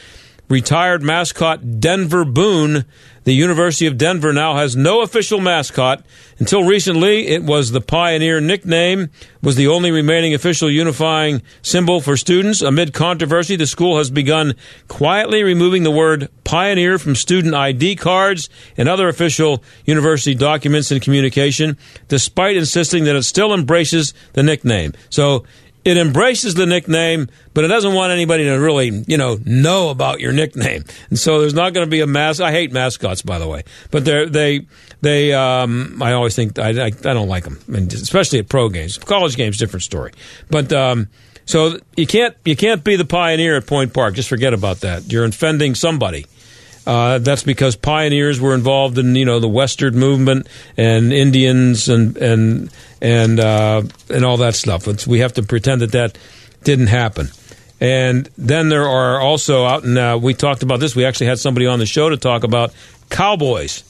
retired 0.48 1.02
mascot 1.02 1.80
Denver 1.80 2.24
Boone 2.24 2.84
the 3.24 3.34
University 3.34 3.86
of 3.86 3.98
Denver 3.98 4.32
now 4.32 4.56
has 4.56 4.74
no 4.74 5.02
official 5.02 5.40
mascot. 5.40 6.04
Until 6.38 6.64
recently, 6.64 7.28
it 7.28 7.42
was 7.42 7.70
the 7.70 7.80
Pioneer 7.80 8.40
nickname, 8.40 9.10
was 9.42 9.56
the 9.56 9.68
only 9.68 9.90
remaining 9.90 10.34
official 10.34 10.70
unifying 10.70 11.42
symbol 11.62 12.00
for 12.00 12.16
students. 12.16 12.62
Amid 12.62 12.92
controversy, 12.92 13.56
the 13.56 13.66
school 13.66 13.98
has 13.98 14.10
begun 14.10 14.54
quietly 14.88 15.42
removing 15.42 15.82
the 15.82 15.90
word 15.90 16.28
Pioneer 16.44 16.98
from 16.98 17.14
student 17.14 17.54
ID 17.54 17.96
cards 17.96 18.48
and 18.76 18.88
other 18.88 19.08
official 19.08 19.62
university 19.84 20.34
documents 20.34 20.90
and 20.90 21.00
communication, 21.00 21.76
despite 22.08 22.56
insisting 22.56 23.04
that 23.04 23.16
it 23.16 23.22
still 23.22 23.54
embraces 23.54 24.14
the 24.32 24.42
nickname. 24.42 24.92
So 25.10 25.44
it 25.84 25.96
embraces 25.96 26.54
the 26.54 26.66
nickname, 26.66 27.28
but 27.54 27.64
it 27.64 27.68
doesn't 27.68 27.94
want 27.94 28.12
anybody 28.12 28.44
to 28.44 28.52
really, 28.52 29.04
you 29.06 29.16
know, 29.16 29.38
know 29.44 29.90
about 29.90 30.20
your 30.20 30.32
nickname. 30.32 30.84
And 31.10 31.18
so 31.18 31.40
there's 31.40 31.54
not 31.54 31.74
going 31.74 31.86
to 31.86 31.90
be 31.90 32.00
a 32.00 32.06
mask. 32.06 32.40
I 32.40 32.52
hate 32.52 32.72
mascots, 32.72 33.22
by 33.22 33.38
the 33.38 33.48
way, 33.48 33.64
but 33.90 34.04
they 34.04 34.26
they 34.26 34.66
they. 35.00 35.32
Um, 35.32 36.02
I 36.02 36.12
always 36.12 36.36
think 36.36 36.58
I, 36.58 36.70
I, 36.70 36.86
I 36.86 36.90
don't 36.90 37.28
like 37.28 37.44
them, 37.44 37.58
I 37.68 37.72
mean, 37.72 37.86
especially 37.88 38.38
at 38.38 38.48
pro 38.48 38.68
games. 38.68 38.98
College 38.98 39.36
games, 39.36 39.58
different 39.58 39.82
story. 39.82 40.12
But 40.50 40.72
um, 40.72 41.08
so 41.44 41.78
you 41.96 42.06
can't 42.06 42.36
you 42.44 42.56
can't 42.56 42.84
be 42.84 42.96
the 42.96 43.04
pioneer 43.04 43.56
at 43.56 43.66
Point 43.66 43.92
Park. 43.92 44.14
Just 44.14 44.28
forget 44.28 44.54
about 44.54 44.80
that. 44.80 45.10
You're 45.12 45.24
offending 45.24 45.74
somebody. 45.74 46.26
Uh, 46.86 47.18
that's 47.18 47.44
because 47.44 47.76
pioneers 47.76 48.40
were 48.40 48.54
involved 48.54 48.98
in 48.98 49.14
you 49.14 49.24
know 49.24 49.38
the 49.38 49.48
Western 49.48 49.94
movement 49.94 50.48
and 50.76 51.12
Indians 51.12 51.88
and 51.88 52.16
and 52.16 52.70
and 53.00 53.38
uh, 53.38 53.82
and 54.10 54.24
all 54.24 54.38
that 54.38 54.54
stuff. 54.54 54.88
It's, 54.88 55.06
we 55.06 55.20
have 55.20 55.34
to 55.34 55.42
pretend 55.42 55.82
that 55.82 55.92
that 55.92 56.18
didn't 56.64 56.88
happen. 56.88 57.28
And 57.80 58.28
then 58.38 58.68
there 58.68 58.86
are 58.86 59.20
also 59.20 59.64
out 59.64 59.82
in, 59.82 59.98
uh, 59.98 60.16
we 60.16 60.34
talked 60.34 60.62
about 60.62 60.78
this. 60.78 60.94
We 60.94 61.04
actually 61.04 61.26
had 61.26 61.40
somebody 61.40 61.66
on 61.66 61.80
the 61.80 61.86
show 61.86 62.10
to 62.10 62.16
talk 62.16 62.44
about 62.44 62.72
cowboys 63.10 63.82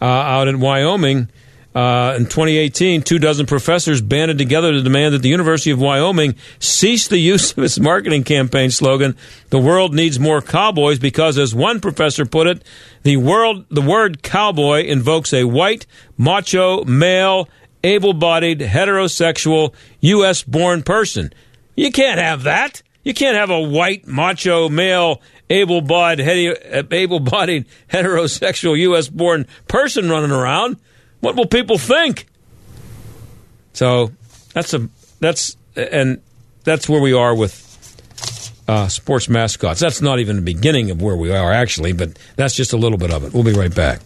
uh, 0.00 0.04
out 0.04 0.46
in 0.46 0.60
Wyoming. 0.60 1.28
Uh, 1.74 2.14
in 2.16 2.24
2018, 2.24 3.02
two 3.02 3.18
dozen 3.18 3.46
professors 3.46 4.00
banded 4.00 4.38
together 4.38 4.70
to 4.70 4.80
demand 4.80 5.12
that 5.12 5.22
the 5.22 5.28
University 5.28 5.72
of 5.72 5.80
Wyoming 5.80 6.36
cease 6.60 7.08
the 7.08 7.18
use 7.34 7.50
of 7.52 7.64
its 7.64 7.80
marketing 7.80 8.22
campaign 8.22 8.70
slogan, 8.70 9.16
"The 9.50 9.58
world 9.58 9.92
needs 9.92 10.20
more 10.20 10.40
cowboys," 10.40 11.00
because, 11.00 11.36
as 11.36 11.52
one 11.52 11.80
professor 11.80 12.24
put 12.24 12.46
it, 12.46 12.62
the 13.02 13.16
world, 13.16 13.64
the 13.70 13.82
word 13.82 14.22
cowboy 14.22 14.84
invokes 14.84 15.32
a 15.32 15.44
white, 15.44 15.84
macho, 16.16 16.84
male, 16.84 17.48
able-bodied, 17.82 18.60
heterosexual, 18.60 19.74
U.S.-born 20.00 20.84
person. 20.84 21.32
You 21.76 21.90
can't 21.90 22.20
have 22.20 22.44
that. 22.44 22.82
You 23.02 23.12
can't 23.12 23.36
have 23.36 23.50
a 23.50 23.60
white, 23.60 24.06
macho, 24.06 24.68
male, 24.68 25.20
able-bodied, 25.50 26.56
able-bodied, 26.90 27.66
heterosexual, 27.92 28.78
U.S.-born 28.78 29.46
person 29.66 30.08
running 30.08 30.30
around. 30.30 30.78
What 31.24 31.36
will 31.36 31.46
people 31.46 31.78
think? 31.78 32.26
So 33.72 34.12
that's 34.52 34.74
a 34.74 34.90
that's 35.20 35.56
and 35.74 36.20
that's 36.64 36.86
where 36.86 37.00
we 37.00 37.14
are 37.14 37.34
with 37.34 38.62
uh, 38.68 38.88
sports 38.88 39.26
mascots. 39.30 39.80
That's 39.80 40.02
not 40.02 40.18
even 40.18 40.36
the 40.36 40.42
beginning 40.42 40.90
of 40.90 41.00
where 41.00 41.16
we 41.16 41.30
are 41.34 41.50
actually, 41.50 41.94
but 41.94 42.18
that's 42.36 42.54
just 42.54 42.74
a 42.74 42.76
little 42.76 42.98
bit 42.98 43.10
of 43.10 43.24
it. 43.24 43.32
We'll 43.32 43.42
be 43.42 43.54
right 43.54 43.74
back. 43.74 44.02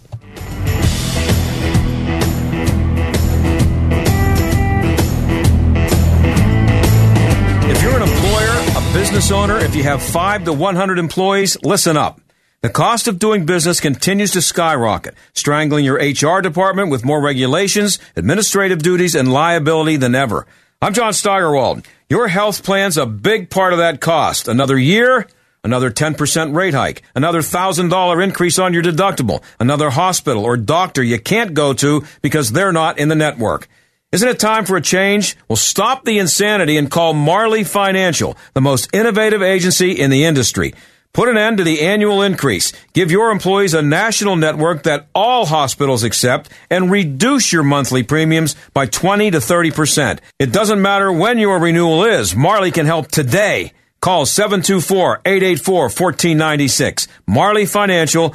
If 7.69 7.83
you're 7.83 7.97
an 7.97 8.03
employer, 8.03 8.77
a 8.77 8.93
business 8.95 9.33
owner, 9.33 9.59
if 9.59 9.75
you 9.75 9.83
have 9.83 10.01
5 10.05 10.45
to 10.45 10.53
100 10.53 11.01
employees, 11.01 11.61
listen 11.65 11.97
up. 11.97 12.21
The 12.61 12.69
cost 12.69 13.07
of 13.07 13.21
doing 13.21 13.47
business 13.47 13.79
continues 13.79 14.33
to 14.33 14.43
skyrocket, 14.43 15.15
strangling 15.33 15.85
your 15.85 15.95
HR 15.95 16.41
department 16.41 16.91
with 16.91 17.05
more 17.05 17.23
regulations, 17.23 18.01
administrative 18.17 18.83
duties, 18.83 19.15
and 19.15 19.33
liability 19.33 19.95
than 19.95 20.17
ever. 20.17 20.45
I'm 20.83 20.93
John 20.93 21.13
Steigerwald. 21.13 21.87
Your 22.11 22.27
health 22.27 22.65
plan's 22.65 22.97
a 22.97 23.07
big 23.07 23.49
part 23.49 23.75
of 23.75 23.79
that 23.79 24.01
cost. 24.01 24.49
Another 24.49 24.77
year, 24.77 25.29
another 25.63 25.89
10% 25.93 26.53
rate 26.53 26.75
hike, 26.75 27.03
another 27.15 27.43
$1,000 27.43 28.25
increase 28.25 28.59
on 28.59 28.75
your 28.75 28.83
deductible, 28.83 29.41
another 29.61 29.91
hospital 29.91 30.45
or 30.45 30.57
doctor 30.57 31.01
you 31.01 31.21
can't 31.21 31.55
go 31.55 31.73
to 31.75 32.03
because 32.23 32.51
they're 32.51 32.73
not 32.73 32.99
in 32.99 33.09
the 33.09 33.15
network. 33.15 33.69
Isn't 34.11 34.29
it 34.29 34.41
time 34.41 34.65
for 34.65 34.77
a 34.77 34.83
change? 34.83 35.37
Well, 35.47 35.55
stop 35.55 36.05
the 36.05 36.19
insanity 36.19 36.77
and 36.77 36.91
call 36.91 37.15
Marley 37.15 37.63
Financial, 37.63 38.37
the 38.55 38.61
most 38.61 38.93
innovative 38.93 39.43
agency 39.43 39.93
in 39.93 40.11
the 40.11 40.25
industry. 40.25 40.75
Put 41.13 41.29
an 41.29 41.37
end 41.37 41.59
to 41.59 41.65
the 41.65 41.81
annual 41.81 42.23
increase. 42.23 42.73
Give 42.93 43.11
your 43.11 43.31
employees 43.31 43.75
a 43.75 43.83
national 43.83 44.37
network 44.37 44.85
that 44.85 45.09
all 45.15 45.47
hospitals 45.47 46.05
accept 46.05 46.49
and 46.71 46.91
reduce 46.91 47.53
your 47.53 47.63
monthly 47.63 48.03
premiums 48.03 48.55
by 48.73 48.87
20 48.87 49.31
to 49.33 49.39
30%. 49.39 50.21
It 50.39 50.53
doesn't 50.53 50.83
matter 50.83 51.11
when 51.11 51.39
your 51.39 51.59
renewal 51.59 52.05
is. 52.05 52.37
Marley 52.37 52.71
can 52.71 52.87
help 52.87 53.09
today. 53.09 53.73
Call 54.01 54.27
724-884-1496. 54.27 57.09
Marley 57.27 57.67
Financial 57.67 58.33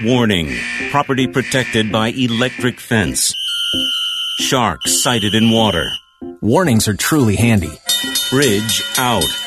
Warning 0.05 0.55
property 0.91 1.27
protected 1.27 1.93
by 1.93 2.09
electric 2.09 2.81
fence. 2.81 3.33
Sharks 4.39 5.03
sighted 5.03 5.35
in 5.35 5.51
water. 5.51 5.87
Warnings 6.41 6.89
are 6.89 6.95
truly 6.95 7.37
handy. 7.37 7.81
Bridge 8.31 8.83
out. 8.99 9.44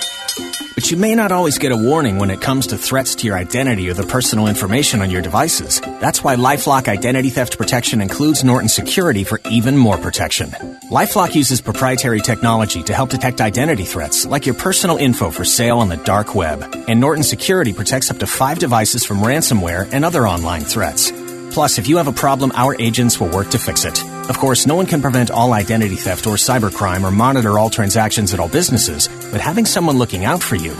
But 0.77 0.91
you 0.91 0.97
may 0.97 1.15
not 1.15 1.31
always 1.31 1.57
get 1.57 1.71
a 1.71 1.75
warning 1.75 2.19
when 2.19 2.29
it 2.29 2.39
comes 2.39 2.67
to 2.67 2.77
threats 2.77 3.15
to 3.15 3.25
your 3.25 3.35
identity 3.35 3.89
or 3.89 3.95
the 3.95 4.03
personal 4.03 4.45
information 4.45 5.01
on 5.01 5.09
your 5.09 5.23
devices. 5.23 5.81
That's 5.81 6.23
why 6.23 6.35
Lifelock 6.35 6.87
Identity 6.87 7.31
Theft 7.31 7.57
Protection 7.57 7.99
includes 7.99 8.43
Norton 8.43 8.69
Security 8.69 9.23
for 9.23 9.41
even 9.49 9.75
more 9.75 9.97
protection. 9.97 10.51
Lifelock 10.91 11.33
uses 11.33 11.61
proprietary 11.61 12.21
technology 12.21 12.83
to 12.83 12.93
help 12.93 13.09
detect 13.09 13.41
identity 13.41 13.85
threats, 13.85 14.27
like 14.27 14.45
your 14.45 14.53
personal 14.53 14.97
info 14.97 15.31
for 15.31 15.43
sale 15.43 15.79
on 15.79 15.89
the 15.89 15.97
dark 15.97 16.35
web. 16.35 16.61
And 16.87 16.99
Norton 16.99 17.23
Security 17.23 17.73
protects 17.73 18.11
up 18.11 18.19
to 18.19 18.27
five 18.27 18.59
devices 18.59 19.03
from 19.03 19.17
ransomware 19.17 19.91
and 19.91 20.05
other 20.05 20.27
online 20.27 20.61
threats. 20.61 21.11
Plus, 21.51 21.79
if 21.79 21.87
you 21.87 21.97
have 21.97 22.07
a 22.07 22.13
problem, 22.13 22.51
our 22.55 22.75
agents 22.79 23.19
will 23.19 23.29
work 23.29 23.49
to 23.49 23.59
fix 23.59 23.85
it. 23.85 24.03
Of 24.29 24.37
course, 24.37 24.67
no 24.67 24.75
one 24.75 24.85
can 24.85 25.01
prevent 25.01 25.31
all 25.31 25.53
identity 25.53 25.95
theft 25.95 26.27
or 26.27 26.35
cybercrime 26.35 27.03
or 27.03 27.11
monitor 27.11 27.57
all 27.57 27.69
transactions 27.69 28.33
at 28.33 28.39
all 28.39 28.49
businesses, 28.49 29.07
but 29.31 29.41
having 29.41 29.65
someone 29.65 29.97
looking 29.97 30.25
out 30.25 30.43
for 30.43 30.55
you 30.55 30.75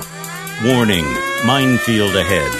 Warning 0.66 1.06
minefield 1.46 2.16
ahead. 2.16 2.52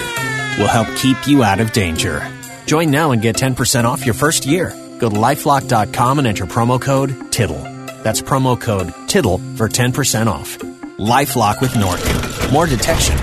will 0.56 0.68
help 0.68 0.86
keep 0.96 1.26
you 1.26 1.42
out 1.42 1.58
of 1.58 1.72
danger. 1.72 2.24
Join 2.64 2.92
now 2.92 3.10
and 3.10 3.20
get 3.20 3.34
10% 3.34 3.84
off 3.84 4.06
your 4.06 4.14
first 4.14 4.46
year. 4.46 4.70
Go 5.00 5.10
to 5.10 5.16
lifelock.com 5.16 6.18
and 6.20 6.28
enter 6.28 6.46
promo 6.46 6.80
code 6.80 7.32
TITTLE. 7.32 7.60
That's 8.04 8.22
promo 8.22 8.60
code 8.60 8.94
TITTLE 9.08 9.38
for 9.56 9.68
10% 9.68 10.28
off. 10.28 10.58
Lifelock 10.98 11.60
with 11.60 11.74
Norton. 11.76 12.52
More 12.52 12.66
detection, 12.66 13.18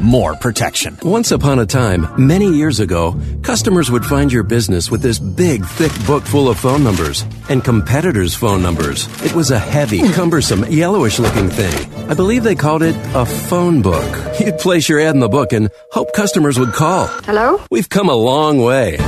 more 0.00 0.34
protection. 0.34 0.98
Once 1.02 1.30
upon 1.30 1.58
a 1.58 1.66
time, 1.66 2.06
many 2.16 2.50
years 2.50 2.80
ago, 2.80 3.20
customers 3.42 3.90
would 3.90 4.04
find 4.04 4.32
your 4.32 4.42
business 4.42 4.90
with 4.90 5.02
this 5.02 5.18
big, 5.18 5.64
thick 5.64 5.92
book 6.06 6.24
full 6.24 6.48
of 6.48 6.58
phone 6.58 6.82
numbers 6.82 7.24
and 7.48 7.62
competitors' 7.62 8.34
phone 8.34 8.62
numbers. 8.62 9.08
It 9.24 9.34
was 9.34 9.50
a 9.50 9.58
heavy, 9.58 10.08
cumbersome, 10.12 10.64
yellowish 10.66 11.18
looking 11.18 11.48
thing. 11.48 11.92
I 12.10 12.14
believe 12.14 12.42
they 12.42 12.54
called 12.54 12.82
it 12.82 12.96
a 13.14 13.24
phone 13.24 13.82
book. 13.82 14.40
You'd 14.40 14.58
place 14.58 14.88
your 14.88 15.00
ad 15.00 15.14
in 15.14 15.20
the 15.20 15.28
book 15.28 15.52
and 15.52 15.70
hope 15.92 16.12
customers 16.14 16.58
would 16.58 16.72
call. 16.72 17.06
Hello? 17.06 17.60
We've 17.70 17.88
come 17.88 18.08
a 18.08 18.14
long 18.14 18.58
way. 18.58 18.98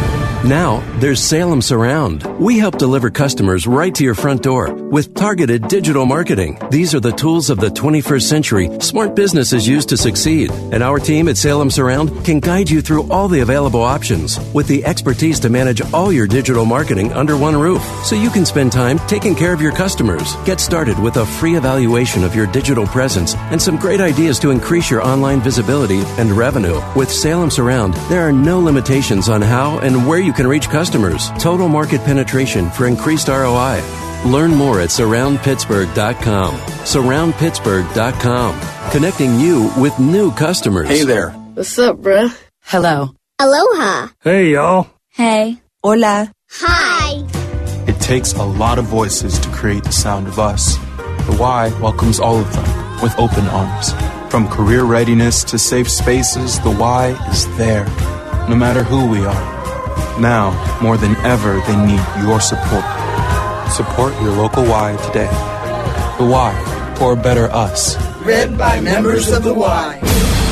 Now, 0.45 0.81
there's 0.99 1.23
Salem 1.23 1.63
Surround. 1.63 2.25
We 2.41 2.59
help 2.59 2.77
deliver 2.77 3.11
customers 3.11 3.69
right 3.69 3.95
to 3.95 4.03
your 4.03 4.17
front 4.17 4.43
door 4.43 4.75
with 4.75 5.15
targeted 5.15 5.69
digital 5.69 6.05
marketing. 6.05 6.59
These 6.69 6.97
are 6.97 7.01
the 7.01 7.13
tools 7.13 7.49
of 7.49 7.61
the 7.61 7.69
21st 7.69 8.23
century 8.23 8.81
smart 8.81 9.15
businesses 9.15 9.69
use 9.69 9.87
to 9.87 9.97
succeed. 9.97 10.51
And 10.51 10.83
our 10.83 10.99
team 10.99 11.29
at 11.29 11.37
Salem 11.37 11.71
Surround 11.71 12.25
can 12.25 12.41
guide 12.41 12.69
you 12.69 12.83
through 12.83 13.09
all 13.09 13.29
the 13.29 13.39
available 13.39 13.83
options 13.83 14.41
with 14.53 14.67
the 14.67 14.85
expertise 14.85 15.39
to 15.41 15.49
manage 15.49 15.81
all 15.93 16.13
your 16.13 16.27
digital 16.27 16.65
marketing 16.65 17.13
under 17.13 17.37
one 17.37 17.55
roof 17.55 17.83
so 18.05 18.17
you 18.17 18.29
can 18.29 18.45
spend 18.45 18.73
time 18.73 18.99
taking 19.07 19.37
care 19.37 19.55
of 19.55 19.61
your 19.61 19.73
customers. 19.73 20.35
Get 20.45 20.59
started 20.59 20.99
with 20.99 21.19
a 21.19 21.27
free 21.27 21.55
evaluation 21.55 22.25
of 22.25 22.35
your 22.35 22.49
digital 22.49 22.87
presence 22.87 23.37
and 23.53 23.63
some 23.63 23.77
great 23.77 24.01
ideas 24.01 24.41
to 24.41 24.51
increase 24.51 24.91
your 24.91 25.07
online 25.07 25.41
visibility 25.41 26.03
and 26.19 26.33
revenue. 26.33 26.83
With 26.97 27.13
Salem 27.13 27.51
Surround, 27.51 27.95
there 28.09 28.27
are 28.27 28.33
no 28.33 28.59
limitations 28.59 29.29
on 29.29 29.41
how 29.41 29.79
and 29.79 30.09
where 30.09 30.19
you 30.19 30.32
can 30.33 30.47
reach 30.47 30.69
customers. 30.69 31.31
Total 31.39 31.69
market 31.69 32.01
penetration 32.03 32.71
for 32.71 32.87
increased 32.87 33.29
ROI. 33.29 33.83
Learn 34.25 34.55
more 34.55 34.81
at 34.81 34.91
surroundpittsburgh.com. 34.91 36.55
Surroundpittsburgh.com. 36.55 38.91
Connecting 38.91 39.41
you 39.41 39.71
with 39.77 39.99
new 39.99 40.31
customers. 40.33 40.89
Hey 40.89 41.05
there. 41.05 41.31
What's 41.31 41.79
up, 41.79 41.97
bruh? 41.99 42.35
Hello. 42.63 43.11
Aloha. 43.39 44.09
Hey, 44.23 44.53
y'all. 44.53 44.89
Hey. 45.11 45.59
Hola. 45.83 46.31
Hi. 46.51 47.25
It 47.89 48.01
takes 48.01 48.33
a 48.35 48.45
lot 48.45 48.79
of 48.79 48.85
voices 48.85 49.39
to 49.41 49.49
create 49.49 49.85
the 49.85 49.93
sound 49.93 50.29
of 50.29 50.39
us. 50.39 50.77
The 51.27 51.37
Y 51.41 51.69
welcomes 51.81 52.21
all 52.21 52.39
of 52.39 52.53
them 52.53 53.03
with 53.03 53.19
open 53.19 53.47
arms. 53.49 53.93
From 54.31 54.49
career 54.49 54.85
readiness 54.85 55.43
to 55.45 55.59
safe 55.59 55.91
spaces, 55.91 56.61
the 56.61 56.71
Y 56.71 57.09
is 57.31 57.57
there, 57.57 57.85
no 58.49 58.55
matter 58.55 58.83
who 58.83 59.07
we 59.09 59.25
are. 59.25 59.62
Now, 60.21 60.79
more 60.83 60.97
than 60.97 61.17
ever, 61.25 61.61
they 61.67 61.77
need 61.77 62.03
your 62.23 62.41
support. 62.41 62.85
Support 63.71 64.13
your 64.23 64.33
local 64.33 64.65
Y 64.65 64.97
today. 65.07 65.31
The 66.19 66.31
Y, 66.31 66.95
for 66.99 67.13
a 67.15 67.17
better 67.17 67.51
us. 67.51 67.97
Read 68.23 68.57
by 68.59 68.81
members 68.81 69.31
of 69.33 69.43
the 69.43 69.55
Y. 69.55 69.99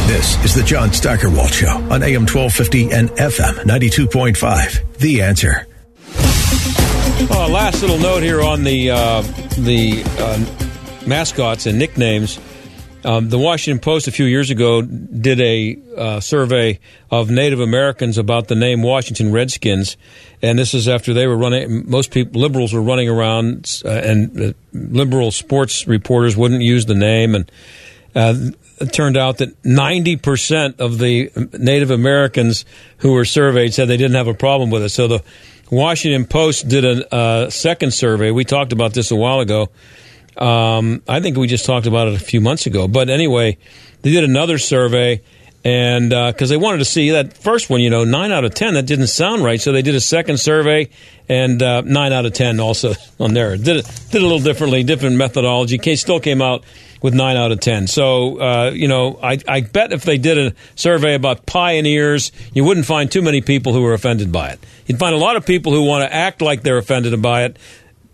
This 0.07 0.45
is 0.45 0.55
the 0.55 0.62
John 0.62 0.93
Steigerwald 0.93 1.53
Show 1.53 1.68
on 1.68 2.03
AM 2.03 2.26
1250 2.26 2.91
and 2.91 3.11
FM 3.11 3.55
92.5. 3.64 4.99
The 4.99 5.22
answer. 5.22 5.66
Uh, 7.30 7.49
last 7.49 7.80
little 7.82 7.99
note 7.99 8.22
here 8.22 8.43
on 8.43 8.64
the 8.64 8.91
uh, 8.91 9.22
the 9.59 10.03
uh, 10.18 11.07
mascots 11.07 11.66
and 11.66 11.78
nicknames. 11.78 12.41
Um, 13.03 13.30
the 13.30 13.38
Washington 13.38 13.80
Post 13.80 14.09
a 14.09 14.12
few 14.12 14.26
years 14.26 14.51
ago 14.51 14.82
did 14.82 15.40
a 15.40 15.78
uh, 15.96 16.20
survey 16.20 16.80
of 17.11 17.30
Native 17.30 17.61
Americans 17.61 18.18
about 18.18 18.48
the 18.48 18.55
name 18.55 18.82
Washington 18.82 19.32
Redskins, 19.32 19.96
and 20.42 20.59
this 20.59 20.74
is 20.74 20.86
after 20.86 21.14
they 21.14 21.26
were 21.26 21.36
running. 21.36 21.88
Most 21.88 22.11
people, 22.11 22.40
liberals, 22.40 22.74
were 22.74 22.82
running 22.82 23.09
around, 23.09 23.80
uh, 23.84 23.88
and 23.88 24.40
uh, 24.40 24.53
liberal 24.72 25.30
sports 25.30 25.86
reporters 25.86 26.36
wouldn't 26.36 26.61
use 26.61 26.84
the 26.84 26.94
name, 26.94 27.34
and 27.34 27.51
uh, 28.14 28.34
it 28.80 28.92
turned 28.92 29.16
out 29.16 29.38
that 29.38 29.64
ninety 29.64 30.16
percent 30.16 30.78
of 30.78 30.98
the 30.98 31.30
Native 31.59 31.90
Americans 31.90 32.66
who 32.98 33.12
were 33.12 33.24
surveyed 33.24 33.72
said 33.72 33.88
they 33.88 33.96
didn't 33.96 34.16
have 34.16 34.28
a 34.28 34.34
problem 34.34 34.70
with 34.70 34.82
it. 34.82 34.90
So 34.90 35.09
the 35.09 35.22
Washington 35.70 36.26
Post 36.26 36.68
did 36.68 36.84
a 36.84 37.14
uh, 37.14 37.51
second 37.51 37.92
survey. 37.94 38.30
We 38.30 38.44
talked 38.44 38.74
about 38.74 38.92
this 38.92 39.11
a 39.11 39.16
while 39.16 39.40
ago 39.40 39.70
um, 40.37 41.03
I 41.09 41.20
think 41.20 41.37
we 41.37 41.47
just 41.47 41.66
talked 41.66 41.87
about 41.87 42.09
it 42.09 42.14
a 42.14 42.24
few 42.24 42.41
months 42.41 42.66
ago. 42.66 42.89
But 42.89 43.11
anyway, 43.11 43.59
they 44.03 44.11
did 44.11 44.24
another 44.24 44.59
survey, 44.59 45.22
and 45.64 46.11
because 46.11 46.51
uh, 46.51 46.55
they 46.55 46.57
wanted 46.57 46.78
to 46.78 46.85
see 46.85 47.11
that 47.11 47.37
first 47.37 47.68
one, 47.68 47.81
you 47.81 47.91
know, 47.91 48.05
nine 48.05 48.33
out 48.33 48.45
of 48.45 48.55
ten, 48.55 48.74
that 48.74 48.87
didn't 48.87 49.09
sound 49.09 49.45
right. 49.45 49.61
So 49.61 49.72
they 49.72 49.83
did 49.83 49.95
a 49.95 50.01
second 50.01 50.39
survey, 50.39 50.89
and 51.28 51.62
uh, 51.62 51.83
nine 51.83 52.12
out 52.12 52.26
of 52.26 52.33
ten 52.33 52.61
also 52.61 52.95
on 53.20 53.35
there. 53.35 53.57
Did 53.57 53.76
it 53.76 54.03
did 54.11 54.20
a 54.20 54.24
little 54.24 54.41
differently, 54.41 54.83
different 54.85 55.16
methodology. 55.16 55.78
Case 55.78 56.01
still 56.01 56.20
came 56.20 56.41
out 56.41 56.64
with 57.03 57.14
nine 57.14 57.37
out 57.37 57.53
of 57.53 57.61
ten. 57.61 57.87
So 57.87 58.41
uh, 58.41 58.70
you 58.70 58.89
know, 58.89 59.18
I, 59.22 59.39
I 59.47 59.61
bet 59.61 59.93
if 59.93 60.05
they 60.05 60.16
did 60.16 60.39
a 60.39 60.55
survey 60.76 61.14
about 61.14 61.45
pioneers, 61.45 62.33
you 62.55 62.64
wouldn't 62.64 62.87
find 62.87 63.11
too 63.11 63.22
many 63.22 63.41
people 63.41 63.74
who 63.74 63.83
were 63.83 63.93
offended 63.93 64.33
by 64.33 64.51
it. 64.51 64.61
You'd 64.87 64.99
find 64.99 65.14
a 65.14 65.18
lot 65.18 65.37
of 65.37 65.45
people 65.45 65.72
who 65.72 65.85
want 65.85 66.09
to 66.09 66.14
act 66.14 66.41
like 66.41 66.62
they're 66.62 66.78
offended 66.78 67.20
by 67.20 67.45
it, 67.45 67.59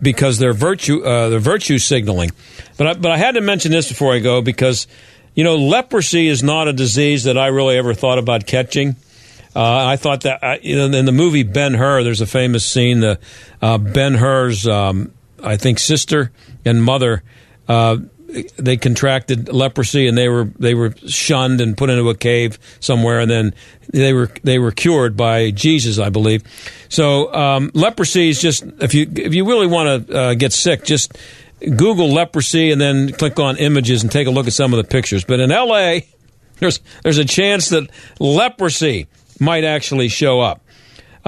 because 0.01 0.37
they're 0.37 0.53
virtue 0.53 1.03
uh, 1.03 1.29
they're 1.29 1.39
virtue 1.39 1.77
signaling. 1.77 2.31
But 2.77 2.87
I, 2.87 2.93
but 2.93 3.11
I 3.11 3.17
had 3.17 3.35
to 3.35 3.41
mention 3.41 3.71
this 3.71 3.89
before 3.89 4.13
I 4.13 4.19
go 4.19 4.41
because 4.41 4.87
you 5.35 5.43
know 5.43 5.55
leprosy 5.55 6.27
is 6.27 6.43
not 6.43 6.67
a 6.67 6.73
disease 6.73 7.23
that 7.25 7.37
I 7.37 7.47
really 7.47 7.77
ever 7.77 7.93
thought 7.93 8.19
about 8.19 8.45
catching. 8.45 8.95
Uh, 9.55 9.85
I 9.87 9.95
thought 9.95 10.21
that 10.21 10.63
you 10.63 10.75
know 10.75 10.97
in 10.97 11.05
the 11.05 11.11
movie 11.11 11.43
Ben 11.43 11.73
Hur, 11.73 12.03
there's 12.03 12.21
a 12.21 12.27
famous 12.27 12.65
scene. 12.65 12.99
The 12.99 13.19
uh, 13.61 13.77
Ben 13.77 14.13
Hur's 14.13 14.67
um, 14.67 15.11
I 15.43 15.57
think 15.57 15.79
sister 15.79 16.31
and 16.65 16.83
mother 16.83 17.23
uh, 17.67 17.97
they 18.57 18.77
contracted 18.77 19.51
leprosy 19.53 20.07
and 20.07 20.17
they 20.17 20.27
were 20.27 20.45
they 20.59 20.73
were 20.73 20.93
shunned 21.07 21.61
and 21.61 21.77
put 21.77 21.89
into 21.89 22.09
a 22.09 22.15
cave 22.15 22.59
somewhere 22.79 23.19
and 23.19 23.31
then 23.31 23.53
they 23.93 24.13
were 24.13 24.29
they 24.43 24.59
were 24.59 24.71
cured 24.71 25.15
by 25.15 25.51
Jesus 25.51 25.97
I 25.97 26.09
believe. 26.09 26.43
So 26.89 27.33
um, 27.33 27.71
leprosy 27.73 28.29
is 28.29 28.41
just 28.41 28.63
if 28.79 28.93
you 28.93 29.09
if 29.15 29.33
you 29.33 29.47
really 29.47 29.67
want 29.67 30.07
to 30.07 30.17
uh, 30.17 30.33
get 30.33 30.53
sick 30.53 30.83
just 30.83 31.17
Google 31.59 32.11
leprosy 32.11 32.71
and 32.71 32.79
then 32.79 33.11
click 33.13 33.39
on 33.39 33.57
images 33.57 34.03
and 34.03 34.11
take 34.11 34.27
a 34.27 34.31
look 34.31 34.47
at 34.47 34.53
some 34.53 34.73
of 34.73 34.77
the 34.77 34.83
pictures. 34.83 35.23
But 35.23 35.39
in 35.39 35.51
L.A. 35.51 36.07
there's 36.59 36.79
there's 37.03 37.17
a 37.17 37.25
chance 37.25 37.69
that 37.69 37.89
leprosy 38.19 39.07
might 39.39 39.63
actually 39.63 40.07
show 40.09 40.39
up. 40.39 40.61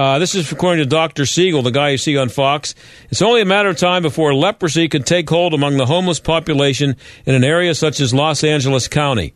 Uh, 0.00 0.18
this 0.18 0.34
is 0.34 0.50
according 0.50 0.82
to 0.82 0.88
Dr. 0.88 1.26
Siegel, 1.26 1.60
the 1.60 1.70
guy 1.70 1.90
you 1.90 1.98
see 1.98 2.16
on 2.16 2.30
Fox. 2.30 2.74
It's 3.10 3.20
only 3.20 3.42
a 3.42 3.44
matter 3.44 3.68
of 3.68 3.76
time 3.76 4.00
before 4.00 4.34
leprosy 4.34 4.88
could 4.88 5.04
take 5.04 5.28
hold 5.28 5.52
among 5.52 5.76
the 5.76 5.84
homeless 5.84 6.18
population 6.18 6.96
in 7.26 7.34
an 7.34 7.44
area 7.44 7.74
such 7.74 8.00
as 8.00 8.14
Los 8.14 8.42
Angeles 8.42 8.88
County. 8.88 9.34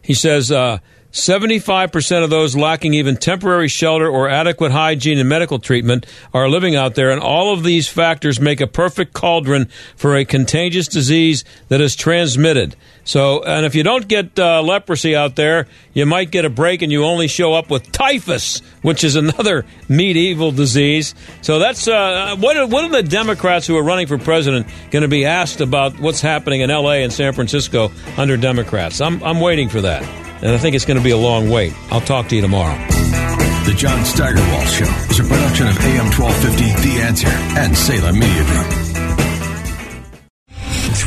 He 0.00 0.14
says 0.14 0.50
uh, 0.50 0.78
75% 1.12 2.22
of 2.22 2.28
those 2.28 2.54
lacking 2.54 2.92
even 2.92 3.16
temporary 3.16 3.68
shelter 3.68 4.06
or 4.06 4.28
adequate 4.28 4.72
hygiene 4.72 5.18
and 5.18 5.28
medical 5.28 5.58
treatment 5.58 6.04
are 6.34 6.50
living 6.50 6.76
out 6.76 6.96
there, 6.96 7.10
and 7.10 7.20
all 7.20 7.54
of 7.54 7.64
these 7.64 7.88
factors 7.88 8.38
make 8.38 8.60
a 8.60 8.66
perfect 8.66 9.14
cauldron 9.14 9.68
for 9.96 10.16
a 10.16 10.26
contagious 10.26 10.86
disease 10.86 11.44
that 11.68 11.80
is 11.80 11.96
transmitted. 11.96 12.76
So, 13.04 13.42
and 13.42 13.64
if 13.64 13.74
you 13.74 13.82
don't 13.82 14.06
get 14.06 14.38
uh, 14.38 14.62
leprosy 14.62 15.16
out 15.16 15.34
there, 15.34 15.66
you 15.94 16.04
might 16.04 16.30
get 16.30 16.44
a 16.44 16.50
break 16.50 16.82
and 16.82 16.92
you 16.92 17.04
only 17.04 17.26
show 17.26 17.54
up 17.54 17.70
with 17.70 17.90
typhus, 17.90 18.60
which 18.82 19.02
is 19.02 19.16
another 19.16 19.64
medieval 19.88 20.52
disease. 20.52 21.14
So 21.40 21.58
that's 21.58 21.88
uh, 21.88 22.36
what, 22.38 22.58
are, 22.58 22.66
what 22.66 22.84
are 22.84 23.02
the 23.02 23.08
Democrats 23.08 23.66
who 23.66 23.78
are 23.78 23.82
running 23.82 24.08
for 24.08 24.18
president 24.18 24.66
going 24.90 25.02
to 25.02 25.08
be 25.08 25.24
asked 25.24 25.62
about 25.62 25.98
what's 25.98 26.20
happening 26.20 26.60
in 26.60 26.70
L.A. 26.70 27.02
and 27.02 27.10
San 27.10 27.32
Francisco 27.32 27.90
under 28.18 28.36
Democrats? 28.36 29.00
I'm, 29.00 29.22
I'm 29.22 29.40
waiting 29.40 29.70
for 29.70 29.80
that 29.80 30.27
and 30.42 30.52
I 30.52 30.58
think 30.58 30.76
it's 30.76 30.84
going 30.84 30.98
to 30.98 31.04
be 31.04 31.10
a 31.10 31.16
long 31.16 31.50
wait. 31.50 31.72
I'll 31.90 32.00
talk 32.00 32.28
to 32.28 32.36
you 32.36 32.42
tomorrow. 32.42 32.76
The 33.64 33.74
John 33.76 34.04
Steigerwald 34.04 34.66
Show 34.68 34.84
is 35.10 35.20
a 35.20 35.24
production 35.24 35.68
of 35.68 35.78
AM 35.80 36.06
1250 36.10 36.88
The 36.88 37.02
Answer 37.02 37.28
and 37.28 37.76
Salem 37.76 38.18
Media 38.18 38.44
Group. 38.44 38.87